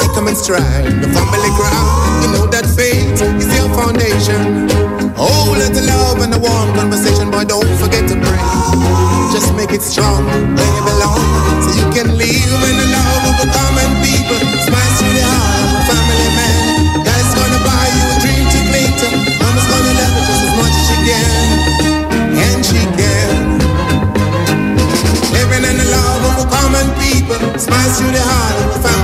Take 0.00 0.16
'em 0.16 0.28
in 0.28 0.36
stride, 0.36 0.86
the 1.02 1.08
family 1.16 1.52
ground. 1.58 1.88
You 2.22 2.28
know 2.34 2.46
that 2.54 2.66
faith 2.66 3.20
is 3.42 3.50
your 3.58 3.68
foundation. 3.74 4.68
Oh, 5.16 5.54
let 5.58 5.72
the 5.74 5.82
love 5.82 6.20
and 6.24 6.32
the 6.32 6.38
warm 6.38 6.74
conversation, 6.74 7.30
boy, 7.30 7.44
don't 7.44 7.72
forget 7.82 8.08
to 8.08 8.16
pray. 8.16 8.42
Just 9.32 9.54
make 9.54 9.72
it 9.72 9.82
strong 9.82 10.24
where 10.56 10.72
you 10.76 10.82
belong, 10.92 11.20
so 11.62 11.68
you 11.80 11.86
can 11.96 12.08
live 12.16 12.60
in 12.70 12.76
the 12.82 12.88
love 12.96 13.22
of 13.30 13.34
the 13.42 13.48
common 13.58 13.90
people. 14.04 14.40
Smile 14.66 14.92
through 14.98 15.14
the 15.18 15.24
heart 15.32 15.60
a 15.78 15.82
family 15.88 16.30
man. 16.36 16.59
Common 27.30 27.52
people, 27.52 27.70
through 27.94 28.12
the 28.12 28.20
heart 28.20 28.76
of 28.76 28.84
a 28.84 28.99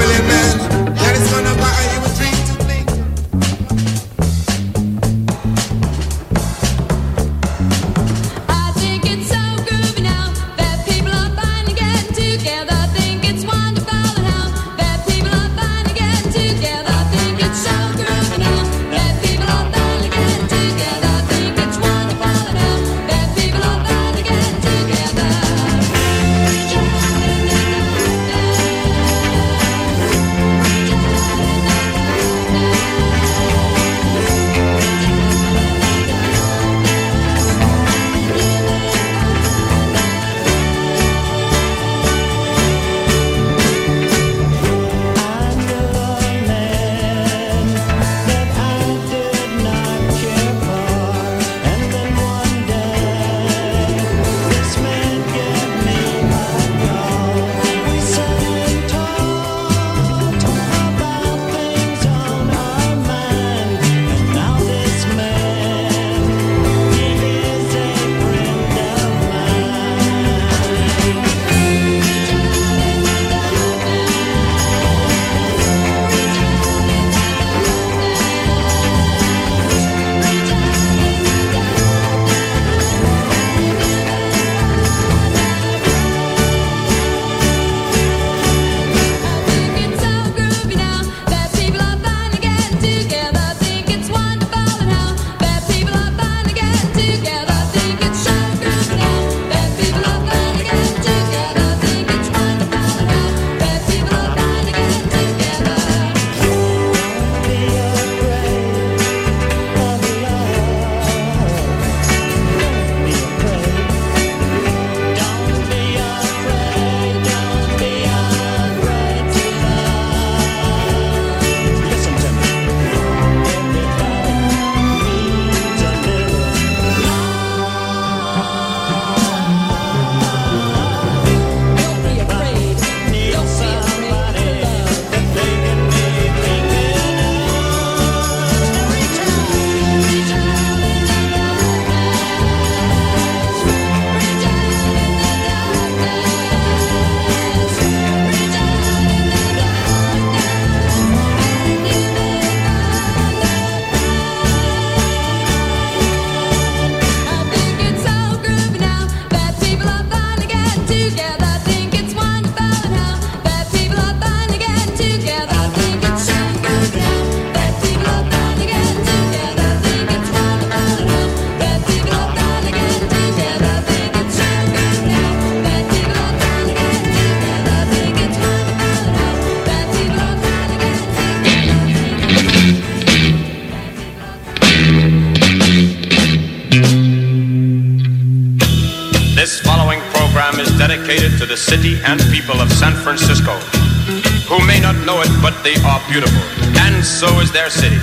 their 197.57 197.70
city. 197.70 197.97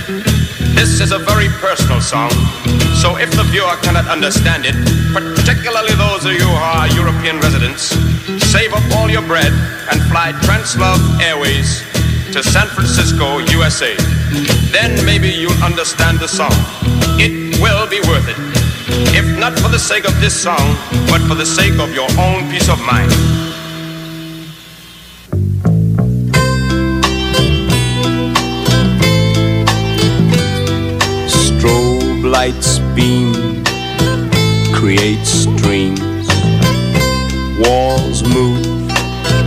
This 0.74 0.98
is 0.98 1.12
a 1.12 1.18
very 1.18 1.46
personal 1.62 2.00
song, 2.00 2.30
so 2.98 3.14
if 3.22 3.30
the 3.38 3.46
viewer 3.54 3.76
cannot 3.86 4.10
understand 4.10 4.66
it, 4.66 4.74
particularly 5.14 5.94
those 5.94 6.26
of 6.26 6.32
you 6.32 6.42
who 6.42 6.58
are 6.58 6.88
European 6.90 7.38
residents, 7.38 7.94
save 8.50 8.74
up 8.74 8.82
all 8.98 9.08
your 9.08 9.22
bread 9.22 9.54
and 9.94 10.02
fly 10.10 10.34
Translove 10.42 10.98
Airways 11.22 11.86
to 12.34 12.42
San 12.42 12.66
Francisco, 12.66 13.38
USA. 13.54 13.94
Then 14.74 14.98
maybe 15.06 15.30
you'll 15.30 15.62
understand 15.62 16.18
the 16.18 16.26
song. 16.26 16.50
It 17.22 17.54
will 17.62 17.86
be 17.86 18.02
worth 18.10 18.26
it. 18.26 18.38
If 19.14 19.38
not 19.38 19.54
for 19.56 19.68
the 19.68 19.78
sake 19.78 20.04
of 20.04 20.20
this 20.20 20.34
song, 20.34 20.74
but 21.06 21.22
for 21.30 21.36
the 21.36 21.46
sake 21.46 21.78
of 21.78 21.94
your 21.94 22.10
own 22.18 22.50
peace 22.50 22.68
of 22.68 22.82
mind. 22.82 23.12
Lights 32.44 32.78
beam, 32.94 33.64
create 34.74 35.24
streams. 35.24 36.28
Walls 37.58 38.22
move, 38.22 38.86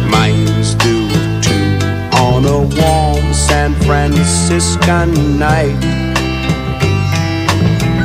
minds 0.09 0.73
do 0.73 1.07
too. 1.45 1.77
On 2.25 2.43
a 2.45 2.59
warm 2.79 3.33
San 3.35 3.75
Franciscan 3.85 5.37
night. 5.37 5.77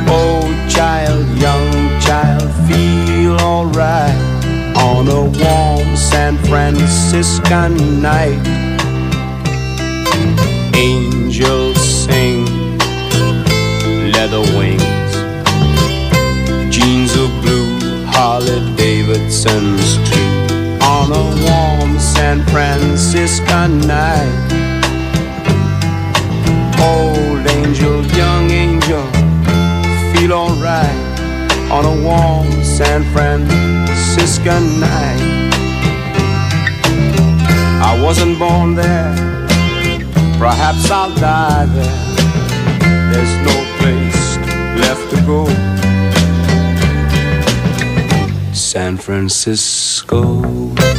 Oh, 0.07 0.43
child, 0.69 1.25
young 1.39 1.73
child, 1.99 2.47
feel 2.67 3.33
alright. 3.41 4.15
On 4.77 5.07
a 5.07 5.23
warm 5.23 5.97
San 5.97 6.37
Franciscan 6.49 7.99
night. 7.99 8.45
Angels 10.75 11.81
sing 11.81 12.63
leather 14.13 14.57
wings, 14.57 14.82
Harley 18.15 18.59
Davidson's 18.75 19.97
too. 20.09 20.77
On 20.81 21.11
a 21.11 21.25
warm 21.45 21.99
San 21.99 22.43
Franciscan 22.47 23.79
night, 23.81 24.51
old 26.79 27.45
angel, 27.57 28.05
young 28.15 28.51
angel, 28.51 29.05
feel 30.13 30.33
alright. 30.33 31.01
On 31.71 31.83
a 31.85 31.95
warm 32.03 32.51
San 32.63 33.03
Franciscan 33.13 34.79
night, 34.79 35.51
I 37.81 37.99
wasn't 38.01 38.37
born 38.37 38.75
there, 38.75 39.13
perhaps 40.37 40.89
I'll 40.91 41.13
die 41.15 41.65
there. 41.65 42.03
There's 43.11 43.35
no 43.49 43.57
place 43.79 44.37
left 44.79 45.09
to 45.15 45.21
go. 45.25 45.47
San 48.73 48.97
Francisco. 48.97 50.92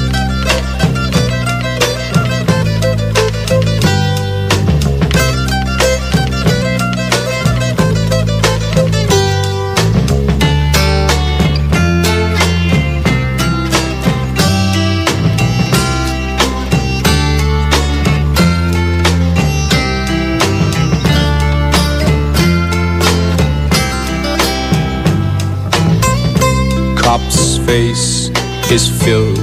Cop's 27.14 27.58
face 27.58 28.28
is 28.72 28.88
filled 29.04 29.38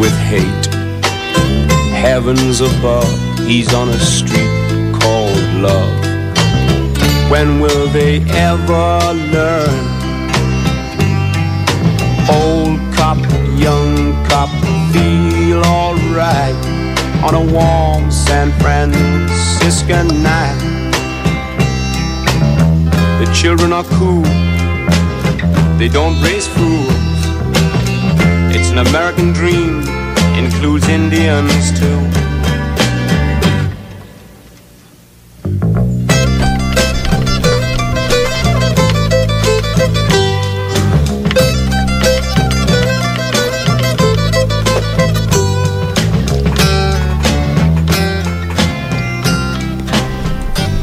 with 0.00 0.16
hate. 0.30 0.66
Heavens 1.90 2.60
above, 2.60 3.12
he's 3.40 3.74
on 3.74 3.88
a 3.88 3.98
street 3.98 4.94
called 4.94 5.42
love. 5.54 5.98
When 7.28 7.58
will 7.58 7.88
they 7.88 8.20
ever 8.30 9.00
learn? 9.34 9.78
Old 12.30 12.78
cop, 12.94 13.18
young 13.58 14.14
cop, 14.28 14.50
feel 14.92 15.60
alright 15.64 16.54
on 17.26 17.34
a 17.34 17.44
warm 17.52 18.12
San 18.12 18.52
Franciscan 18.60 20.06
night. 20.22 20.60
The 23.18 23.28
children 23.34 23.72
are 23.72 23.88
cool, 23.98 24.22
they 25.78 25.88
don't 25.88 26.22
raise 26.22 26.46
fools. 26.46 26.97
It's 28.50 28.70
an 28.70 28.78
American 28.78 29.32
dream, 29.32 29.82
includes 30.36 30.88
Indians 30.88 31.78
too. 31.78 32.17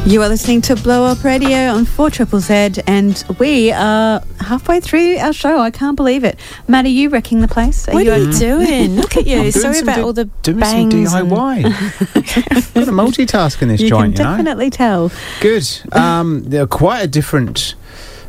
You 0.06 0.22
are 0.22 0.28
listening 0.28 0.60
to 0.62 0.76
Blow 0.76 1.04
Up 1.04 1.24
Radio 1.24 1.58
on 1.72 1.84
4 1.84 2.10
Triple 2.10 2.38
Z, 2.38 2.74
and 2.86 3.24
we 3.40 3.72
are 3.72 4.22
halfway 4.38 4.78
through 4.78 5.16
our 5.18 5.32
show. 5.32 5.58
I 5.58 5.72
can't 5.72 5.96
believe 5.96 6.22
it. 6.22 6.38
Matt, 6.68 6.84
are 6.84 6.88
you 6.88 7.08
wrecking 7.10 7.40
the 7.40 7.48
place? 7.48 7.88
What 7.88 8.04
you 8.04 8.12
are 8.12 8.16
you 8.18 8.32
doing? 8.32 8.94
Look 9.00 9.16
at 9.16 9.26
you. 9.26 9.40
I'm 9.40 9.50
Sorry 9.50 9.80
about 9.80 9.96
di- 9.96 10.02
all 10.02 10.12
the 10.12 10.26
doing 10.42 10.60
bangs. 10.60 11.10
some 11.10 11.32
and- 11.32 11.64
DIY. 11.64 12.74
Got 12.74 12.88
a 12.88 12.92
multitask 12.92 13.60
in 13.62 13.68
this 13.68 13.80
You 13.80 13.88
joint, 13.88 14.14
can 14.14 14.24
you 14.24 14.30
know. 14.30 14.36
definitely 14.36 14.70
tell. 14.70 15.10
Good. 15.40 15.66
Um, 15.90 16.44
they're 16.44 16.68
quite 16.68 17.00
a 17.00 17.08
different 17.08 17.74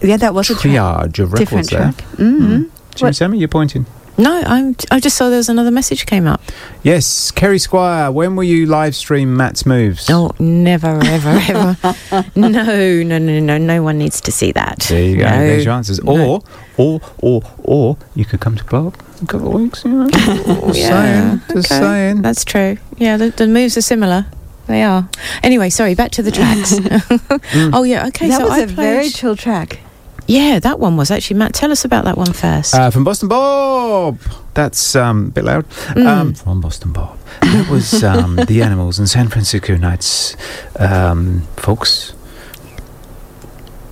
Yeah, 0.02 0.18
that 0.18 0.34
was 0.34 0.50
a 0.50 0.56
track. 0.56 0.74
triage 0.74 1.20
of 1.20 1.32
records 1.32 1.68
Different 1.70 1.70
there. 1.70 1.80
track. 1.94 2.18
Mm-hmm. 2.18 2.64
Jimmy 2.96 3.14
Sammy, 3.14 3.38
you're 3.38 3.48
pointing. 3.50 3.86
No, 4.20 4.42
I'm, 4.46 4.76
I 4.90 5.00
just 5.00 5.16
saw 5.16 5.30
there 5.30 5.38
was 5.38 5.48
another 5.50 5.70
message 5.70 6.06
came 6.08 6.26
up. 6.26 6.42
Yes, 6.82 7.30
Kerry 7.30 7.60
Squire. 7.60 8.12
When 8.12 8.36
will 8.36 8.44
you 8.46 8.66
live 8.66 8.96
stream 8.96 9.38
Matt's 9.38 9.64
moves? 9.66 10.10
Oh, 10.10 10.32
never, 10.40 11.00
ever, 11.04 11.40
ever. 11.50 11.78
no, 12.36 12.48
no, 12.48 13.04
no, 13.04 13.40
no. 13.40 13.58
No 13.60 13.84
one 13.84 14.00
needs 14.00 14.20
to 14.22 14.32
see 14.32 14.52
that. 14.54 14.80
There 14.90 15.02
you 15.04 15.18
go. 15.18 15.24
No. 15.24 15.38
There's 15.38 15.66
your 15.66 15.74
answers. 15.76 16.04
No. 16.04 16.18
Or, 16.28 16.42
or, 16.78 17.02
or, 17.20 17.42
or 17.60 17.98
you 18.16 18.26
could 18.26 18.40
come 18.40 18.56
to 18.56 18.64
Blow 18.64 18.88
Up 18.88 19.00
in 19.20 19.26
a 19.26 19.28
couple 19.28 19.48
of 19.56 19.62
weeks. 19.62 19.86
You 19.86 19.92
know? 19.92 20.10
Just 20.10 20.80
Yeah, 20.80 20.90
saying. 20.90 21.42
Just 21.54 21.72
okay. 21.72 21.80
saying. 21.82 22.22
That's 22.24 22.44
true. 22.44 22.78
Yeah, 22.98 23.18
the, 23.18 23.30
the 23.30 23.46
moves 23.48 23.78
are 23.78 23.82
similar. 23.82 24.26
They 24.66 24.82
are. 24.84 25.08
Anyway, 25.44 25.70
sorry, 25.70 25.94
back 25.96 26.12
to 26.12 26.24
the 26.24 26.32
tracks. 26.32 26.74
Mm. 27.48 27.72
Oh, 27.74 27.84
yeah, 27.84 28.08
okay. 28.08 28.28
that 28.28 28.40
so 28.40 28.44
was 28.44 28.52
I 28.52 28.60
a 28.60 28.66
played, 28.66 28.76
very 28.76 29.10
chill 29.10 29.36
track. 29.36 29.80
Yeah, 30.28 30.60
that 30.60 30.80
one 30.80 30.98
was 30.98 31.10
actually. 31.10 31.38
Matt, 31.38 31.54
tell 31.54 31.72
us 31.72 31.86
about 31.86 32.06
that 32.06 32.18
one 32.18 32.34
first. 32.34 32.76
Uh, 32.76 32.92
from 32.92 33.04
Boston 33.04 33.30
Bob. 33.30 34.20
That's 34.54 34.96
um, 34.96 35.28
a 35.28 35.32
bit 35.32 35.44
loud. 35.46 35.70
Mm. 35.70 36.06
Um, 36.06 36.34
from 36.34 36.62
Boston 36.62 36.92
Bob. 36.92 37.18
That 37.42 37.70
was 37.70 38.04
um, 38.04 38.36
the 38.48 38.62
Animals 38.62 39.00
and 39.00 39.10
San 39.10 39.30
Francisco 39.30 39.78
Nights, 39.78 40.36
um, 40.80 41.42
folks. 41.56 42.14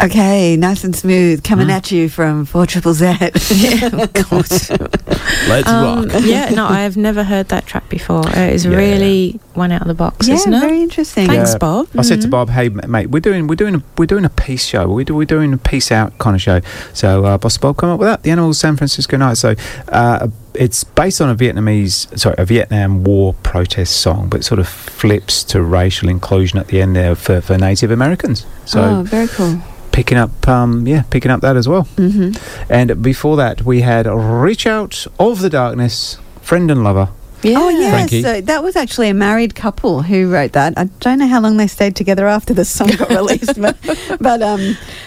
Okay, 0.01 0.57
nice 0.57 0.83
and 0.83 0.93
smooth, 0.95 1.41
coming 1.43 1.71
at 1.71 1.89
you 1.89 2.09
from 2.09 2.45
4 2.45 2.65
Triple 2.65 2.93
Z. 2.93 3.05
yeah, 3.51 3.89
God. 3.89 4.29
Let's 5.47 5.67
Um, 5.69 6.07
rock. 6.09 6.21
yeah, 6.23 6.49
no, 6.49 6.65
I 6.67 6.81
have 6.81 6.97
never 6.97 7.23
heard 7.23 7.47
that 7.47 7.65
track 7.65 7.87
before. 7.87 8.23
It's 8.33 8.65
Yeah. 8.65 8.75
really 8.75 9.39
one 9.53 9.71
out 9.71 9.81
of 9.81 9.87
the 9.87 9.93
box, 9.93 10.27
yeah, 10.27 10.35
isn't 10.35 10.53
it? 10.53 10.59
very 10.59 10.81
interesting. 10.81 11.27
Thanks, 11.27 11.51
Yeah. 11.53 11.57
Bob. 11.59 11.87
I 11.97 12.01
said 12.01 12.19
to 12.21 12.27
Mhm. 12.27 12.31
Bob, 12.31 12.49
"Hey, 12.49 12.67
mate, 12.69 13.09
we're 13.09 13.21
doing 13.21 13.47
we're 13.47 13.55
doing 13.55 13.75
a, 13.75 13.81
we're 13.97 14.05
doing 14.05 14.25
a 14.25 14.29
peace 14.29 14.65
show. 14.65 14.87
We 14.87 15.05
do, 15.05 15.15
we're 15.15 15.25
doing 15.25 15.53
a 15.53 15.57
peace 15.57 15.91
out 15.93 16.17
kind 16.19 16.35
of 16.35 16.41
show." 16.41 16.59
So, 16.93 17.23
uh, 17.25 17.37
Boss 17.37 17.57
Bob 17.57 17.77
come 17.77 17.89
up 17.89 17.99
with 17.99 18.07
that. 18.09 18.23
The 18.23 18.31
Animals 18.31 18.59
San 18.59 18.75
Francisco 18.75 19.15
Night. 19.15 19.37
So, 19.37 19.55
uh, 19.89 20.27
it's 20.53 20.83
based 20.83 21.21
on 21.21 21.29
a 21.29 21.35
Vietnamese, 21.35 22.07
sorry, 22.19 22.35
a 22.37 22.45
Vietnam 22.45 23.03
War 23.05 23.33
protest 23.43 23.97
song, 23.97 24.27
but 24.29 24.41
it 24.41 24.43
sort 24.43 24.59
of 24.59 24.67
flips 24.67 25.43
to 25.45 25.61
racial 25.61 26.09
inclusion 26.09 26.59
at 26.59 26.67
the 26.67 26.81
end 26.81 26.95
there 26.97 27.15
for, 27.15 27.39
for 27.41 27.57
Native 27.57 27.91
Americans. 27.91 28.45
So, 28.65 28.81
oh, 28.81 29.03
very 29.03 29.27
cool. 29.29 29.59
Picking 29.95 30.17
up, 30.17 30.47
um, 30.47 30.85
yeah, 30.85 31.03
picking 31.09 31.31
up 31.31 31.39
that 31.41 31.55
as 31.55 31.67
well. 31.67 31.83
hmm 31.95 32.31
And 32.69 33.01
before 33.01 33.37
that, 33.37 33.61
we 33.63 33.81
had 33.81 34.05
"Reach 34.05 34.67
Out 34.67 35.07
of 35.17 35.39
the 35.39 35.49
Darkness," 35.49 36.17
friend 36.41 36.69
and 36.69 36.83
lover. 36.83 37.07
Yeah. 37.43 37.59
Oh, 37.59 37.69
yeah. 37.69 37.91
Frankie. 37.91 38.23
So 38.23 38.41
that 38.41 38.63
was 38.63 38.75
actually 38.75 39.07
a 39.09 39.13
married 39.13 39.53
couple 39.53 40.01
who 40.01 40.31
wrote 40.31 40.53
that. 40.53 40.73
I 40.77 40.85
don't 40.99 41.19
know 41.19 41.27
how 41.27 41.39
long 41.39 41.57
they 41.57 41.67
stayed 41.67 41.95
together 41.95 42.27
after 42.27 42.55
the 42.55 42.65
song 42.65 42.89
got 42.97 43.09
released, 43.21 43.61
but, 43.61 43.77
but 44.19 44.41
um, 44.41 44.61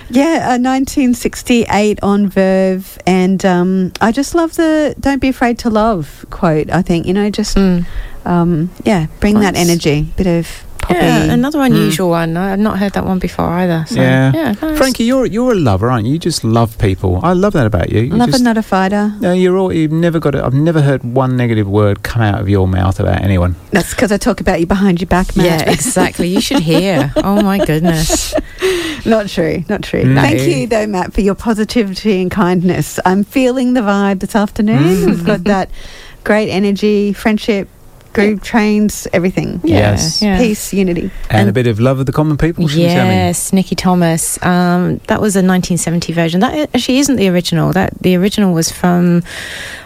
yeah, 0.09 0.55
uh, 0.55 0.59
1968 0.59 1.99
on 2.03 2.29
Verve. 2.29 2.97
And 3.07 3.45
um, 3.45 3.93
I 4.01 4.13
just 4.13 4.35
love 4.35 4.55
the 4.55 4.95
"Don't 5.01 5.21
be 5.21 5.29
afraid 5.29 5.59
to 5.61 5.71
love" 5.71 6.25
quote. 6.31 6.71
I 6.71 6.81
think 6.83 7.07
you 7.07 7.13
know, 7.13 7.29
just 7.29 7.57
um, 8.25 8.71
yeah, 8.85 9.07
bring 9.21 9.41
that 9.41 9.57
energy, 9.57 10.13
bit 10.17 10.27
of 10.27 10.65
poppy. 10.89 11.01
Yeah, 11.01 11.33
another 11.33 11.61
unusual 11.61 12.09
hmm. 12.09 12.35
one. 12.35 12.37
I've 12.37 12.59
not 12.59 12.79
heard 12.79 12.93
that 12.93 13.05
one 13.05 13.19
before 13.19 13.47
either. 13.47 13.85
So, 13.87 14.01
yeah. 14.01 14.33
yeah 14.35 14.53
nice. 14.53 14.79
Frankie, 14.79 15.05
you're 15.05 15.27
you're 15.27 15.53
a 15.53 15.55
lover, 15.55 15.91
aren't 15.91 16.07
you? 16.07 16.15
You 16.15 16.19
just 16.19 16.45
love 16.45 16.79
people. 16.79 17.21
I 17.23 17.33
love 17.33 17.53
that 17.53 17.67
about 17.67 17.91
you. 17.91 18.01
you 18.01 18.15
Love 18.15 18.31
just, 18.31 18.43
not 18.43 18.57
a 18.57 18.63
fighter. 18.63 19.15
No, 19.21 19.33
you're 19.33 19.57
all. 19.57 19.73
You've 19.73 19.93
never 19.93 20.19
got. 20.19 20.35
A, 20.35 20.45
I've 20.45 20.55
never 20.55 20.83
heard 20.83 21.05
one 21.05 21.37
negative 21.37 21.69
word 21.69 22.03
come 22.03 22.23
out 22.23 22.41
of 22.41 22.49
your 22.49 22.67
mouth 22.67 22.99
about 22.99 23.23
anyone. 23.23 23.57
That's 23.71 23.91
because 23.91 24.13
I 24.13 24.17
talk 24.17 24.41
about 24.41 24.61
you 24.61 24.67
behind 24.67 25.01
your 25.01 25.09
back, 25.09 25.37
Matt. 25.37 25.47
Yeah, 25.47 25.71
exactly. 25.71 26.29
You 26.29 26.41
should 26.41 26.61
hear. 26.61 27.13
Oh 27.29 27.43
my 27.43 27.59
goodness. 27.65 28.33
Not 29.05 29.29
true, 29.29 29.65
not 29.69 29.83
true. 29.83 30.05
No. 30.05 30.21
Thank 30.21 30.41
you, 30.41 30.67
though, 30.67 30.87
Matt, 30.87 31.13
for 31.13 31.21
your 31.21 31.35
positivity 31.35 32.23
and 32.23 32.31
kindness. 32.31 32.99
I'm 33.05 33.25
feeling 33.25 33.75
the 33.75 33.81
vibe 33.81 34.21
this 34.21 34.35
afternoon. 34.35 34.79
Mm. 34.79 35.07
We've 35.07 35.27
got 35.27 35.45
that 35.45 35.71
great 36.25 36.51
energy, 36.51 37.13
friendship, 37.13 37.69
groove 38.27 38.43
trains, 38.43 39.07
everything. 39.13 39.61
Yeah, 39.65 39.79
Yes. 39.93 40.23
yeah. 40.23 40.39
Peace, 40.39 40.73
unity. 40.73 41.11
And, 41.31 41.49
a 41.49 41.53
bit 41.53 41.67
of 41.67 41.81
love 41.81 41.99
of 42.01 42.07
the 42.07 42.13
common 42.13 42.37
people. 42.37 42.67
shouldn't 42.69 42.89
you 42.89 42.95
tell 42.95 43.07
me? 43.07 43.15
Yes, 43.15 43.53
Nicky 43.53 43.75
Thomas. 43.75 44.43
Um, 44.45 44.99
that 45.07 45.21
was 45.21 45.37
a 45.37 45.41
1970 45.41 46.13
version. 46.13 46.41
That 46.41 46.71
actually 46.75 46.99
isn't 46.99 47.17
the 47.17 47.29
original. 47.29 47.73
That 47.73 47.97
the 48.01 48.17
original 48.17 48.53
was 48.53 48.71
from 48.71 49.23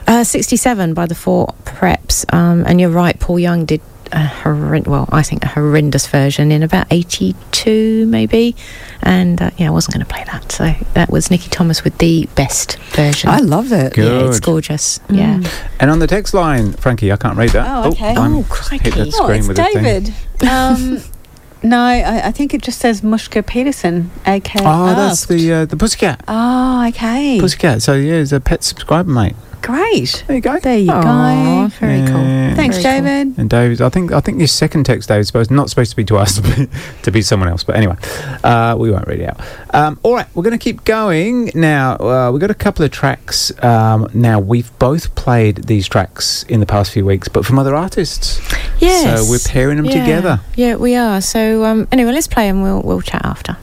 uh, 0.06 0.24
67 0.24 0.94
by 0.94 1.06
the 1.06 1.14
Four 1.14 1.54
Preps. 1.64 2.24
Um, 2.32 2.64
and 2.66 2.80
you're 2.80 2.90
right, 2.90 3.18
Paul 3.18 3.38
Young 3.38 3.64
did 3.64 3.80
a 4.12 4.26
horrend- 4.42 4.86
well, 4.86 5.08
I 5.10 5.22
think 5.22 5.44
a 5.44 5.48
horrendous 5.48 6.06
version 6.06 6.52
in 6.52 6.62
about 6.62 6.86
82 6.90 8.06
maybe. 8.06 8.54
And 9.02 9.40
uh, 9.40 9.50
yeah, 9.56 9.68
I 9.68 9.70
wasn't 9.70 9.94
going 9.94 10.06
to 10.06 10.12
play 10.12 10.24
that. 10.24 10.52
So 10.52 10.72
that 10.94 11.10
was 11.10 11.30
Nicky 11.30 11.48
Thomas 11.50 11.82
with 11.84 11.98
the 11.98 12.28
best 12.34 12.76
version. 12.94 13.30
I 13.30 13.38
love 13.38 13.72
it. 13.72 13.96
Yeah, 13.96 14.26
it's 14.28 14.38
Good. 14.40 14.44
gorgeous. 14.46 15.00
Yeah. 15.10 15.40
And 15.80 15.90
on 15.90 15.98
the 15.98 16.06
text 16.06 16.34
line, 16.34 16.72
Frankie, 16.74 17.10
I 17.10 17.16
can't 17.16 17.36
read 17.36 17.50
that. 17.50 17.66
Oh, 17.86 17.90
okay. 17.90 18.14
I'm- 18.14 18.36
Oh, 18.36 18.46
crikey. 18.48 18.84
Hit 18.90 18.94
that 18.94 19.08
Oh, 19.08 19.24
screen 19.24 19.38
it's 19.40 19.48
with. 19.48 19.56
David. 19.56 20.14
Um, 20.48 21.00
no, 21.62 21.78
I, 21.80 22.28
I 22.28 22.32
think 22.32 22.54
it 22.54 22.62
just 22.62 22.78
says 22.80 23.00
Mushka 23.02 23.46
Peterson, 23.46 24.10
aka. 24.26 24.62
Oh, 24.64 24.86
that's 24.94 25.22
Asked. 25.22 25.28
the 25.28 25.52
uh, 25.52 25.64
the 25.66 25.76
pussycat. 25.76 26.22
Oh, 26.28 26.86
okay. 26.88 27.38
Pussycat. 27.40 27.82
So 27.82 27.94
yeah, 27.94 28.18
he's 28.18 28.32
a 28.32 28.40
pet 28.40 28.62
subscriber, 28.64 29.10
mate. 29.10 29.34
Great. 29.62 30.24
There 30.26 30.36
you 30.36 30.42
go. 30.42 30.58
There 30.58 30.76
you 30.78 30.90
Aw, 30.90 31.62
go. 31.62 31.68
very 31.78 32.06
cool. 32.06 32.56
Thanks, 32.56 32.78
Very 32.78 32.98
cool. 32.98 33.04
David. 33.06 33.38
And 33.38 33.48
David, 33.48 33.80
I 33.80 33.88
think 33.88 34.10
I 34.12 34.20
think 34.20 34.38
your 34.38 34.48
second 34.48 34.84
text, 34.84 35.08
David, 35.08 35.20
is 35.20 35.26
supposed 35.28 35.50
not 35.52 35.70
supposed 35.70 35.90
to 35.90 35.96
be 35.96 36.04
to 36.06 36.16
us, 36.18 36.36
to 36.40 36.42
be, 36.42 36.68
to 37.02 37.10
be 37.12 37.22
someone 37.22 37.48
else. 37.48 37.62
But 37.64 37.76
anyway, 37.76 37.96
uh, 38.42 38.76
we 38.78 38.90
won't 38.90 39.06
read 39.06 39.20
it 39.20 39.28
out. 39.30 39.40
Um, 39.72 40.00
all 40.02 40.14
right, 40.14 40.26
we're 40.34 40.42
going 40.42 40.58
to 40.58 40.62
keep 40.62 40.84
going 40.84 41.50
now. 41.54 41.96
Uh, 41.96 42.30
we've 42.32 42.40
got 42.40 42.50
a 42.50 42.54
couple 42.54 42.84
of 42.84 42.90
tracks. 42.90 43.52
Um, 43.62 44.08
now 44.14 44.40
we've 44.40 44.76
both 44.78 45.14
played 45.14 45.58
these 45.68 45.86
tracks 45.88 46.42
in 46.44 46.60
the 46.60 46.66
past 46.66 46.90
few 46.90 47.04
weeks, 47.06 47.28
but 47.28 47.46
from 47.46 47.58
other 47.58 47.74
artists. 47.74 48.40
Yes. 48.80 49.24
So 49.24 49.30
we're 49.30 49.38
pairing 49.38 49.76
them 49.76 49.86
Yeah. 49.86 50.00
together. 50.00 50.40
Yeah, 50.56 50.74
we 50.76 50.96
are. 50.96 51.20
So 51.20 51.64
um, 51.64 51.86
anyway, 51.92 52.12
let's 52.12 52.26
play 52.26 52.48
and 52.48 52.62
we'll 52.62 52.82
we'll 52.82 53.00
chat 53.00 53.24
after. 53.24 53.56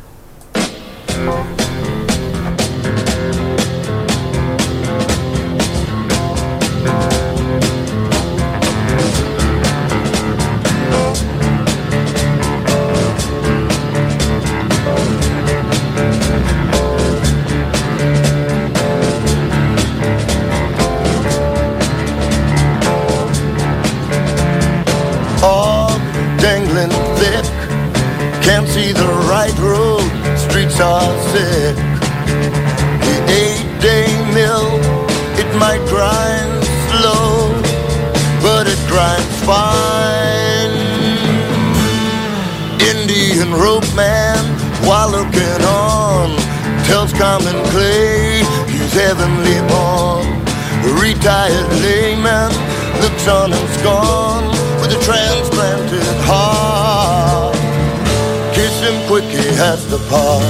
Has 59.60 59.86
the 59.90 59.98
part. 60.10 60.42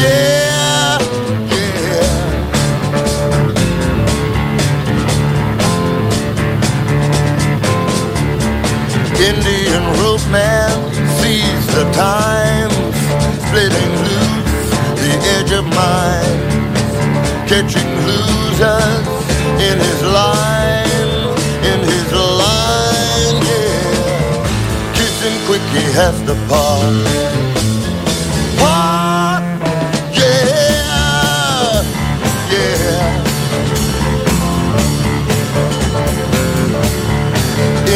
Yeah, 0.00 0.96
yeah. 1.52 2.08
Indian 9.20 9.84
rope 10.00 10.26
man 10.30 10.76
sees 11.20 11.66
the 11.76 11.84
times 11.92 12.96
splitting 13.44 13.92
loose 14.06 14.70
the 15.04 15.12
edge 15.36 15.52
of 15.52 15.66
mine, 15.66 16.40
catching 17.46 17.90
losers 18.06 19.15
has 25.96 26.20
the 26.28 26.36
part. 26.52 26.92
Part, 28.60 29.42
yeah, 30.12 31.80
yeah. 32.52 33.16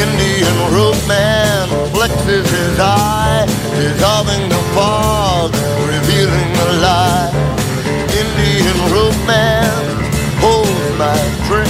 Indian 0.05 0.57
rope 0.73 1.03
man 1.07 1.69
flexes 1.93 2.49
his 2.49 2.79
eye, 2.81 3.45
dissolving 3.77 4.49
the 4.49 4.63
fog, 4.73 5.53
revealing 5.85 6.51
the 6.57 6.69
lie. 6.81 7.29
Indian 8.17 8.79
rope 8.95 9.21
man 9.29 9.77
holds 10.41 10.89
my 10.97 11.21
trick 11.45 11.69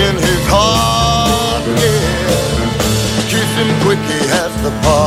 in 0.00 0.14
his 0.16 0.42
heart, 0.48 1.62
yeah. 1.84 2.08
Kiss 3.28 3.50
him 3.60 3.70
quick, 3.84 4.00
he 4.08 4.20
has. 4.32 4.52
Part, 4.62 5.01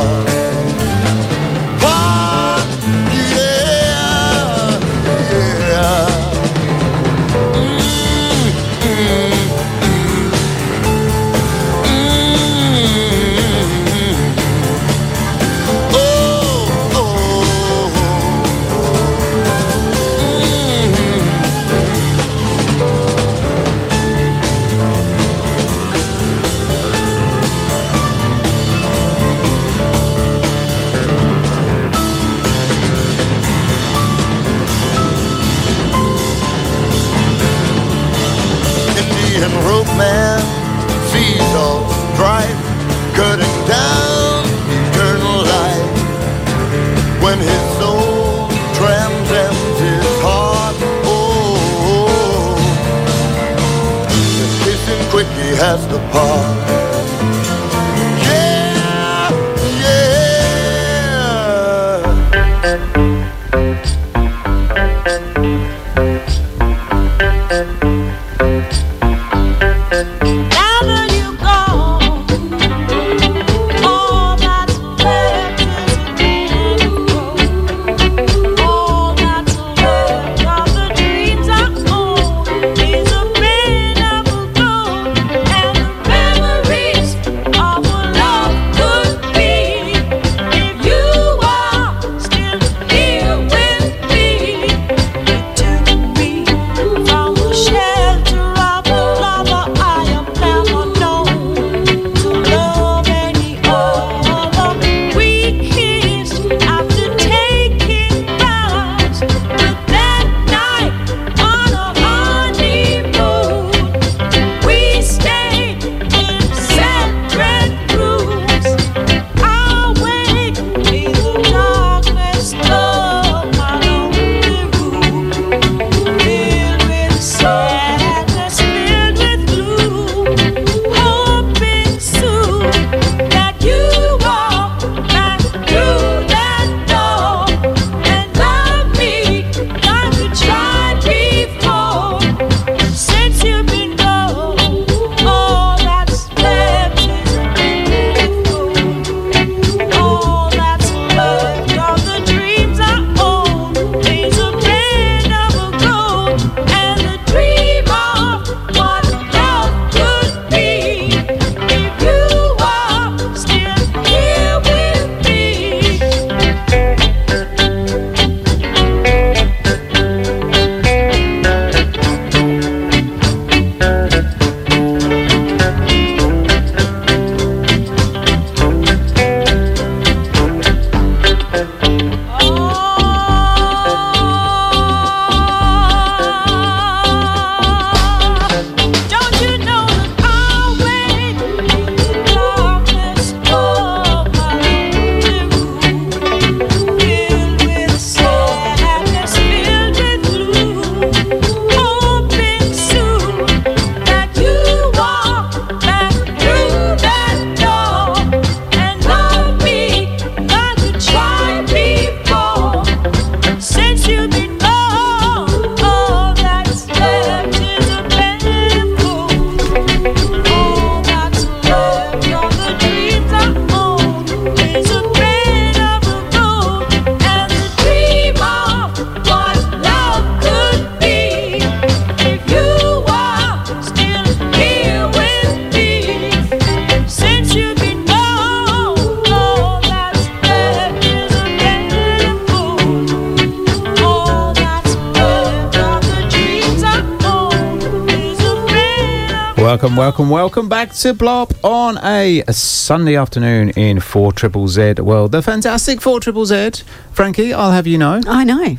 Welcome, 249.85 249.97
welcome, 249.99 250.29
welcome 250.31 250.67
back 250.67 250.93
to 250.93 251.13
Blow 251.13 251.43
Up 251.43 251.53
on 251.63 251.99
a, 252.03 252.41
a 252.47 252.53
Sunday 252.53 253.15
afternoon 253.15 253.69
in 253.69 253.99
4 253.99 254.31
Triple 254.33 254.67
Z. 254.67 254.93
Well, 254.97 255.27
the 255.29 255.43
fantastic 255.43 256.01
4 256.01 256.19
Triple 256.21 256.47
Z. 256.47 256.71
Frankie, 257.11 257.53
I'll 257.53 257.71
have 257.71 257.85
you 257.85 257.99
know. 257.99 258.19
I 258.25 258.45
know. 258.45 258.77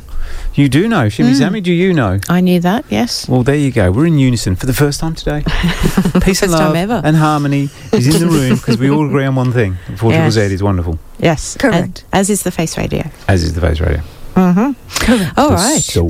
You 0.53 0.67
do 0.67 0.85
know. 0.89 1.07
Shimmy 1.07 1.33
Sammy, 1.33 1.61
do 1.61 1.71
you 1.71 1.93
know? 1.93 2.19
I 2.27 2.41
knew 2.41 2.59
that, 2.59 2.83
yes. 2.89 3.25
Well, 3.29 3.43
there 3.43 3.55
you 3.55 3.71
go. 3.71 3.89
We're 3.89 4.07
in 4.07 4.19
unison 4.19 4.57
for 4.57 4.65
the 4.65 4.73
first 4.73 4.99
time 4.99 5.15
today. 5.15 5.43
Peace 5.45 6.41
and 6.43 6.51
First 6.51 6.51
time 6.51 6.51
love 6.51 6.75
ever. 6.75 7.01
and 7.05 7.15
harmony 7.15 7.69
is 7.93 8.13
in 8.13 8.27
the 8.27 8.33
room 8.33 8.57
because 8.57 8.77
we 8.77 8.89
all 8.91 9.07
agree 9.07 9.23
on 9.23 9.35
one 9.35 9.53
thing. 9.53 9.77
4 9.95 10.11
Yes. 10.11 10.33
Triple 10.33 10.49
Z 10.49 10.53
is 10.55 10.61
wonderful, 10.61 10.99
Yes. 11.19 11.55
Correct. 11.55 11.77
And- 11.77 12.03
as 12.11 12.29
is 12.29 12.43
the 12.43 12.51
Face 12.51 12.77
Radio. 12.77 13.09
as 13.29 13.43
is 13.43 13.53
the 13.53 13.61
Face 13.61 13.79
Radio. 13.79 14.01
Mm-hmm. 14.35 15.39
All 15.39 15.51
right. 15.51 15.79
So, 15.81 16.05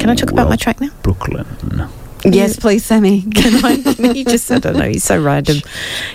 Can 0.00 0.10
I 0.10 0.16
talk 0.16 0.32
about 0.32 0.48
my 0.48 0.56
track 0.56 0.80
now? 0.80 0.90
Brooklyn. 1.04 1.46
Yes, 2.24 2.56
please, 2.56 2.84
Sammy. 2.84 3.22
Can 3.34 3.64
I? 3.64 3.72
you 4.14 4.24
just, 4.24 4.50
I 4.50 4.58
don't 4.58 4.76
know, 4.76 4.88
he's 4.88 5.04
so 5.04 5.20
random. 5.20 5.58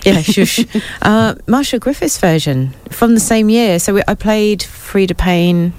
Yeah, 0.04 0.22
shush. 0.22 0.66
Uh, 1.02 1.36
Marcia 1.48 1.80
Griffiths 1.80 2.18
version 2.18 2.74
from 2.90 3.14
the 3.14 3.20
same 3.20 3.50
year. 3.50 3.80
So 3.80 3.94
we, 3.96 4.02
I 4.08 4.16
played 4.16 4.62
Freda 4.62 5.18
Payne 5.18 5.74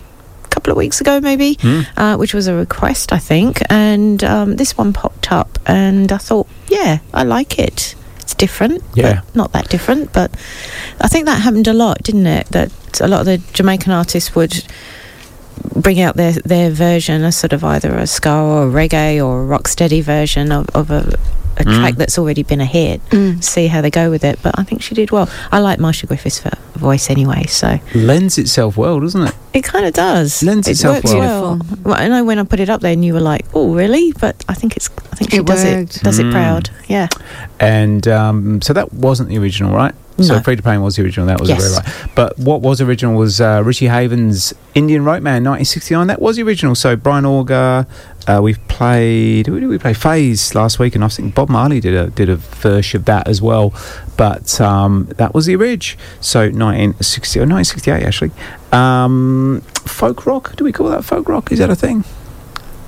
a 0.44 0.48
couple 0.48 0.70
of 0.70 0.76
weeks 0.76 1.00
ago, 1.00 1.20
maybe, 1.20 1.54
Hmm. 1.60 1.80
uh, 1.96 2.16
which 2.16 2.34
was 2.34 2.46
a 2.46 2.54
request, 2.54 3.12
I 3.12 3.18
think. 3.18 3.60
And 3.70 4.22
um, 4.24 4.56
this 4.56 4.76
one 4.76 4.92
popped 4.92 5.32
up, 5.32 5.58
and 5.66 6.12
I 6.12 6.18
thought, 6.18 6.46
yeah, 6.68 6.98
I 7.14 7.24
like 7.24 7.58
it. 7.58 7.94
It's 8.20 8.34
different, 8.34 8.82
Yeah. 8.94 9.22
but 9.24 9.34
not 9.36 9.52
that 9.52 9.68
different. 9.70 10.12
But 10.12 10.30
I 11.00 11.08
think 11.08 11.24
that 11.26 11.40
happened 11.42 11.68
a 11.68 11.72
lot, 11.74 12.02
didn't 12.02 12.26
it? 12.26 12.46
That 12.48 12.70
a 13.00 13.08
lot 13.08 13.20
of 13.20 13.26
the 13.26 13.38
Jamaican 13.54 13.92
artists 13.92 14.34
would 14.34 14.64
bring 15.74 16.00
out 16.00 16.16
their 16.16 16.32
their 16.32 16.70
version, 16.70 17.24
a 17.24 17.32
sort 17.32 17.52
of 17.52 17.64
either 17.64 17.94
a 17.96 18.06
ska 18.06 18.30
or 18.32 18.68
a 18.68 18.70
reggae 18.70 19.24
or 19.24 19.42
a 19.44 19.58
rocksteady 19.58 20.02
version 20.02 20.52
of, 20.52 20.68
of 20.74 20.90
a, 20.90 21.00
a 21.56 21.64
Mm. 21.64 21.74
track 21.80 21.94
that's 21.96 22.16
already 22.18 22.44
been 22.44 22.60
a 22.60 22.64
hit. 22.64 23.00
See 23.42 23.66
how 23.66 23.80
they 23.80 23.90
go 23.90 24.10
with 24.10 24.22
it. 24.24 24.38
But 24.44 24.56
I 24.58 24.62
think 24.62 24.80
she 24.80 24.94
did 24.94 25.10
well. 25.10 25.28
I 25.50 25.58
like 25.58 25.80
Marcia 25.80 26.06
Griffiths' 26.06 26.38
vo- 26.38 26.50
voice 26.74 27.10
anyway, 27.10 27.46
so 27.46 27.80
Lends 27.96 28.38
itself 28.38 28.76
well, 28.76 29.00
doesn't 29.00 29.26
it? 29.26 29.34
it 29.52 29.64
kind 29.64 29.84
of 29.84 29.92
does. 29.92 30.40
Lends 30.44 30.68
it 30.68 30.72
itself 30.72 30.96
works 31.02 31.12
well. 31.14 31.42
well. 31.58 31.60
well. 31.82 31.94
I 31.94 32.06
know 32.06 32.22
when 32.24 32.38
I 32.38 32.44
put 32.44 32.60
it 32.60 32.68
up 32.70 32.80
there, 32.80 32.92
and 32.92 33.04
you 33.04 33.12
were 33.12 33.20
like, 33.20 33.44
"Oh, 33.54 33.74
really?" 33.74 34.12
But 34.20 34.44
I 34.48 34.54
think 34.54 34.76
it's. 34.76 34.88
I 35.10 35.16
think 35.16 35.32
she 35.32 35.38
It 35.38 35.46
does 35.46 35.64
worked. 35.64 35.96
it. 35.96 36.02
Does 36.04 36.20
Mm. 36.20 36.28
it 36.28 36.32
proud. 36.32 36.70
Yeah. 36.86 37.08
And 37.58 38.06
um, 38.06 38.62
so 38.62 38.72
that 38.72 38.92
wasn't 38.92 39.28
the 39.28 39.38
original, 39.38 39.74
right? 39.74 39.94
So 40.20 40.34
No. 40.34 40.40
Freda 40.40 40.64
Payne 40.64 40.82
was 40.82 40.96
the 40.96 41.02
original. 41.02 41.26
That 41.26 41.40
was 41.40 41.48
Yes. 41.48 41.60
very 41.62 41.74
right. 41.74 42.08
But 42.14 42.38
what 42.38 42.60
was 42.60 42.80
original 42.80 43.14
was 43.14 43.40
uh, 43.40 43.62
Richie 43.64 43.86
Havens' 43.86 44.52
Indian 44.74 45.04
Rope 45.04 45.22
Man, 45.22 45.44
1969. 45.44 46.06
That 46.08 46.20
was 46.20 46.36
the 46.36 46.42
original. 46.42 46.74
So 46.74 46.96
Brian 46.96 47.24
Auger. 47.24 47.86
Uh, 48.26 48.40
we've 48.42 48.58
played. 48.68 49.46
Who 49.46 49.58
did 49.58 49.68
we 49.68 49.78
play? 49.78 49.94
Phase 49.94 50.54
last 50.54 50.78
week, 50.78 50.94
and 50.94 51.02
I 51.02 51.08
think 51.08 51.34
Bob 51.34 51.48
Marley 51.48 51.80
did 51.80 51.94
a 51.94 52.08
did 52.10 52.28
a 52.28 52.36
version 52.36 52.98
of 53.00 53.04
that 53.06 53.26
as 53.26 53.40
well. 53.40 53.72
But 54.18 54.60
um, 54.60 55.08
that 55.16 55.32
was 55.34 55.46
the 55.46 55.56
orig. 55.56 55.96
So 56.20 56.40
1960 56.40 57.38
or 57.38 57.46
1968 57.46 58.02
actually. 58.02 58.30
Um, 58.72 59.62
folk 59.86 60.26
rock. 60.26 60.54
Do 60.56 60.64
we 60.64 60.72
call 60.72 60.88
that 60.90 61.04
folk 61.06 61.26
rock? 61.28 61.50
Is 61.52 61.58
that 61.60 61.70
a 61.70 61.76
thing? 61.76 62.04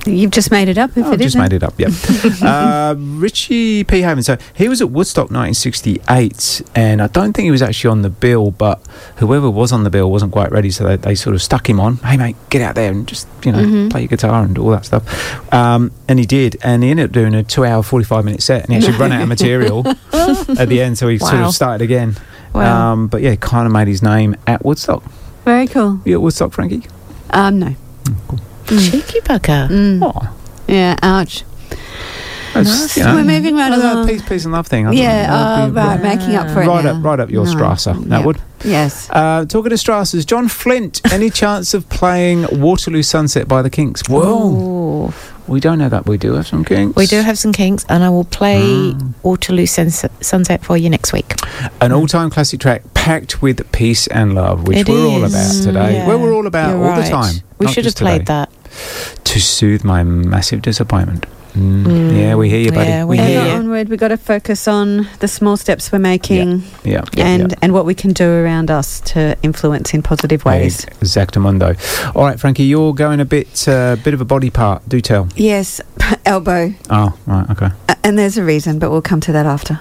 You've 0.07 0.31
just 0.31 0.51
made 0.51 0.69
it 0.69 0.79
up 0.79 0.91
if 0.97 1.05
Oh, 1.05 1.11
it 1.11 1.13
I've 1.15 1.19
just 1.19 1.37
isn't. 1.37 1.41
made 1.43 1.53
it 1.53 1.63
up, 1.63 1.75
yep. 1.79 1.91
uh, 2.43 2.95
Richie 2.99 3.85
P. 3.85 4.01
Haven. 4.01 4.23
So 4.23 4.39
he 4.55 4.69
was 4.69 4.81
at 4.81 4.91
Woodstock 4.91 5.31
1968, 5.31 6.63
and 6.75 7.03
I 7.03 7.07
don't 7.09 7.33
think 7.35 7.45
he 7.45 7.51
was 7.51 7.63
actually 7.63 7.91
on 7.91 8.03
the 8.03 8.09
bill, 8.11 8.51
but 8.51 8.81
whoever 9.17 9.51
was 9.51 9.73
on 9.73 9.85
the 9.85 9.91
bill 9.91 10.11
wasn't 10.11 10.33
quite 10.33 10.51
ready, 10.51 10.71
so 10.71 10.85
they, 10.85 10.97
they 10.97 11.15
sort 11.15 11.35
of 11.35 11.43
stuck 11.43 11.69
him 11.69 11.79
on. 11.81 11.97
Hey, 11.99 12.17
mate, 12.17 12.37
get 12.49 12.63
out 12.63 12.75
there 12.77 12.91
and 12.91 13.07
just, 13.07 13.29
you 13.45 13.53
know, 13.53 13.59
Mhm. 13.59 13.91
play 13.91 14.01
your 14.03 14.09
guitar 14.09 14.43
and 14.43 14.57
all 14.59 14.71
that 14.71 14.85
stuff. 14.87 15.53
Um, 15.53 15.91
and 16.09 16.19
he 16.19 16.25
did, 16.27 16.57
and 16.63 16.83
he 16.83 16.91
ended 16.91 17.07
up 17.07 17.13
doing 17.13 17.35
a 17.35 17.43
two 17.43 17.65
hour, 17.65 17.83
45 17.83 18.25
minute 18.25 18.43
set, 18.43 18.65
and 18.65 18.73
he 18.73 18.77
actually 18.79 18.97
ran 18.99 19.13
out 19.13 19.23
of 19.23 19.29
material 19.37 19.87
at 19.87 20.69
the 20.69 20.81
end, 20.81 20.97
so 20.99 21.09
he 21.09 21.19
sort 21.19 21.35
of 21.35 21.55
started 21.55 21.83
again. 21.85 22.17
Wow. 22.55 22.93
Um, 22.93 23.07
but 23.09 23.21
yeah, 23.23 23.31
he 23.33 23.37
kind 23.37 23.67
of 23.67 23.73
made 23.73 23.87
his 23.89 24.03
name 24.03 24.35
at 24.47 24.65
Woodstock. 24.65 25.05
Very 25.45 25.67
cool. 25.67 26.01
You 26.05 26.15
at 26.15 26.23
Woodstock, 26.23 26.53
Frankie? 26.53 26.83
Um, 27.31 27.59
no. 27.59 27.75
Cheeky 28.79 29.21
bugger. 29.21 30.01
Oh. 30.03 30.37
Yeah, 30.69 30.97
ouch. 31.03 31.45
That's, 32.53 32.97
you 32.97 33.05
We're 33.05 33.23
moving 33.23 33.55
right 33.55 33.71
oh, 33.73 33.79
that 33.79 33.95
along. 33.95 34.09
Peace, 34.09 34.29
peace 34.29 34.45
and 34.45 34.53
love 34.53 34.67
thing. 34.67 34.93
Yeah, 34.93 35.29
thought 35.29 35.63
oh, 35.63 35.71
be 35.71 35.77
right, 35.77 36.03
making 36.03 36.35
up 36.35 36.49
for 36.51 36.63
it 36.63 36.67
right 36.67 36.85
now. 36.85 36.99
up, 36.99 37.05
right 37.05 37.21
up 37.21 37.31
your 37.31 37.45
No. 37.45 37.55
Strasser. 37.55 38.05
That 38.09 38.19
Yep. 38.19 38.27
would. 38.27 38.39
Yes. 38.65 39.09
Uh, 39.09 39.45
talking 39.45 39.71
to 39.71 39.77
Strassers, 39.77 40.27
John 40.27 40.49
Flint. 40.49 41.01
Any 41.13 41.31
chance 41.31 41.75
of 41.75 41.89
playing 41.89 42.47
Waterloo 42.61 43.03
Sunset 43.05 43.47
by 43.47 43.63
the 43.63 43.71
Kinks? 43.71 44.03
Whoa, 44.09 45.13
we 45.47 45.61
don't 45.61 45.79
know 45.79 45.89
that. 45.89 46.07
We 46.07 46.19
do 46.19 46.33
have 46.35 46.49
some 46.49 46.65
Kinks. 46.65 46.97
We 46.97 47.07
do 47.07 47.21
have 47.21 47.39
some 47.39 47.53
kinks, 47.53 47.85
and 47.89 48.03
I 48.03 48.09
will 48.11 48.25
play 48.25 48.61
Mm. 48.95 49.15
Waterloo 49.23 49.67
Sunset, 49.67 50.11
Sunset 50.23 50.65
for 50.65 50.77
you 50.77 50.91
next 50.91 51.13
week. 51.13 51.35
an 51.81 51.93
all-time 51.93 52.31
classic 52.31 52.59
track 52.59 52.83
packed 52.95 53.41
with 53.43 53.71
peace 53.71 54.09
and 54.09 54.35
love, 54.35 54.67
which 54.67 54.79
It 54.79 54.89
we're 54.89 55.07
all 55.07 55.25
about 55.25 55.53
today. 55.53 55.95
yeah. 55.99 56.07
Well, 56.09 56.19
we're 56.19 56.35
all 56.35 56.47
about 56.49 56.71
You're 56.77 56.91
all 56.91 57.01
the 57.01 57.09
time. 57.09 57.35
We 57.59 57.69
should 57.69 57.77
have 57.77 57.85
just 57.85 57.99
today. 57.99 58.17
played 58.17 58.27
that. 58.27 58.51
To 59.25 59.41
soothe 59.41 59.85
my 59.85 60.03
massive 60.03 60.63
disappointment. 60.63 61.27
Mm. 61.55 61.85
Mm. 61.85 62.17
Yeah, 62.17 62.35
we 62.37 62.49
hear 62.49 62.61
you, 62.61 62.71
buddy. 62.71 62.89
Yeah, 62.89 63.05
we 63.05 63.17
we 63.17 63.25
hear 63.25 63.41
And 63.41 63.49
you. 63.49 63.55
onward, 63.55 63.89
we've 63.89 63.99
got 63.99 64.09
to 64.09 64.17
focus 64.17 64.69
on 64.69 65.09
the 65.19 65.27
small 65.27 65.57
steps 65.57 65.91
we're 65.91 65.99
making 65.99 66.63
Yeah, 66.85 67.03
yeah, 67.13 67.27
and, 67.27 67.51
yeah. 67.51 67.59
and 67.61 67.73
what 67.73 67.85
we 67.85 67.93
can 67.95 68.13
do 68.13 68.25
around 68.31 68.71
us 68.71 69.01
to 69.13 69.37
influence 69.43 69.93
in 69.93 70.01
positive 70.03 70.45
ways. 70.45 70.85
Exactamundo. 71.01 71.75
All 72.15 72.23
right, 72.25 72.39
Frankie, 72.39 72.63
you're 72.65 72.95
going 72.95 73.19
a 73.19 73.25
bit, 73.25 73.67
uh, 73.67 73.97
bit 73.97 74.15
of 74.15 74.21
a 74.21 74.25
body 74.25 74.51
part. 74.51 74.89
Do 74.89 75.01
tell. 75.01 75.27
Yes, 75.35 75.81
elbow. 76.25 76.73
Oh, 76.89 77.19
right, 77.27 77.51
okay. 77.51 77.71
Uh, 77.89 77.95
and 78.05 78.17
there's 78.17 78.37
a 78.39 78.45
reason, 78.45 78.79
but 78.79 78.93
we'll 78.93 79.03
come 79.03 79.21
to 79.23 79.33
that 79.33 79.45
after. 79.47 79.81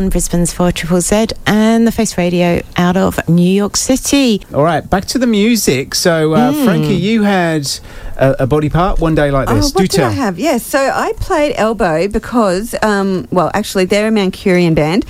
on 0.00 0.08
Brisbane's 0.08 0.54
4ZZZ 0.54 1.34
and 1.46 1.86
The 1.86 1.92
Face 1.92 2.16
Radio 2.16 2.62
out 2.76 2.96
of 2.96 3.28
New 3.28 3.42
York 3.42 3.76
City. 3.76 4.40
All 4.54 4.62
right, 4.62 4.88
back 4.88 5.04
to 5.06 5.18
the 5.18 5.26
music. 5.26 5.94
So, 5.94 6.32
uh, 6.32 6.52
mm. 6.52 6.64
Frankie, 6.64 6.94
you 6.94 7.22
had 7.22 7.68
a, 8.16 8.44
a, 8.44 8.46
body 8.46 8.70
part 8.70 8.98
one 8.98 9.14
day 9.14 9.30
like 9.30 9.50
oh, 9.50 9.54
this. 9.54 9.66
Oh, 9.66 9.74
what 9.74 9.82
Do 9.82 9.88
did 9.88 9.96
tell. 9.96 10.08
I 10.08 10.12
have? 10.12 10.38
Yes, 10.38 10.64
so 10.64 10.78
I 10.78 11.12
played 11.18 11.54
Elbow 11.56 12.08
because, 12.08 12.74
um, 12.82 13.28
well, 13.30 13.50
actually, 13.52 13.84
they're 13.84 14.08
a 14.08 14.10
Mancunian 14.10 14.74
band. 14.74 15.04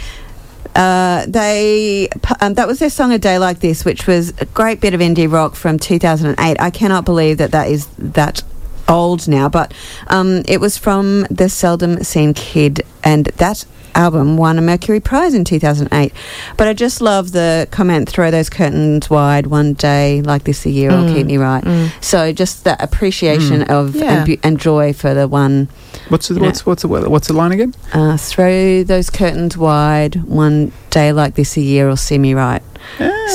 Uh, 0.74 1.24
they 1.28 2.08
um, 2.40 2.54
that 2.54 2.66
was 2.66 2.80
their 2.80 2.90
song 2.90 3.12
"A 3.12 3.18
Day 3.18 3.38
Like 3.38 3.60
This," 3.60 3.84
which 3.84 4.08
was 4.08 4.30
a 4.40 4.44
great 4.46 4.80
bit 4.80 4.92
of 4.92 5.00
indie 5.00 5.30
rock 5.30 5.54
from 5.54 5.78
2008. 5.78 6.60
I 6.60 6.70
cannot 6.70 7.04
believe 7.04 7.38
that 7.38 7.52
that 7.52 7.68
is 7.68 7.86
that 7.98 8.42
old 8.88 9.28
now, 9.28 9.48
but 9.48 9.72
um, 10.08 10.42
it 10.48 10.60
was 10.60 10.76
from 10.76 11.26
the 11.30 11.48
Seldom 11.48 12.02
Seen 12.02 12.34
Kid, 12.34 12.82
and 13.04 13.26
that 13.26 13.64
album 13.94 14.36
won 14.36 14.58
a 14.58 14.62
Mercury 14.62 15.00
Prize 15.00 15.34
in 15.34 15.44
2008. 15.44 16.12
But 16.56 16.68
I 16.68 16.72
just 16.72 17.00
love 17.00 17.32
the 17.32 17.68
comment, 17.70 18.08
throw 18.08 18.30
those 18.30 18.48
curtains 18.50 19.08
wide 19.10 19.46
one 19.46 19.74
day 19.74 20.22
like 20.22 20.44
this 20.44 20.64
a 20.66 20.70
year 20.70 20.90
will 20.90 21.04
Mm, 21.04 21.14
keep 21.14 21.26
me 21.26 21.36
right. 21.36 21.64
mm. 21.64 21.90
So 22.02 22.32
just 22.32 22.64
that 22.64 22.82
appreciation 22.82 23.62
Mm. 23.62 23.70
of 23.70 23.96
Yeah. 23.96 24.12
and, 24.18 24.26
bu- 24.26 24.36
and 24.42 24.58
joy 24.58 24.92
for 24.92 25.14
the 25.14 25.26
one. 25.28 25.68
What's 26.08 26.28
the, 26.28 26.34
you 26.34 26.40
know, 26.40 26.46
what's 26.46 26.66
what's 26.66 26.82
the 26.82 26.88
what's 26.88 27.28
the 27.28 27.34
line 27.34 27.52
again? 27.52 27.74
uh, 27.92 28.16
throw 28.16 28.82
those 28.84 29.10
curtains 29.10 29.56
wide 29.56 30.16
one 30.24 30.72
day 30.90 31.12
like 31.12 31.34
this 31.34 31.56
a 31.56 31.60
year 31.60 31.88
will 31.88 31.96
see 31.96 32.18
me 32.18 32.34
right. 32.34 32.62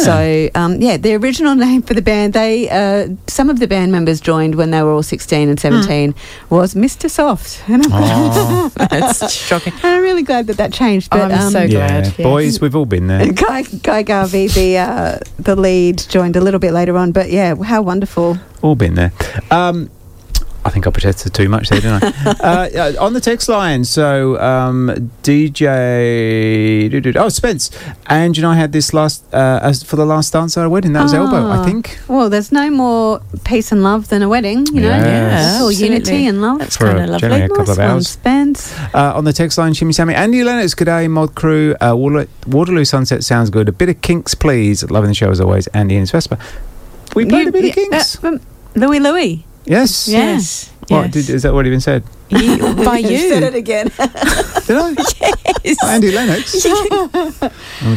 So 0.03 0.49
um, 0.55 0.81
yeah, 0.81 0.97
the 0.97 1.15
original 1.15 1.55
name 1.55 1.81
for 1.81 1.93
the 1.93 2.01
band, 2.01 2.33
they 2.33 2.69
uh, 2.69 3.09
some 3.27 3.49
of 3.49 3.59
the 3.59 3.67
band 3.67 3.91
members 3.91 4.19
joined 4.21 4.55
when 4.55 4.71
they 4.71 4.81
were 4.83 4.91
all 4.91 5.03
sixteen 5.03 5.49
and 5.49 5.59
seventeen, 5.59 6.13
was 6.49 6.73
Mr. 6.73 7.09
Soft. 7.09 7.63
And 7.69 7.85
I'm, 7.85 7.91
Oh. 7.93 8.71
That's 8.75 9.31
shocking. 9.47 9.73
I'm 9.83 10.01
really 10.01 10.23
glad 10.23 10.47
that 10.47 10.57
that 10.57 10.71
changed. 10.73 11.09
But 11.09 11.31
I'm 11.31 11.47
um, 11.47 11.51
so 11.51 11.61
yeah, 11.61 11.67
glad. 12.01 12.13
yeah. 12.17 12.23
boys, 12.23 12.61
we've 12.61 12.75
all 12.75 12.85
been 12.85 13.07
there. 13.07 13.31
Guy, 13.31 13.63
Guy 13.63 14.03
Garvey, 14.03 14.47
the 14.47 14.77
uh, 14.77 15.19
the 15.39 15.55
lead, 15.55 15.99
joined 16.09 16.35
a 16.35 16.41
little 16.41 16.59
bit 16.59 16.71
later 16.73 16.97
on. 16.97 17.11
But 17.11 17.31
yeah, 17.31 17.55
how 17.55 17.81
wonderful! 17.81 18.37
All 18.61 18.75
been 18.75 18.95
there. 18.95 19.11
Um, 19.51 19.89
I 20.65 20.71
think 20.71 20.87
I 20.87 20.89
protested 20.89 21.31
too 21.35 21.47
much 21.47 21.69
there, 21.69 21.79
didn't 21.79 22.03
I? 22.03 22.09
uh, 22.97 23.05
on 23.05 23.13
the 23.13 23.21
text 23.21 23.47
line, 23.47 23.85
so 23.85 24.39
um, 24.41 25.11
DJ. 25.21 27.15
Oh, 27.15 27.29
Spence. 27.29 27.69
Ange 28.09 28.39
and 28.39 28.47
I 28.47 28.55
had 28.55 28.71
this 28.71 28.93
last 28.93 29.23
uh, 29.33 29.59
as 29.61 29.83
for 29.83 29.95
the 29.95 30.05
last 30.05 30.33
dance 30.33 30.57
at 30.57 30.61
our 30.63 30.69
wedding. 30.69 30.93
That 30.93 31.03
was 31.03 31.13
Elbow, 31.13 31.47
I 31.49 31.57
Ah. 31.57 31.63
think. 31.65 31.99
Well, 32.07 32.29
there's 32.29 32.51
no 32.51 32.69
more 32.71 33.21
peace 33.43 33.71
and 33.71 33.83
love 33.83 34.09
than 34.09 34.23
a 34.23 34.29
wedding. 34.29 34.65
You 34.67 34.81
know, 34.81 34.89
Yes. 34.89 35.53
it's 35.53 35.61
all 35.61 35.69
absolutely. 35.69 35.95
unity 35.95 36.27
and 36.27 36.41
love. 36.41 36.59
That's 36.59 36.77
kind 36.77 36.97
of 36.99 37.09
lovely. 37.09 37.19
generally 37.19 37.43
a 37.43 37.47
couple 37.49 37.61
of 37.63 37.67
Nice 37.69 37.77
one, 37.77 37.87
hours. 37.91 38.07
Spence. 38.07 38.79
Uh, 38.93 39.13
on 39.15 39.23
the 39.23 39.33
text 39.33 39.57
line, 39.57 39.73
Shimmy 39.73 39.93
Sammy. 39.93 40.15
Andy 40.15 40.43
Lennox, 40.43 40.73
good 40.73 40.85
day, 40.85 41.07
mod 41.07 41.35
crew. 41.35 41.75
Uh, 41.79 41.93
Waterloo, 41.95 42.25
Waterloo 42.47 42.85
Sunset 42.85 43.23
sounds 43.23 43.49
good. 43.49 43.69
A 43.69 43.71
bit 43.71 43.89
of 43.89 44.01
Kinks, 44.01 44.33
please. 44.33 44.83
Loving 44.89 45.09
the 45.09 45.13
show 45.15 45.29
as 45.29 45.39
always. 45.39 45.67
Andy 45.67 45.95
and 45.95 46.01
his 46.01 46.11
Vespa. 46.11 46.39
We 47.15 47.25
played 47.25 47.43
You- 47.43 47.49
a 47.49 47.51
bit 47.51 47.65
of 47.65 47.75
Kinks. 47.75 48.23
uh, 48.23 48.27
um, 48.29 48.39
Louie 48.75 48.99
Louie. 48.99 49.45
Yes. 49.65 50.07
Yes. 50.07 50.71
What, 50.87 51.05
yes. 51.05 51.11
did, 51.13 51.29
is 51.35 51.43
that 51.43 51.53
what 51.53 51.65
even 51.65 51.81
said? 51.81 52.03
You- 52.29 52.57
by 52.75 53.01
said 53.01 53.11
you. 53.11 53.29
Said 53.29 53.43
it 53.43 53.55
again. 53.55 53.87
Did 54.67 54.77
I? 54.77 54.95
Yes. 55.65 55.83
Andy 55.83 56.11
Lennox. 56.11 56.63
Oh, 56.63 57.49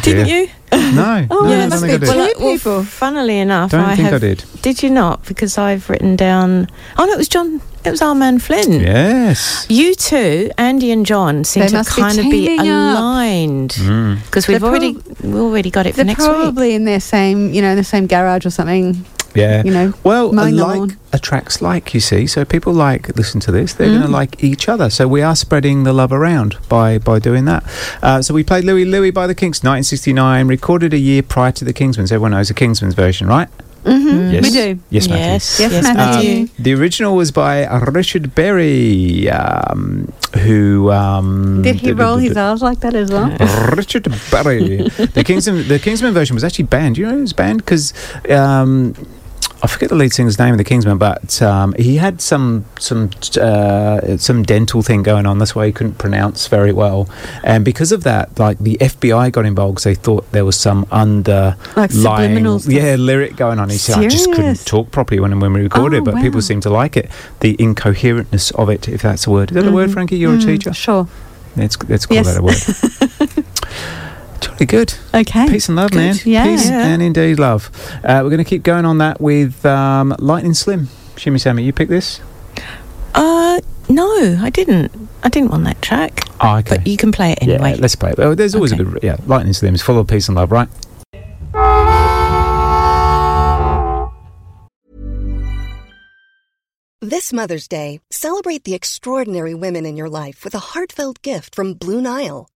dear. 0.03 0.25
Didn't 0.25 0.29
you? 0.29 0.49
No. 0.73 1.27
Oh, 1.31 1.43
no, 1.45 1.51
yeah, 1.51 1.57
I 1.57 1.61
don't 1.61 1.69
must 1.69 1.83
think 1.83 1.93
I 1.95 1.99
be 1.99 2.07
did. 2.07 2.13
two 2.13 2.17
Well, 2.19 2.35
well, 2.41 2.57
people. 2.57 2.83
funnily 2.85 3.39
enough, 3.39 3.73
Don't 3.73 3.81
I 3.85 3.95
think 3.95 4.11
I 4.11 4.17
did. 4.19 4.43
Did 4.63 4.83
you 4.83 4.89
not? 4.89 5.25
Because 5.27 5.59
I've 5.59 5.91
written 5.91 6.17
down. 6.17 6.69
Oh 6.97 7.05
no, 7.05 7.13
it 7.13 7.19
was 7.19 7.29
John. 7.29 7.61
It 7.85 7.91
was 7.91 8.01
our 8.01 8.15
man 8.15 8.39
Flynn. 8.39 8.81
Yes. 8.81 9.67
You 9.69 9.95
two, 9.95 10.51
Andy 10.57 10.91
and 10.93 11.05
John, 11.05 11.45
seem 11.45 11.63
They 11.63 11.69
to 11.69 11.75
must 11.77 11.95
be 11.95 12.01
kind 12.03 12.19
of 12.19 12.25
be 12.25 12.47
teaming 12.47 12.71
up. 12.71 12.99
aligned 12.99 13.71
Mm. 13.73 14.25
because 14.25 14.49
we've 14.49 14.61
They're 14.61 14.71
already 14.71 14.97
we 15.23 15.39
already 15.41 15.71
got 15.71 15.85
it 15.87 15.91
for 15.91 15.97
They're 15.97 16.05
next 16.07 16.23
week. 16.23 16.31
probably 16.31 16.75
in 16.75 16.85
their 16.87 17.01
same, 17.01 17.53
you 17.53 17.61
know, 17.61 17.71
in 17.73 17.77
the 17.77 17.85
same 17.85 18.07
garage 18.07 18.47
or 18.47 18.51
something. 18.51 19.05
Yeah. 19.35 19.63
You 19.63 19.73
know, 19.73 19.93
well, 20.05 20.33
mowing 20.33 20.57
like 20.57 20.79
lawn. 20.79 20.97
attracts 21.13 21.61
like, 21.63 21.93
you 21.95 22.01
see. 22.01 22.27
So 22.27 22.45
people 22.45 22.73
like 22.73 23.15
listen 23.17 23.41
to 23.41 23.53
this. 23.53 23.75
They're 23.75 23.89
going 23.89 24.01
Mm. 24.03 24.07
to 24.07 24.11
like 24.13 24.43
each 24.43 24.69
other. 24.69 24.91
So 24.91 25.07
we 25.07 25.23
are 25.23 25.37
spreading 25.37 25.85
the 25.85 25.93
love 25.93 26.13
around 26.13 26.57
by 26.69 26.99
by 26.99 27.19
doing 27.19 27.45
that. 27.45 27.63
Uh, 28.03 28.23
so 28.23 28.33
we 28.35 28.43
played 28.43 28.65
Louie 28.65 28.85
Louie 28.85 29.11
by 29.11 29.27
the 29.27 29.35
Kinks, 29.35 29.59
1969, 29.63 30.49
recorded 30.49 30.93
a 30.95 30.99
year 30.99 31.23
prior 31.23 31.53
to 31.53 31.65
the 31.65 31.73
Kingsmen's. 31.73 32.11
Everyone 32.11 32.33
knows 32.33 32.49
the 32.49 32.55
Kingsmen's 32.55 32.95
version, 32.95 33.27
right? 33.29 33.49
Mm-hmm. 33.85 34.33
Yes. 34.35 34.43
We 34.43 34.51
do. 34.51 34.81
Yes, 34.91 35.09
Matthew. 35.09 35.25
Yes, 35.25 35.61
Yes, 35.61 35.73
yes, 35.73 35.83
Matthew. 35.85 36.41
Matthew. 36.41 36.49
The 36.59 36.75
original 36.75 37.15
was 37.17 37.31
by 37.31 37.65
Richard 37.95 38.35
Berry, 38.35 39.31
um, 39.31 40.13
who 40.41 40.91
um, 40.91 41.63
Did 41.63 41.77
he 41.77 41.87
d- 41.89 41.95
d- 41.95 42.03
roll 42.03 42.17
d- 42.19 42.25
his 42.25 42.35
d- 42.35 42.41
R's 42.41 42.61
like 42.61 42.81
that 42.81 42.95
as 42.95 43.11
well? 43.11 43.31
Richard 43.77 44.05
Berry. 44.31 44.79
the 44.79 45.23
Kingsmen, 45.25 45.69
the 45.69 45.79
Kingsmen 45.79 46.13
version 46.13 46.35
was 46.35 46.45
actually 46.45 46.65
banned. 46.67 46.97
Do 46.97 47.03
you 47.03 47.07
know 47.07 47.17
it 47.17 47.21
was 47.21 47.33
banned 47.33 47.59
because 47.65 47.95
um, 48.29 48.95
I 49.61 49.67
forget 49.67 49.89
the 49.89 49.97
lead 49.97 50.13
singer's 50.13 50.39
name 50.39 50.55
of 50.55 50.59
the 50.59 50.65
Kingsmen, 50.65 50.99
but 51.01 51.43
um, 51.43 51.75
he 51.79 51.97
had 51.97 52.21
some 52.21 52.65
some 52.79 53.11
uh, 53.41 54.17
some 54.17 54.45
dental 54.45 54.83
thing 54.83 55.03
going 55.03 55.27
on. 55.27 55.39
That's 55.39 55.55
why 55.55 55.67
he 55.67 55.73
couldn't 55.73 55.99
pronounce 55.99 56.47
very 56.47 56.73
well, 56.73 57.09
and 57.43 57.65
because 57.65 57.91
of 57.91 58.05
that, 58.05 58.39
like 58.39 58.59
the 58.61 58.77
FBI 58.81 59.33
got 59.33 59.45
involved 59.45 59.75
because 59.75 59.85
they 59.85 59.95
thought 59.97 60.31
there 60.31 60.45
was 60.45 60.57
some 60.57 60.87
under 60.93 61.57
Like 61.75 61.91
yeah 61.93 62.95
lyric 62.95 63.35
going 63.37 63.59
on. 63.59 63.69
He 63.69 63.79
said 63.79 63.99
I 63.99 64.07
just 64.07 64.33
couldn't 64.33 64.65
talk 64.65 64.93
properly 64.93 65.19
when 65.19 65.39
when 65.41 65.53
we 65.53 65.63
recorded, 65.63 66.03
Oh, 66.03 66.05
but 66.05 66.15
people 66.23 66.39
wow. 66.39 66.41
seem 66.43 66.61
to 66.61 66.71
like 66.71 66.97
it. 66.97 67.11
The 67.41 67.57
incoherentness 67.57 68.53
of 68.55 68.71
it, 68.71 68.89
if 68.89 69.03
that's 69.03 69.27
a 69.27 69.31
word. 69.31 69.51
Is 69.51 69.57
that 69.57 69.67
a 69.67 69.73
word, 69.73 69.91
Mhm. 69.91 69.93
Frankie? 69.93 70.19
You're 70.19 70.35
a 70.35 70.39
Mm, 70.39 70.45
teacher. 70.47 70.73
Sure. 70.73 71.09
Let's 71.57 71.77
let's 71.89 72.07
call 72.07 72.15
Yes. 72.17 72.27
that 72.27 72.39
a 72.39 72.43
word. 72.43 73.45
Jolly 74.41 74.67
good. 74.67 74.95
Okay. 75.15 75.49
Peace 75.49 75.69
and 75.69 75.77
love, 75.77 75.91
Good. 75.91 75.97
man. 75.99 76.17
Yeah. 76.25 76.45
Peace 76.45 76.69
Yeah. 76.69 76.87
and 76.87 77.03
indeed 77.03 77.39
love. 77.39 77.71
Uh, 78.05 78.21
we're 78.23 78.31
going 78.31 78.39
to 78.39 78.45
keep 78.45 78.63
going 78.63 78.85
on 78.85 78.99
that 78.99 79.21
with 79.21 79.65
um, 79.67 80.15
Lightning 80.19 80.55
Slim. 80.55 80.89
Shimmy 81.17 81.39
Sammy, 81.39 81.65
you 81.65 81.73
pick 81.73 81.89
this? 81.89 82.21
Uh, 83.15 83.61
no, 83.89 84.39
I 84.41 84.51
didn't. 84.51 84.93
I 85.25 85.29
didn't 85.29 85.51
want 85.51 85.65
that 85.65 85.83
track. 85.83 86.21
Oh, 86.41 86.59
okay. 86.59 86.77
But 86.79 86.87
you 86.87 86.97
can 86.97 87.11
play 87.11 87.33
it 87.33 87.43
anyway. 87.43 87.71
Yeah, 87.73 87.77
let's 87.81 87.97
play 87.97 88.11
it. 88.13 88.19
Oh, 88.21 88.35
there's 88.35 88.55
always 88.55 88.73
Okay. 88.73 88.83
a 88.83 88.85
good. 88.85 89.03
Yeah, 89.03 89.17
Lightning 89.27 89.53
Slim 89.53 89.75
is 89.75 89.83
full 89.83 89.99
of 89.99 90.07
peace 90.07 90.29
and 90.29 90.37
love, 90.37 90.53
right? 90.53 90.69
This 97.01 97.33
Mother's 97.33 97.69
Day, 97.69 98.01
celebrate 98.11 98.65
the 98.65 98.75
extraordinary 98.75 99.55
women 99.55 99.87
in 99.87 99.97
your 99.97 100.09
life 100.11 100.45
with 100.45 100.55
a 100.55 100.59
heartfelt 100.75 101.23
gift 101.23 101.55
from 101.55 101.75
Blue 101.75 102.01
Nile. 102.01 102.49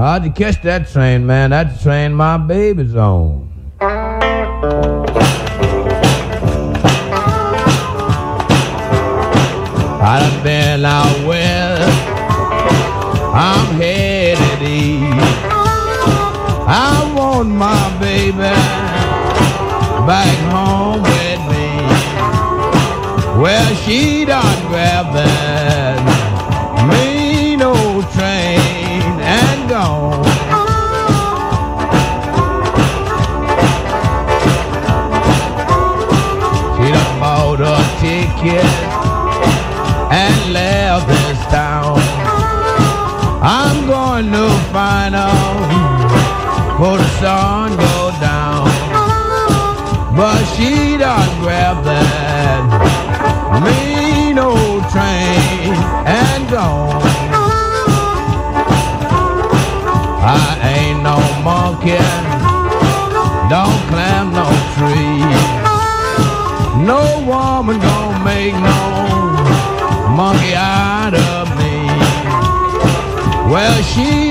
How'd 0.00 0.24
you 0.24 0.30
catch 0.30 0.62
that 0.62 0.88
train, 0.88 1.26
man? 1.26 1.50
That's 1.50 1.76
the 1.76 1.82
train 1.82 2.14
my 2.14 2.38
baby's 2.38 2.96
on. 2.96 3.52
I 3.78 4.20
done 10.20 10.42
been 10.42 10.86
out 10.86 11.26
west. 11.26 12.08
I'm 13.34 13.74
headed 13.74 14.62
east. 14.66 15.44
I 16.66 17.12
want 17.14 17.50
my 17.50 17.98
baby 18.00 18.38
back 20.08 20.38
home 20.48 21.02
with 21.02 21.40
me. 21.52 21.76
Well, 23.42 23.74
she 23.74 24.24
done 24.24 24.66
grabbed 24.68 25.14
that 25.14 25.79
find 44.72 45.14
out 45.16 45.66
before 46.78 46.98
the 46.98 47.08
sun 47.20 47.70
go 47.76 48.10
down. 48.20 48.68
But 50.16 50.42
she 50.54 50.96
done 50.96 51.30
grabbed 51.42 51.84
that 51.86 52.62
mean 53.64 54.38
old 54.38 54.82
train 54.94 55.74
and 56.06 56.48
gone. 56.48 57.02
I 60.22 60.50
ain't 60.74 61.02
no 61.02 61.18
monkey, 61.42 61.98
don't 63.50 63.80
climb 63.90 64.28
no 64.40 64.46
tree. 64.76 65.60
No 66.86 67.02
woman 67.26 67.78
gonna 67.80 68.24
make 68.24 68.54
no 68.54 68.80
monkey 70.14 70.54
out 70.54 71.14
of 71.14 71.48
me. 71.58 71.70
Well, 73.50 73.82
she 73.82 74.29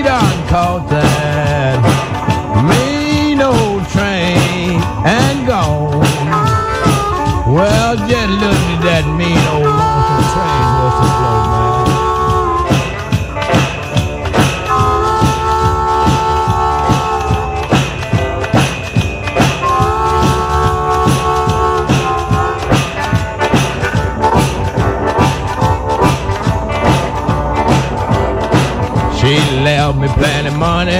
money, 30.59 30.99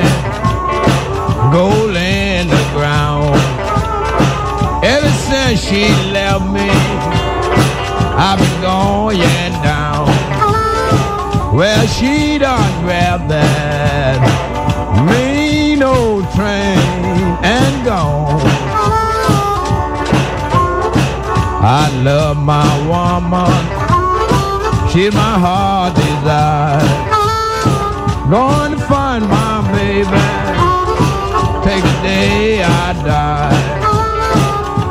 gold 1.52 1.96
in 1.96 2.48
the 2.48 2.64
ground. 2.74 3.36
Ever 4.84 5.12
since 5.28 5.60
she 5.60 5.84
left 6.16 6.46
me, 6.48 6.70
I've 8.16 8.40
been 8.40 8.62
going 8.62 9.54
down. 9.62 10.08
Well, 11.54 11.86
she 11.88 12.38
done 12.38 12.72
grabbed 12.84 13.30
that 13.30 14.18
mean 15.10 15.84
old 15.84 16.24
train 16.32 17.20
and 17.44 17.86
gone. 17.86 18.40
I 21.62 21.92
love 22.02 22.38
my 22.38 22.72
woman, 22.88 23.52
she's 24.90 25.14
my 25.14 25.36
heart 25.46 25.96
desire. 25.96 27.10
Going 28.30 28.74
to 28.74 28.80
find 28.86 29.28
my 29.28 29.49
take 30.06 31.84
the 31.84 32.00
day 32.02 32.64
I 32.64 32.94
die. 33.04 33.80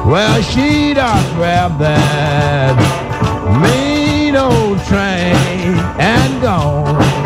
Well, 0.06 0.42
she 0.42 0.94
done 0.94 1.34
grabbed 1.34 1.78
that 1.80 2.76
mean 3.62 4.36
old 4.36 4.78
train 4.84 5.74
and 5.98 6.42
gone. 6.42 7.17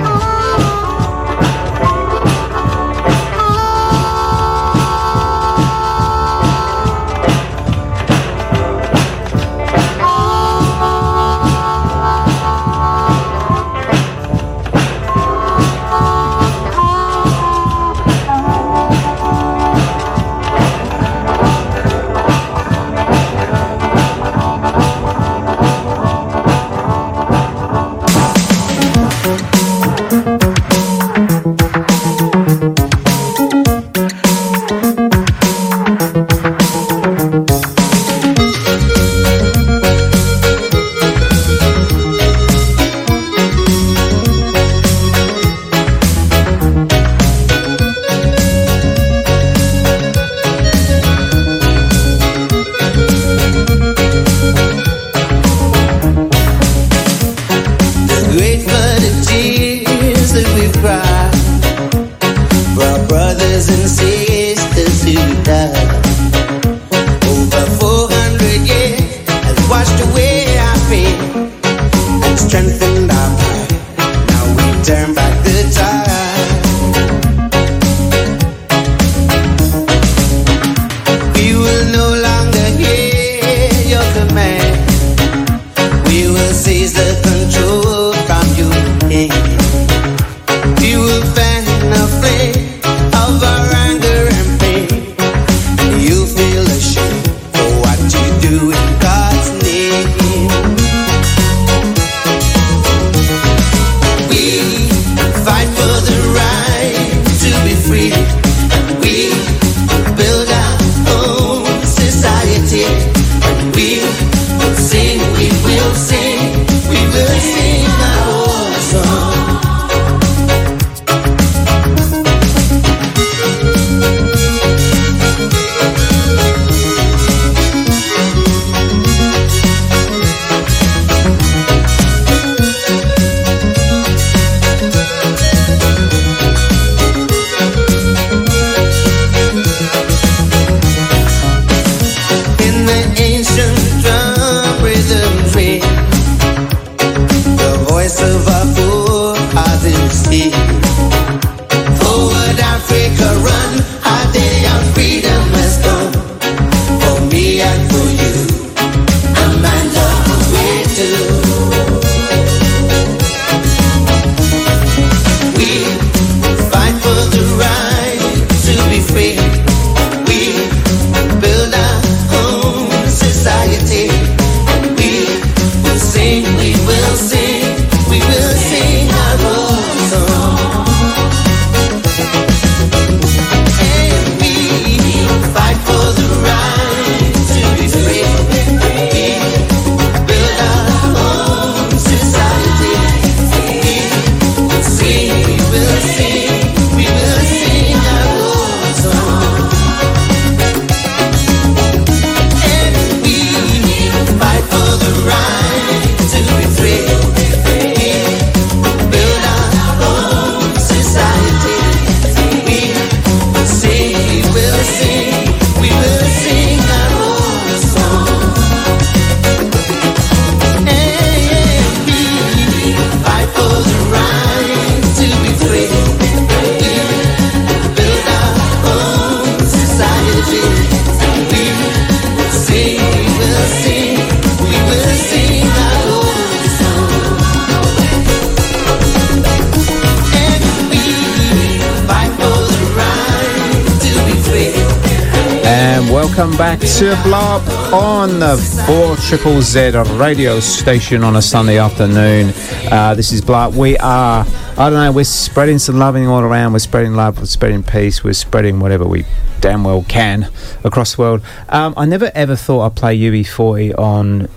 Triple 249.32 249.62
Z 249.62 249.92
radio 250.18 250.60
station 250.60 251.24
on 251.24 251.36
a 251.36 251.40
Sunday 251.40 251.78
afternoon. 251.78 252.52
Uh, 252.92 253.14
this 253.14 253.32
is 253.32 253.40
Blow 253.40 253.60
Up. 253.60 253.72
We 253.72 253.96
are, 253.96 254.44
I 254.76 254.90
don't 254.90 254.92
know, 254.92 255.10
we're 255.10 255.24
spreading 255.24 255.78
some 255.78 255.98
loving 255.98 256.26
all 256.26 256.42
around. 256.42 256.74
We're 256.74 256.80
spreading 256.80 257.14
love, 257.14 257.38
we're 257.38 257.46
spreading 257.46 257.82
peace, 257.82 258.22
we're 258.22 258.34
spreading 258.34 258.78
whatever 258.78 259.06
we 259.06 259.24
damn 259.62 259.84
well 259.84 260.04
can 260.06 260.50
across 260.84 261.14
the 261.14 261.22
world. 261.22 261.42
Um, 261.70 261.94
I 261.96 262.04
never 262.04 262.30
ever 262.34 262.56
thought 262.56 262.84
I'd 262.84 262.94
play 262.94 263.18
UB40 263.18 263.98
on 263.98 264.48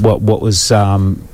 what 0.00 0.22
what 0.22 0.40
was. 0.40 0.72
Um, 0.72 1.28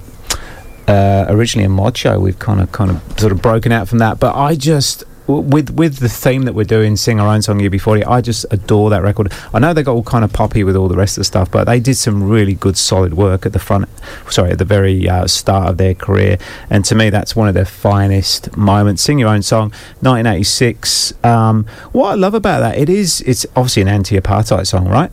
uh, 0.89 1.27
originally 1.29 1.67
a 1.67 1.69
mod 1.69 1.97
show, 1.97 2.19
we've 2.19 2.41
kind 2.41 2.61
of 2.61 2.73
kind 2.73 2.91
of 2.91 3.21
sort 3.21 3.31
of 3.31 3.41
broken 3.41 3.71
out 3.71 3.87
from 3.87 3.99
that. 3.99 4.19
But 4.19 4.35
I 4.35 4.57
just 4.57 5.05
with 5.27 5.71
with 5.71 5.99
the 5.99 6.09
theme 6.09 6.43
that 6.43 6.55
we're 6.55 6.65
doing, 6.65 6.97
sing 6.97 7.19
our 7.21 7.29
own 7.29 7.41
song 7.43 7.59
UB40. 7.61 8.07
I 8.07 8.21
just 8.21 8.45
adore 8.51 8.91
that 8.91 9.03
record. 9.03 9.33
I 9.55 9.59
know 9.59 9.73
they 9.73 9.83
got 9.83 9.95
all 9.95 10.03
kind 10.03 10.25
of 10.25 10.33
poppy 10.33 10.65
with 10.65 10.77
all 10.77 10.89
the 10.89 10.97
rest 10.97 11.17
of 11.17 11.21
the 11.23 11.25
stuff, 11.25 11.51
but 11.51 11.65
they 11.65 11.81
did 11.81 11.97
some 11.97 12.23
really 12.29 12.55
good, 12.55 12.77
solid 12.77 13.15
work 13.15 13.47
at 13.47 13.53
the 13.53 13.59
front. 13.59 13.89
Sorry, 14.31 14.51
at 14.51 14.59
the 14.59 14.65
very 14.67 15.09
uh, 15.09 15.27
start 15.27 15.69
of 15.71 15.77
their 15.79 15.95
career, 15.95 16.39
and 16.69 16.85
to 16.85 16.95
me, 16.95 17.09
that's 17.11 17.35
one 17.35 17.49
of 17.49 17.55
their 17.55 17.65
finest 17.65 18.57
moments. 18.57 19.03
Sing 19.03 19.19
your 19.19 19.29
own 19.31 19.43
song, 19.43 19.71
1986. 20.01 21.15
Um, 21.25 21.65
what 21.93 22.11
I 22.11 22.15
love 22.15 22.35
about 22.35 22.61
that, 22.61 22.79
it 22.79 22.89
is 22.89 23.21
it's 23.23 23.47
obviously 23.57 23.83
an 23.83 23.89
anti-apartheid 23.89 24.67
song, 24.67 24.89
right? 24.89 25.11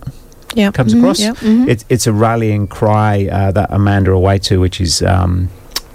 Yeah, 0.53 0.71
comes 0.71 0.93
Mhm, 0.93 0.99
across. 0.99 1.19
yeah, 1.19 1.31
mhm. 1.35 1.67
It's 1.69 1.85
it's 1.87 2.07
a 2.07 2.11
rallying 2.13 2.67
cry 2.67 3.27
uh, 3.31 3.51
that 3.51 3.71
Amandla 3.71 4.19
Awethu, 4.19 4.59
which 4.59 4.81
is. 4.81 5.01
Um, 5.01 5.49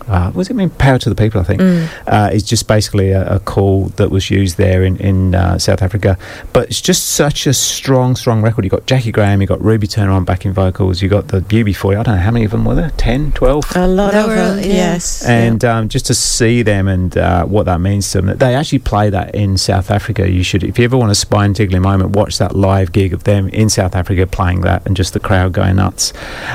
uh, 0.08 0.30
what 0.30 0.42
does 0.42 0.50
it 0.50 0.54
mean? 0.54 0.70
Power 0.70 0.98
to 0.98 1.08
the 1.08 1.14
people, 1.14 1.40
I 1.40 1.44
think. 1.44 1.60
Mm. 1.60 1.88
Uh, 2.06 2.30
is 2.32 2.42
just 2.42 2.68
basically 2.68 3.10
a, 3.10 3.36
a 3.36 3.40
call 3.40 3.86
that 3.96 4.10
was 4.10 4.30
used 4.30 4.56
there 4.56 4.84
in, 4.84 4.96
in 4.98 5.34
uh, 5.34 5.58
South 5.58 5.82
Africa. 5.82 6.16
But 6.52 6.68
it's 6.68 6.80
just 6.80 7.08
such 7.10 7.46
a 7.46 7.54
strong, 7.54 8.16
strong 8.16 8.42
record. 8.42 8.64
You've 8.64 8.72
got 8.72 8.86
Jaki 8.86 9.12
Graham, 9.12 9.40
you've 9.40 9.48
got 9.48 9.62
Ruby 9.62 9.86
Turner 9.86 10.12
on 10.12 10.24
backing 10.24 10.52
vocals, 10.52 11.02
you've 11.02 11.10
got 11.10 11.28
the 11.28 11.40
UB40. 11.40 11.98
I 11.98 12.02
don't 12.02 12.16
know 12.16 12.20
how 12.20 12.30
many 12.30 12.44
of 12.44 12.52
them 12.52 12.64
were 12.64 12.74
there? 12.74 12.90
10, 12.96 13.32
12? 13.32 13.76
A 13.76 13.88
lot 13.88 14.12
They 14.12 14.20
of 14.20 14.26
were, 14.26 14.34
them, 14.34 14.58
yes. 14.58 15.24
And 15.24 15.64
um, 15.64 15.88
just 15.88 16.06
to 16.06 16.14
see 16.14 16.62
them 16.62 16.88
and 16.88 17.16
uh, 17.16 17.44
what 17.44 17.66
that 17.66 17.80
means 17.80 18.10
to 18.12 18.22
them, 18.22 18.38
they 18.38 18.54
actually 18.54 18.78
play 18.80 19.10
that 19.10 19.34
in 19.34 19.56
South 19.56 19.90
Africa. 19.90 20.30
You 20.30 20.42
should, 20.42 20.62
if 20.62 20.78
you 20.78 20.84
ever 20.84 20.96
want 20.96 21.10
a 21.10 21.16
spine 21.16 21.54
tickling 21.54 21.82
moment, 21.82 22.10
watch 22.14 22.38
that 22.38 22.54
live 22.54 22.92
gig 22.92 23.12
of 23.12 23.24
them 23.24 23.48
in 23.48 23.68
South 23.68 23.94
Africa 23.96 24.26
playing 24.26 24.60
that, 24.62 24.86
and 24.86 24.96
just 24.96 25.12
the 25.12 25.20
crowd 25.20 25.52
going 25.52 25.76
nuts. 25.76 26.12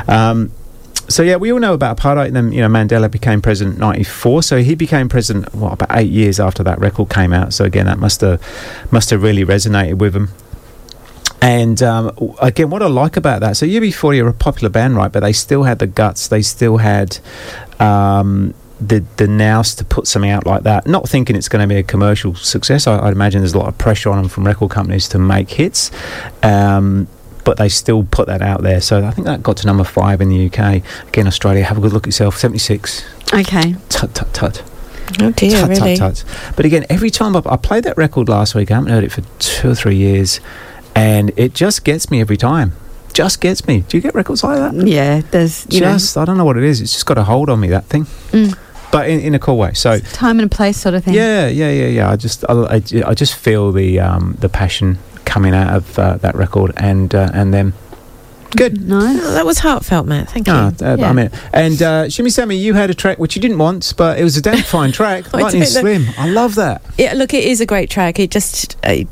Um, 0.07 0.51
so 1.11 1.23
yeah, 1.23 1.35
we 1.35 1.51
all 1.51 1.59
know 1.59 1.73
about 1.73 1.97
apartheid. 1.97 2.27
And 2.27 2.35
then 2.35 2.51
you 2.51 2.61
know 2.61 2.67
Mandela 2.67 3.09
became 3.09 3.41
president 3.41 3.75
in 3.75 3.81
'94, 3.81 4.43
so 4.43 4.57
he 4.57 4.75
became 4.75 5.09
president 5.09 5.53
what 5.53 5.73
about 5.73 5.89
eight 5.97 6.11
years 6.11 6.39
after 6.39 6.63
that 6.63 6.79
record 6.79 7.09
came 7.09 7.33
out. 7.33 7.53
So 7.53 7.65
again, 7.65 7.85
that 7.85 7.99
must 7.99 8.21
have 8.21 8.41
must 8.91 9.09
have 9.09 9.21
really 9.21 9.45
resonated 9.45 9.97
with 9.99 10.15
him. 10.15 10.29
And 11.41 11.81
um, 11.81 12.11
again, 12.39 12.69
what 12.69 12.83
I 12.83 12.87
like 12.87 13.17
about 13.17 13.39
that, 13.41 13.57
so 13.57 13.65
UB40 13.65 14.23
are 14.23 14.27
a 14.27 14.33
popular 14.33 14.69
band, 14.69 14.95
right? 14.95 15.11
But 15.11 15.21
they 15.21 15.33
still 15.33 15.63
had 15.63 15.79
the 15.79 15.87
guts. 15.87 16.27
They 16.27 16.43
still 16.43 16.77
had 16.77 17.17
um, 17.79 18.53
the 18.79 19.03
the 19.17 19.27
nous 19.27 19.75
to 19.75 19.85
put 19.85 20.07
something 20.07 20.29
out 20.29 20.45
like 20.45 20.63
that. 20.63 20.87
Not 20.87 21.09
thinking 21.09 21.35
it's 21.35 21.49
going 21.49 21.67
to 21.67 21.73
be 21.73 21.79
a 21.79 21.83
commercial 21.83 22.35
success. 22.35 22.87
I, 22.87 22.99
I'd 22.99 23.13
imagine 23.13 23.41
there's 23.41 23.53
a 23.53 23.59
lot 23.59 23.67
of 23.67 23.77
pressure 23.77 24.09
on 24.09 24.17
them 24.17 24.29
from 24.29 24.45
record 24.45 24.69
companies 24.69 25.07
to 25.09 25.19
make 25.19 25.49
hits. 25.49 25.91
Um, 26.43 27.07
but 27.43 27.57
they 27.57 27.69
still 27.69 28.03
put 28.03 28.27
that 28.27 28.41
out 28.41 28.61
there. 28.61 28.81
So 28.81 29.03
I 29.05 29.11
think 29.11 29.25
that 29.25 29.41
got 29.43 29.57
to 29.57 29.67
number 29.67 29.83
five 29.83 30.21
in 30.21 30.29
the 30.29 30.47
UK. 30.47 30.83
Again, 31.07 31.27
Australia, 31.27 31.63
have 31.63 31.77
a 31.77 31.81
good 31.81 31.93
look 31.93 32.03
at 32.03 32.07
yourself. 32.07 32.37
76. 32.37 33.05
Okay. 33.33 33.75
Tut, 33.89 34.13
tut, 34.13 34.33
tut. 34.33 34.63
Oh 35.19 35.31
dear, 35.31 35.59
Tut, 35.59 35.69
really? 35.69 35.97
tut, 35.97 36.15
tut. 36.15 36.53
But 36.55 36.65
again, 36.65 36.85
every 36.89 37.09
time 37.09 37.35
I, 37.35 37.41
I 37.45 37.57
played 37.57 37.83
that 37.83 37.97
record 37.97 38.29
last 38.29 38.55
week, 38.55 38.71
I 38.71 38.75
haven't 38.75 38.91
heard 38.91 39.03
it 39.03 39.11
for 39.11 39.21
two 39.39 39.71
or 39.71 39.75
three 39.75 39.97
years, 39.97 40.39
and 40.95 41.31
it 41.35 41.53
just 41.53 41.83
gets 41.83 42.09
me 42.09 42.21
every 42.21 42.37
time. 42.37 42.73
Just 43.13 43.41
gets 43.41 43.67
me. 43.67 43.81
Do 43.89 43.97
you 43.97 44.01
get 44.01 44.15
records 44.15 44.41
like 44.43 44.57
that? 44.57 44.87
Yeah, 44.87 45.21
there's 45.31 45.65
you 45.69 45.81
just, 45.81 46.17
I 46.17 46.23
don't 46.23 46.37
know 46.37 46.45
what 46.45 46.55
it 46.57 46.63
is. 46.63 46.79
It's 46.79 46.93
just 46.93 47.05
got 47.05 47.17
a 47.17 47.23
hold 47.25 47.49
on 47.49 47.59
me, 47.59 47.67
that 47.67 47.85
thing. 47.85 48.05
Mm. 48.31 48.57
But 48.89 49.09
in, 49.09 49.19
in 49.19 49.35
a 49.35 49.39
cool 49.39 49.57
way. 49.57 49.73
So, 49.73 49.95
know, 49.95 49.99
time 49.99 50.39
and 50.39 50.49
place 50.49 50.77
sort 50.77 50.95
of 50.95 51.03
thing. 51.03 51.13
yeah, 51.13 51.47
yeah, 51.47 51.71
yeah, 51.71 51.87
yeah. 51.87 52.09
I 52.09 52.15
just, 52.15 52.45
I, 52.47 52.53
I, 52.53 52.81
I 53.07 53.13
just 53.13 53.35
feel 53.35 53.73
the 53.73 53.99
um, 53.99 54.37
the 54.39 54.47
passion 54.49 54.97
coming 55.31 55.53
out 55.55 55.71
of 55.75 55.97
uh, 55.97 56.17
that 56.17 56.35
record 56.35 56.71
and 56.77 57.13
uh, 57.15 57.31
and 57.33 57.53
them. 57.53 57.73
Good. 58.53 58.85
Nice. 58.85 59.17
Oh, 59.23 59.31
that 59.31 59.45
was 59.45 59.59
heartfelt, 59.59 60.07
Matt. 60.07 60.29
Thank 60.29 60.47
you. 60.47 60.53
Ah, 60.53 60.73
uh, 60.81 60.97
Yeah. 60.99 61.09
I 61.09 61.13
mean, 61.13 61.29
and 61.53 61.81
uh, 61.81 62.09
Shimmy 62.09 62.29
Sammy, 62.29 62.57
you 62.57 62.73
had 62.73 62.89
a 62.89 62.93
track 62.93 63.17
which 63.17 63.33
you 63.33 63.41
didn't 63.41 63.59
want, 63.59 63.93
but 63.95 64.19
it 64.19 64.25
was 64.25 64.35
a 64.35 64.41
damn 64.41 64.61
fine 64.63 64.91
track. 64.91 65.23
I 65.33 65.37
Lightning 65.43 65.61
don't. 65.61 65.71
Slim. 65.71 66.05
I 66.17 66.27
love 66.27 66.55
that. 66.55 66.81
Yeah, 66.97 67.13
look, 67.13 67.33
it 67.33 67.45
is 67.45 67.61
a 67.61 67.65
great 67.65 67.89
track. 67.89 68.19
It 68.19 68.29
just, 68.29 68.75
uh, 68.83 69.05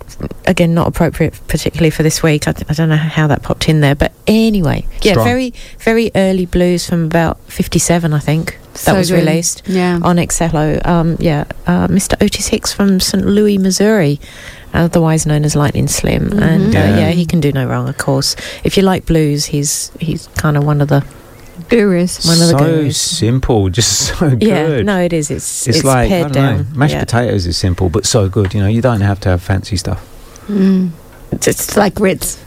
again, 0.46 0.74
not 0.74 0.88
appropriate 0.88 1.40
particularly 1.48 1.90
for 1.90 2.04
this 2.04 2.22
week. 2.22 2.50
I, 2.50 2.54
I 2.68 2.74
don't 2.74 2.90
know 2.90 2.98
how 2.98 3.28
that 3.28 3.41
popped 3.41 3.70
in 3.70 3.80
there, 3.80 3.96
but 3.96 4.12
anyway, 4.28 4.86
yeah, 5.04 5.14
Strong. 5.14 5.26
very, 5.28 5.54
very 5.80 6.12
early 6.16 6.46
blues 6.46 6.86
from 6.86 7.06
about 7.06 7.40
fifty-seven, 7.48 8.12
I 8.12 8.20
think. 8.20 8.58
That 8.74 8.78
So 8.80 8.96
was 8.96 9.10
good. 9.10 9.24
released 9.26 9.62
Yeah. 9.68 10.00
on 10.04 10.18
Excello. 10.18 10.86
Um, 10.86 11.16
yeah, 11.18 11.46
uh, 11.66 11.88
Mr. 11.88 12.22
Otis 12.22 12.48
Hicks 12.48 12.74
from 12.74 13.00
St. 13.00 13.26
Louis, 13.26 13.58
Missouri, 13.58 14.20
otherwise 14.74 15.26
known 15.26 15.44
as 15.46 15.56
Lightning 15.56 15.88
Slim, 15.88 16.30
Mhm. 16.30 16.41
and 16.41 16.76
uh, 16.76 16.80
Yeah. 16.80 16.98
yeah, 17.00 17.10
he 17.12 17.26
can 17.26 17.40
do 17.40 17.52
no 17.52 17.66
wrong. 17.66 17.88
Of 17.90 17.98
course, 17.98 18.36
if 18.64 18.78
you 18.78 18.84
like 18.84 19.06
blues, 19.06 19.46
he's 19.46 19.91
he's 20.00 20.28
kind 20.38 20.58
of 20.58 20.64
one 20.64 20.82
of 20.82 20.88
the 20.90 21.04
gurus. 21.70 22.26
One 22.26 22.34
of 22.41 22.48
the 22.48 22.58
so 22.58 22.58
gurus. 22.58 22.98
simple, 22.98 23.70
just 23.70 23.91
so 24.20 24.30
good. 24.30 24.44
Yeah, 24.44 24.82
no, 24.82 25.00
it 25.02 25.14
is. 25.14 25.30
It's 25.30 25.68
It's, 25.68 25.78
it's, 25.78 25.86
like 25.86 26.06
I 26.06 26.10
pared 26.10 26.32
don't 26.32 26.44
know, 26.44 26.64
down. 26.64 26.68
mashed 26.76 26.94
yeah. 26.96 27.00
potatoes 27.06 27.46
is 27.46 27.58
simple, 27.58 27.90
but 27.90 28.06
so 28.06 28.28
good. 28.30 28.54
You 28.54 28.62
know, 28.62 28.68
you 28.68 28.82
don't 28.82 29.02
have 29.02 29.20
to 29.22 29.30
have 29.30 29.41
fancy 29.41 29.78
stuff 29.78 30.02
Mm. 30.50 30.90
It's 31.32 31.78
like 31.78 31.94
grits. 31.94 32.38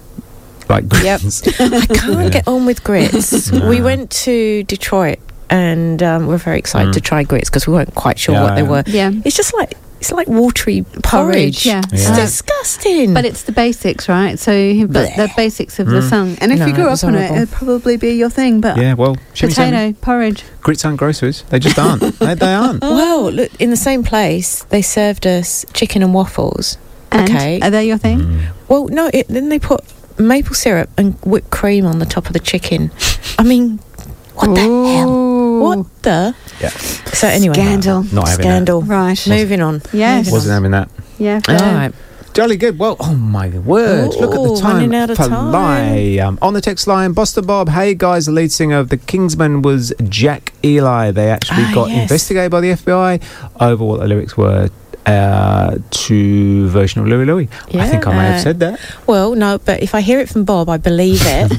like 0.68 0.84
Yep. 1.02 1.20
grits. 1.20 1.42
I 1.60 1.86
can't 1.86 2.18
Yeah. 2.22 2.28
get 2.30 2.48
on 2.48 2.66
with 2.66 2.82
grits. 2.82 3.52
No. 3.52 3.68
We 3.68 3.80
went 3.80 4.10
to 4.26 4.64
Detroit 4.64 5.18
and 5.50 6.02
um, 6.02 6.26
we're 6.26 6.38
very 6.38 6.58
excited 6.58 6.88
Mm. 6.90 6.94
to 6.94 7.00
try 7.00 7.22
grits 7.22 7.48
because 7.48 7.66
we 7.68 7.74
weren't 7.74 7.94
quite 7.94 8.18
sure 8.18 8.34
Yeah, 8.34 8.42
what 8.42 8.54
they 8.56 8.62
were. 8.64 8.82
Yeah. 8.86 9.12
It's 9.24 9.36
just 9.36 9.54
like 9.54 9.74
it's 10.02 10.10
like 10.10 10.26
watery 10.26 10.82
porridge. 10.82 11.04
Porridge, 11.04 11.64
yeah. 11.66 11.80
It's 11.92 12.08
Yeah. 12.08 12.16
disgusting. 12.16 13.14
But 13.14 13.24
it's 13.24 13.42
the 13.42 13.52
basics, 13.52 14.08
right? 14.08 14.36
So 14.36 14.50
you've 14.50 14.92
got 14.92 15.14
the 15.14 15.30
basics 15.36 15.78
of 15.78 15.86
the 15.86 16.00
Mm. 16.00 16.10
song. 16.10 16.36
And 16.40 16.50
if 16.50 16.58
No, 16.58 16.66
you 16.66 16.74
grew 16.74 16.88
up 16.88 17.04
on 17.04 17.14
it, 17.14 17.18
horrible. 17.18 17.36
it'd 17.36 17.52
probably 17.52 17.96
be 17.96 18.14
your 18.14 18.28
thing. 18.28 18.60
But 18.60 18.78
yeah, 18.78 18.94
well, 18.94 19.16
Shimmy 19.32 19.54
potato 19.54 19.94
porridge. 20.00 20.42
grits 20.60 20.84
aren't 20.84 20.98
groceries. 20.98 21.44
They 21.50 21.60
just 21.60 21.78
aren't. 21.78 22.18
they, 22.18 22.34
they 22.34 22.52
aren't. 22.52 22.80
well, 23.00 23.30
look, 23.30 23.50
in 23.60 23.70
the 23.70 23.76
same 23.76 24.02
place, 24.02 24.64
they 24.70 24.82
served 24.82 25.24
us 25.24 25.64
chicken 25.72 26.02
and 26.02 26.12
waffles. 26.12 26.78
And 27.12 27.30
okay. 27.30 27.60
are 27.60 27.70
they 27.70 27.86
your 27.86 27.98
thing? 27.98 28.18
Mm. 28.20 28.40
Well, 28.66 28.88
no, 28.88 29.08
it, 29.14 29.28
then 29.28 29.50
they 29.50 29.60
put 29.60 29.84
maple 30.18 30.56
syrup 30.56 30.90
and 30.98 31.14
whipped 31.24 31.50
cream 31.50 31.86
on 31.86 32.00
the 32.00 32.06
top 32.06 32.26
of 32.26 32.32
the 32.32 32.40
chicken. 32.40 32.90
I 33.38 33.44
mean, 33.44 33.78
what 34.34 34.52
the 34.52 34.60
hell? 34.62 35.31
What 35.62 36.02
the? 36.02 36.34
Yeah. 36.60 36.68
So 36.68 37.28
anyway, 37.28 37.54
Scandal. 37.54 38.02
Not 38.12 38.28
having 38.28 38.44
scandal. 38.44 38.82
Right. 38.82 39.26
Moving 39.28 39.60
on. 39.62 39.82
Yes. 39.92 40.26
Moving 40.26 40.32
Wasn't 40.32 40.50
on. 40.52 40.56
having 40.56 40.70
that. 40.72 40.88
Yeah. 41.18 41.34
All 41.48 41.58
fair. 41.58 41.74
right. 41.74 41.92
Jolly 42.34 42.56
good. 42.56 42.78
Well, 42.78 42.96
oh 42.98 43.14
my 43.14 43.50
word! 43.50 44.14
Look 44.14 44.34
at 44.34 44.42
the 44.42 44.56
time. 44.58 44.76
running 44.76 44.94
out 44.94 45.10
of 45.10 45.18
Fly. 45.18 46.16
Um, 46.22 46.38
on 46.40 46.54
the 46.54 46.62
text 46.62 46.86
line, 46.86 47.12
Boston 47.12 47.44
Bob. 47.44 47.68
Hey 47.68 47.94
guys, 47.94 48.24
the 48.24 48.32
lead 48.32 48.50
singer 48.50 48.78
of 48.78 48.88
the 48.88 48.96
Kingsmen 48.96 49.62
was 49.62 49.92
Jack 50.08 50.54
Ely. 50.64 51.10
They 51.10 51.28
actually 51.30 51.64
Ah, 51.64 51.72
got 51.74 51.90
yes. 51.90 52.02
investigated 52.02 52.50
by 52.50 52.62
the 52.62 52.70
FBI 52.72 53.20
over 53.60 53.84
what 53.84 54.00
the 54.00 54.06
lyrics 54.08 54.34
were 54.34 54.70
uh, 55.06 55.78
to 55.90 56.68
version 56.68 57.00
of 57.00 57.08
Louie 57.08 57.24
Louie. 57.24 57.48
I 57.74 57.88
think 57.88 58.06
I 58.06 58.12
may 58.12 58.26
have 58.32 58.40
said 58.40 58.60
that. 58.60 58.80
Well, 59.06 59.34
no, 59.34 59.58
but 59.58 59.82
if 59.82 59.94
I 59.94 60.00
hear 60.00 60.20
it 60.20 60.28
from 60.28 60.44
Bob, 60.44 60.68
I 60.68 60.76
believe 60.76 61.20
it, 61.22 61.52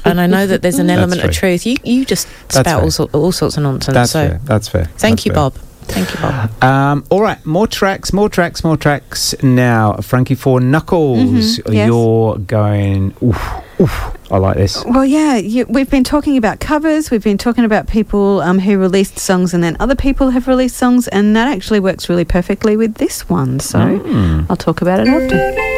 and 0.04 0.20
I 0.20 0.26
know 0.26 0.46
that 0.46 0.62
there's 0.62 0.78
an 0.78 0.90
element 0.90 1.22
of 1.24 1.32
truth. 1.32 1.66
You 1.66 1.76
you 1.82 2.04
just 2.04 2.28
spout 2.48 3.00
all, 3.00 3.10
all 3.12 3.32
sorts 3.32 3.56
of 3.56 3.62
nonsense. 3.62 3.94
That's 3.94 4.10
so 4.12 4.28
fair. 4.28 4.40
That's 4.44 4.68
fair. 4.68 4.84
thank 4.84 5.16
That's 5.16 5.26
you, 5.26 5.32
fair. 5.32 5.50
Bob. 5.50 5.65
Thank 5.88 6.12
you, 6.14 6.20
Bob. 6.20 6.62
Um, 6.62 7.04
all 7.10 7.22
right, 7.22 7.44
more 7.46 7.66
tracks, 7.66 8.12
more 8.12 8.28
tracks, 8.28 8.62
more 8.64 8.76
tracks. 8.76 9.34
Now, 9.42 9.94
Frankie 10.02 10.34
Four 10.34 10.60
Knuckles, 10.60 11.18
Mhm, 11.58 11.72
yes. 11.72 11.86
you're 11.86 12.36
going. 12.38 13.14
Oof, 13.22 13.52
oof. 13.80 14.12
I 14.30 14.38
like 14.38 14.56
this. 14.56 14.84
Well, 14.84 15.04
yeah, 15.04 15.36
you, 15.36 15.64
we've 15.68 15.88
been 15.88 16.02
talking 16.04 16.36
about 16.36 16.58
covers. 16.58 17.10
We've 17.12 17.22
been 17.22 17.38
talking 17.38 17.64
about 17.64 17.86
people 17.86 18.40
um, 18.40 18.58
who 18.58 18.76
released 18.78 19.18
songs 19.20 19.54
and 19.54 19.62
then 19.62 19.76
other 19.78 19.94
people 19.94 20.30
have 20.30 20.48
released 20.48 20.76
songs, 20.76 21.06
and 21.08 21.36
that 21.36 21.46
actually 21.48 21.78
works 21.80 22.08
really 22.08 22.24
perfectly 22.24 22.76
with 22.76 22.94
this 22.96 23.28
one. 23.28 23.60
So 23.60 23.78
Mm. 23.78 24.46
I'll 24.50 24.56
talk 24.56 24.82
about 24.82 25.00
it 25.00 25.08
after. 25.08 25.75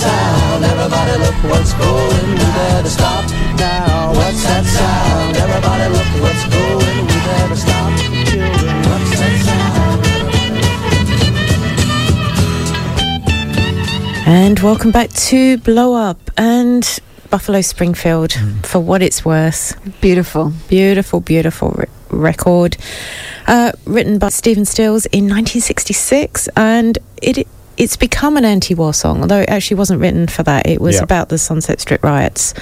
Sound? 0.00 0.64
Everybody, 0.64 1.12
look 1.18 1.36
what's 1.50 1.74
going. 1.74 2.30
We 2.30 2.46
better 2.56 2.88
stop 2.88 3.24
now. 3.58 4.12
What's 4.14 4.42
that 4.44 4.64
sound? 4.64 5.36
Everybody, 5.36 5.86
look 5.92 6.10
what's 6.22 6.44
going. 6.48 7.04
We 7.04 7.16
better 7.28 7.56
stop. 7.56 7.90
Children, 8.30 8.76
what's 8.88 9.10
that 9.20 9.36
sound? 9.44 10.00
And 14.26 14.58
welcome 14.60 14.90
back 14.90 15.10
to 15.28 15.58
Blow 15.58 15.92
Up 15.94 16.30
and 16.38 16.82
Buffalo 17.28 17.60
Springfield 17.60 18.32
for 18.62 18.80
what 18.80 19.02
it's 19.02 19.22
worth. 19.22 19.76
Beautiful. 20.00 20.54
Beautiful, 20.68 21.20
beautiful 21.20 21.72
re- 21.76 21.86
record. 22.08 22.78
Uh, 23.46 23.72
written 23.84 24.18
by 24.18 24.30
Stephen 24.30 24.64
Stills 24.64 25.04
in 25.06 25.24
1966 25.24 26.48
and 26.56 26.98
it 27.20 27.46
it's 27.80 27.96
become 27.96 28.36
an 28.36 28.44
anti-war 28.44 28.92
song, 28.94 29.22
although 29.22 29.40
it 29.40 29.48
actually 29.48 29.78
wasn't 29.78 30.00
written 30.00 30.26
for 30.28 30.42
that. 30.44 30.66
It 30.66 30.80
was 30.80 31.00
about 31.00 31.28
the 31.30 31.38
Sunset 31.38 31.80
Strip 31.80 32.02
riots, 32.04 32.54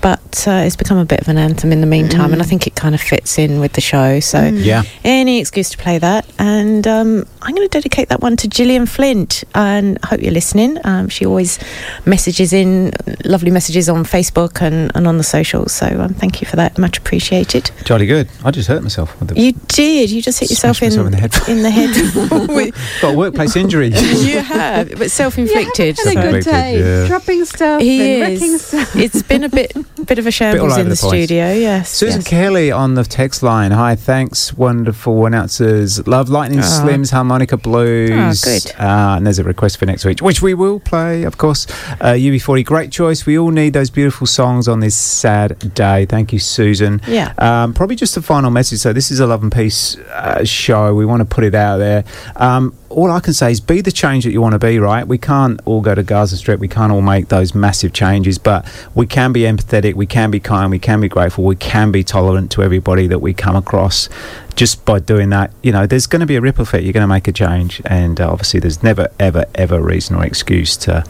but 0.00 0.46
uh, 0.48 0.62
it's 0.64 0.76
become 0.76 0.96
a 0.98 1.04
bit 1.04 1.20
of 1.20 1.28
an 1.28 1.36
anthem 1.38 1.72
in 1.72 1.80
the 1.80 1.86
meantime, 1.86 2.32
and 2.32 2.40
I 2.40 2.44
think 2.44 2.66
it 2.66 2.74
kind 2.76 2.94
of 2.94 3.00
fits 3.00 3.38
in 3.38 3.60
with 3.60 3.72
the 3.74 3.80
show. 3.80 4.20
So, 4.20 4.38
Mm. 4.40 4.64
Yeah. 4.64 4.82
any 5.04 5.38
excuse 5.40 5.70
to 5.70 5.78
play 5.78 5.98
that. 5.98 6.24
And 6.38 6.86
um, 6.86 7.26
I'm 7.42 7.54
going 7.54 7.68
to 7.68 7.72
dedicate 7.78 8.08
that 8.08 8.20
one 8.20 8.36
to 8.38 8.48
Gillian 8.48 8.86
Flint. 8.86 9.44
And 9.54 9.98
I 10.02 10.06
hope 10.08 10.22
you're 10.22 10.32
listening. 10.32 10.78
Um, 10.84 11.08
she 11.08 11.26
always 11.26 11.58
messages 12.06 12.52
in 12.52 12.92
lovely 13.24 13.50
messages 13.50 13.88
on 13.88 14.04
Facebook 14.04 14.62
and, 14.62 14.90
and 14.94 15.06
on 15.06 15.18
the 15.18 15.24
socials. 15.24 15.72
So 15.72 15.86
um, 15.86 16.14
thank 16.14 16.40
you 16.40 16.46
for 16.46 16.56
that. 16.56 16.78
Much 16.78 16.98
appreciated. 16.98 17.70
Jolly 17.84 18.06
good. 18.06 18.28
I 18.44 18.50
just 18.50 18.68
hurt 18.68 18.82
myself 18.82 19.16
You 19.34 19.52
did. 19.68 20.10
You 20.10 20.22
just 20.22 20.40
hit 20.40 20.50
yourself 20.50 20.82
in, 20.82 20.92
in 20.98 21.10
the 21.10 21.16
head. 21.16 21.34
in 21.48 21.62
the 21.62 21.70
head. 21.70 22.72
got 23.02 23.14
a 23.14 23.16
workplace 23.16 23.56
injury. 23.56 23.88
you 23.94 24.40
have, 24.40 24.59
but 24.98 25.10
self-inflicted. 25.10 25.98
Had 25.98 26.16
a 26.16 26.30
good 26.32 26.44
day. 26.44 26.78
yeah. 26.80 27.06
Dropping 27.06 27.44
stuff 27.44 27.80
He 27.80 28.12
and 28.14 28.20
wrecking 28.22 28.52
is. 28.54 28.64
stuff. 28.66 28.96
It's 28.96 29.22
been 29.22 29.44
a 29.44 29.48
bit, 29.48 29.72
bit 30.06 30.18
of 30.18 30.26
a 30.26 30.28
all 30.28 30.30
shambles 30.32 30.76
in 30.76 30.84
the, 30.84 30.90
the 30.90 30.96
studio. 30.96 31.52
Yes. 31.52 31.90
Susan 31.90 32.20
yes. 32.20 32.28
Kelly 32.28 32.70
on 32.70 32.94
the 32.94 33.04
text 33.04 33.42
line. 33.42 33.70
Hi, 33.72 33.94
thanks, 33.96 34.52
wonderful 34.54 35.26
announcers. 35.26 36.06
Love 36.06 36.28
Lightning 36.28 36.60
Ah. 36.60 36.62
Slims 36.84 37.10
Harmonica 37.12 37.56
Blues. 37.56 38.10
Ah, 38.12 38.32
good. 38.44 38.72
Uh, 38.80 39.16
and 39.16 39.26
there's 39.26 39.38
a 39.38 39.44
request 39.44 39.78
for 39.78 39.86
next 39.86 40.04
week, 40.04 40.20
which 40.20 40.42
we 40.42 40.54
will 40.54 40.80
play, 40.80 41.22
of 41.24 41.38
course. 41.38 41.66
Uh, 42.00 42.14
UB40, 42.14 42.64
great 42.64 42.92
choice. 42.92 43.26
We 43.26 43.38
all 43.38 43.50
need 43.50 43.72
those 43.72 43.90
beautiful 43.90 44.26
songs 44.26 44.68
on 44.68 44.80
this 44.80 44.94
sad 44.94 45.74
day. 45.74 46.06
Thank 46.06 46.32
you, 46.32 46.38
Susan. 46.38 47.00
Yeah. 47.06 47.32
Um, 47.38 47.74
probably 47.74 47.96
just 47.96 48.16
a 48.16 48.22
final 48.22 48.50
message. 48.50 48.78
So 48.80 48.92
this 48.92 49.10
is 49.10 49.20
a 49.20 49.26
Love 49.26 49.42
and 49.42 49.52
Peace 49.52 49.96
uh, 49.96 50.44
show. 50.44 50.94
We 50.94 51.04
want 51.06 51.20
to 51.20 51.24
put 51.24 51.44
it 51.44 51.54
out 51.54 51.78
there. 51.78 52.04
Um, 52.36 52.74
all 52.90 53.10
I 53.10 53.20
can 53.20 53.32
say 53.32 53.52
is 53.52 53.60
be 53.60 53.80
the 53.80 53.92
change 53.92 54.24
that 54.24 54.32
you 54.32 54.42
want 54.42 54.52
to 54.52 54.58
be, 54.58 54.78
right? 54.80 55.06
We 55.06 55.16
can't 55.16 55.60
all 55.64 55.80
go 55.80 55.94
to 55.94 56.02
Gaza 56.02 56.36
Strip. 56.36 56.58
We 56.58 56.68
can't 56.68 56.92
all 56.92 57.02
make 57.02 57.28
those 57.28 57.54
massive 57.54 57.92
changes, 57.92 58.36
but 58.36 58.66
we 58.94 59.06
can 59.06 59.32
be 59.32 59.42
empathetic. 59.42 59.94
We 59.94 60.06
can 60.06 60.30
be 60.30 60.40
kind. 60.40 60.70
We 60.70 60.80
can 60.80 61.00
be 61.00 61.08
grateful. 61.08 61.44
We 61.44 61.54
can 61.56 61.92
be 61.92 62.02
tolerant 62.02 62.50
to 62.52 62.62
everybody 62.62 63.06
that 63.06 63.20
we 63.20 63.32
come 63.32 63.54
across. 63.54 64.08
Just 64.56 64.84
by 64.84 64.98
doing 64.98 65.30
that, 65.30 65.52
you 65.62 65.70
know, 65.70 65.86
there's 65.86 66.08
going 66.08 66.20
to 66.20 66.26
be 66.26 66.36
a 66.36 66.40
ripple 66.40 66.62
effect. 66.62 66.82
You're 66.82 66.92
going 66.92 67.04
to 67.04 67.06
make 67.06 67.28
a 67.28 67.32
change, 67.32 67.80
and 67.86 68.20
uh, 68.20 68.30
obviously, 68.30 68.60
there's 68.60 68.82
never, 68.82 69.08
ever, 69.18 69.46
ever 69.54 69.80
reason 69.80 70.16
or 70.16 70.24
excuse 70.24 70.76
to 70.78 71.04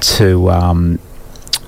to 0.00 0.50
um, 0.50 0.98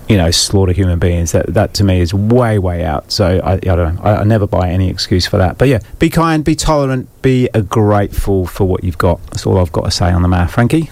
you 0.09 0.17
know 0.19 0.31
slaughter 0.31 0.73
human 0.73 0.99
beings 0.99 1.33
that 1.33 1.47
that 1.55 1.73
to 1.75 1.83
me 1.85 2.01
is 2.01 2.13
way 2.13 2.59
way 2.59 2.85
out 2.85 3.11
so 3.11 3.41
i, 3.43 3.53
I 3.55 3.57
don't 3.59 3.95
know 3.97 4.03
I, 4.03 4.17
I 4.17 4.25
never 4.25 4.47
buy 4.47 4.69
any 4.71 4.91
excuse 4.91 5.27
for 5.27 5.39
that 5.39 5.57
but 5.57 5.69
yeah 5.69 5.79
be 5.99 6.11
kind 6.11 6.45
be 6.45 6.55
tolerant 6.55 7.09
be 7.23 7.49
uh, 7.55 7.61
grateful 7.61 8.47
for 8.47 8.65
what 8.67 8.85
you've 8.85 8.99
got 8.99 9.25
that's 9.29 9.47
all 9.47 9.59
i've 9.59 9.73
got 9.73 9.85
to 9.85 9.91
say 9.91 10.11
on 10.11 10.23
the 10.23 10.29
matter 10.29 10.51
frankie 10.51 10.91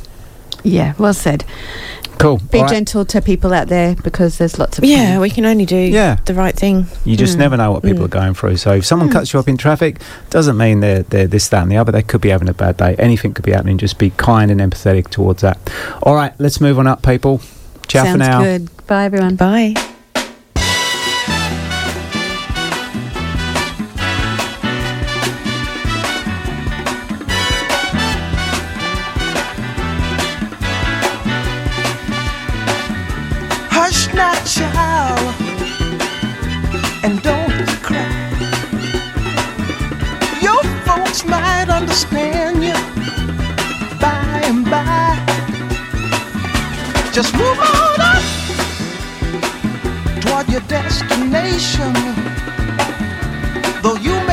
Yeah, 0.65 0.95
well 0.97 1.13
said. 1.13 1.45
cool 2.19 2.39
Be 2.39 2.59
All 2.59 2.65
right. 2.65 2.71
gentle 2.73 3.05
to 3.07 3.21
people 3.21 3.53
out 3.53 3.67
there 3.69 3.97
because 3.97 4.39
there's 4.39 4.57
lots 4.59 4.79
of 4.79 4.85
Yeah, 4.85 5.19
we 5.19 5.29
can 5.29 5.45
only 5.45 5.67
do 5.67 5.77
Yeah. 5.77 6.19
the 6.25 6.35
right 6.35 6.55
thing. 6.55 6.87
you 7.05 7.17
just 7.17 7.35
Mm. 7.35 7.41
never 7.41 7.57
know 7.57 7.73
what 7.73 7.83
people 7.83 8.03
Mm. 8.03 8.05
are 8.07 8.17
going 8.21 8.35
through 8.35 8.57
so 8.59 8.71
if 8.75 8.87
someone 8.87 9.09
Mm. 9.09 9.13
cuts 9.13 9.33
you 9.33 9.41
up 9.41 9.49
in 9.49 9.57
traffic 9.57 9.99
doesn't 10.31 10.57
mean 10.57 10.79
they're, 10.81 11.03
they're 11.03 11.27
this 11.27 11.49
that 11.49 11.63
and 11.65 11.71
the 11.73 11.77
other 11.77 11.91
they 11.93 12.03
could 12.03 12.21
be 12.21 12.29
having 12.31 12.49
a 12.49 12.55
bad 12.55 12.77
day 12.77 12.95
anything 12.99 13.35
could 13.35 13.45
be 13.45 13.53
happening 13.53 13.77
just 13.77 13.99
be 13.99 14.11
kind 14.11 14.51
and 14.53 14.61
empathetic 14.61 15.09
towards 15.11 15.43
that 15.43 15.59
all 16.03 16.15
right 16.15 16.33
let's 16.39 16.61
move 16.61 16.79
on 16.79 16.87
up 16.87 17.03
people 17.03 17.41
ciao 17.89 18.05
Sounds 18.05 18.13
for 18.25 18.31
now 18.31 18.43
good. 18.43 18.69
Bye, 18.87 19.05
everyone. 19.05 19.37
Bye. 19.37 19.75
Just 47.13 47.35
move 47.35 47.59
on 47.59 48.01
up 48.01 48.23
toward 50.23 50.49
your 50.49 50.63
destination. 50.63 51.93
Though 53.83 53.97
you 53.97 54.15
may 54.27 54.32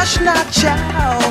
hush 0.00 0.18
now, 0.20 0.42
child, 0.50 1.29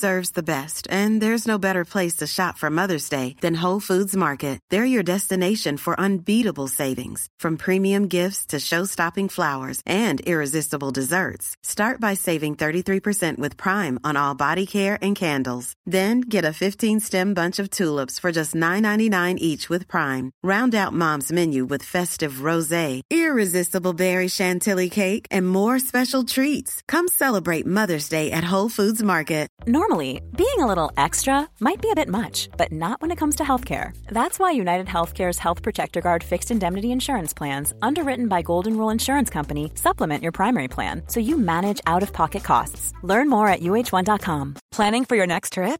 deserves 0.00 0.30
the 0.30 0.50
best, 0.56 0.86
and 0.90 1.20
there's 1.20 1.46
no 1.46 1.58
better 1.58 1.84
place 1.84 2.16
to 2.16 2.26
shop 2.26 2.56
for 2.56 2.70
Mother's 2.70 3.10
Day 3.10 3.36
than 3.42 3.62
Whole 3.62 3.80
Foods 3.80 4.16
Market. 4.16 4.58
They're 4.70 4.94
your 4.94 5.02
destination 5.02 5.76
for 5.76 6.00
unbeatable 6.00 6.68
savings, 6.68 7.26
from 7.38 7.58
premium 7.58 8.08
gifts 8.08 8.46
to 8.46 8.60
show-stopping 8.60 9.28
flowers 9.28 9.82
and 9.84 10.22
irresistible 10.22 10.90
desserts. 10.90 11.54
Start 11.62 12.00
by 12.00 12.14
saving 12.14 12.56
33% 12.56 13.36
with 13.36 13.58
Prime 13.58 14.00
on 14.02 14.16
all 14.16 14.34
body 14.34 14.64
care 14.64 14.96
and 15.02 15.14
candles. 15.14 15.74
Then 15.90 16.20
get 16.20 16.44
a 16.44 16.54
15-stem 16.54 17.34
bunch 17.34 17.58
of 17.58 17.68
tulips 17.68 18.20
for 18.20 18.30
just 18.30 18.54
$9.99 18.54 19.34
each 19.38 19.68
with 19.68 19.88
Prime. 19.88 20.30
Round 20.40 20.72
out 20.72 20.92
Mom's 20.92 21.32
menu 21.32 21.64
with 21.64 21.82
festive 21.82 22.48
rosé, 22.48 23.00
irresistible 23.10 23.94
berry 23.94 24.28
chantilly 24.28 24.88
cake, 24.88 25.26
and 25.32 25.48
more 25.48 25.80
special 25.80 26.22
treats. 26.22 26.80
Come 26.86 27.08
celebrate 27.08 27.66
Mother's 27.66 28.08
Day 28.08 28.30
at 28.30 28.44
Whole 28.44 28.68
Foods 28.68 29.02
Market. 29.02 29.48
Normally, 29.66 30.22
being 30.36 30.60
a 30.60 30.66
little 30.66 30.92
extra 30.96 31.48
might 31.58 31.82
be 31.82 31.90
a 31.90 31.96
bit 31.96 32.08
much, 32.08 32.48
but 32.56 32.70
not 32.70 33.00
when 33.02 33.10
it 33.10 33.18
comes 33.18 33.34
to 33.36 33.44
healthcare. 33.44 33.92
That's 34.06 34.38
why 34.38 34.52
United 34.52 34.86
Healthcare's 34.86 35.38
Health 35.38 35.60
Protector 35.62 36.00
Guard 36.00 36.22
fixed 36.22 36.52
indemnity 36.52 36.92
insurance 36.92 37.34
plans, 37.34 37.74
underwritten 37.82 38.28
by 38.28 38.42
Golden 38.42 38.76
Rule 38.76 38.90
Insurance 38.90 39.28
Company, 39.28 39.72
supplement 39.74 40.22
your 40.22 40.32
primary 40.32 40.68
plan 40.68 41.02
so 41.08 41.18
you 41.18 41.36
manage 41.36 41.80
out 41.86 42.04
of 42.04 42.12
pocket 42.12 42.44
costs. 42.44 42.92
Learn 43.02 43.28
more 43.28 43.48
at 43.48 43.60
uh1.com. 43.60 44.54
Planning 44.70 45.04
for 45.04 45.16
your 45.16 45.26
next 45.26 45.54
trip? 45.54 45.79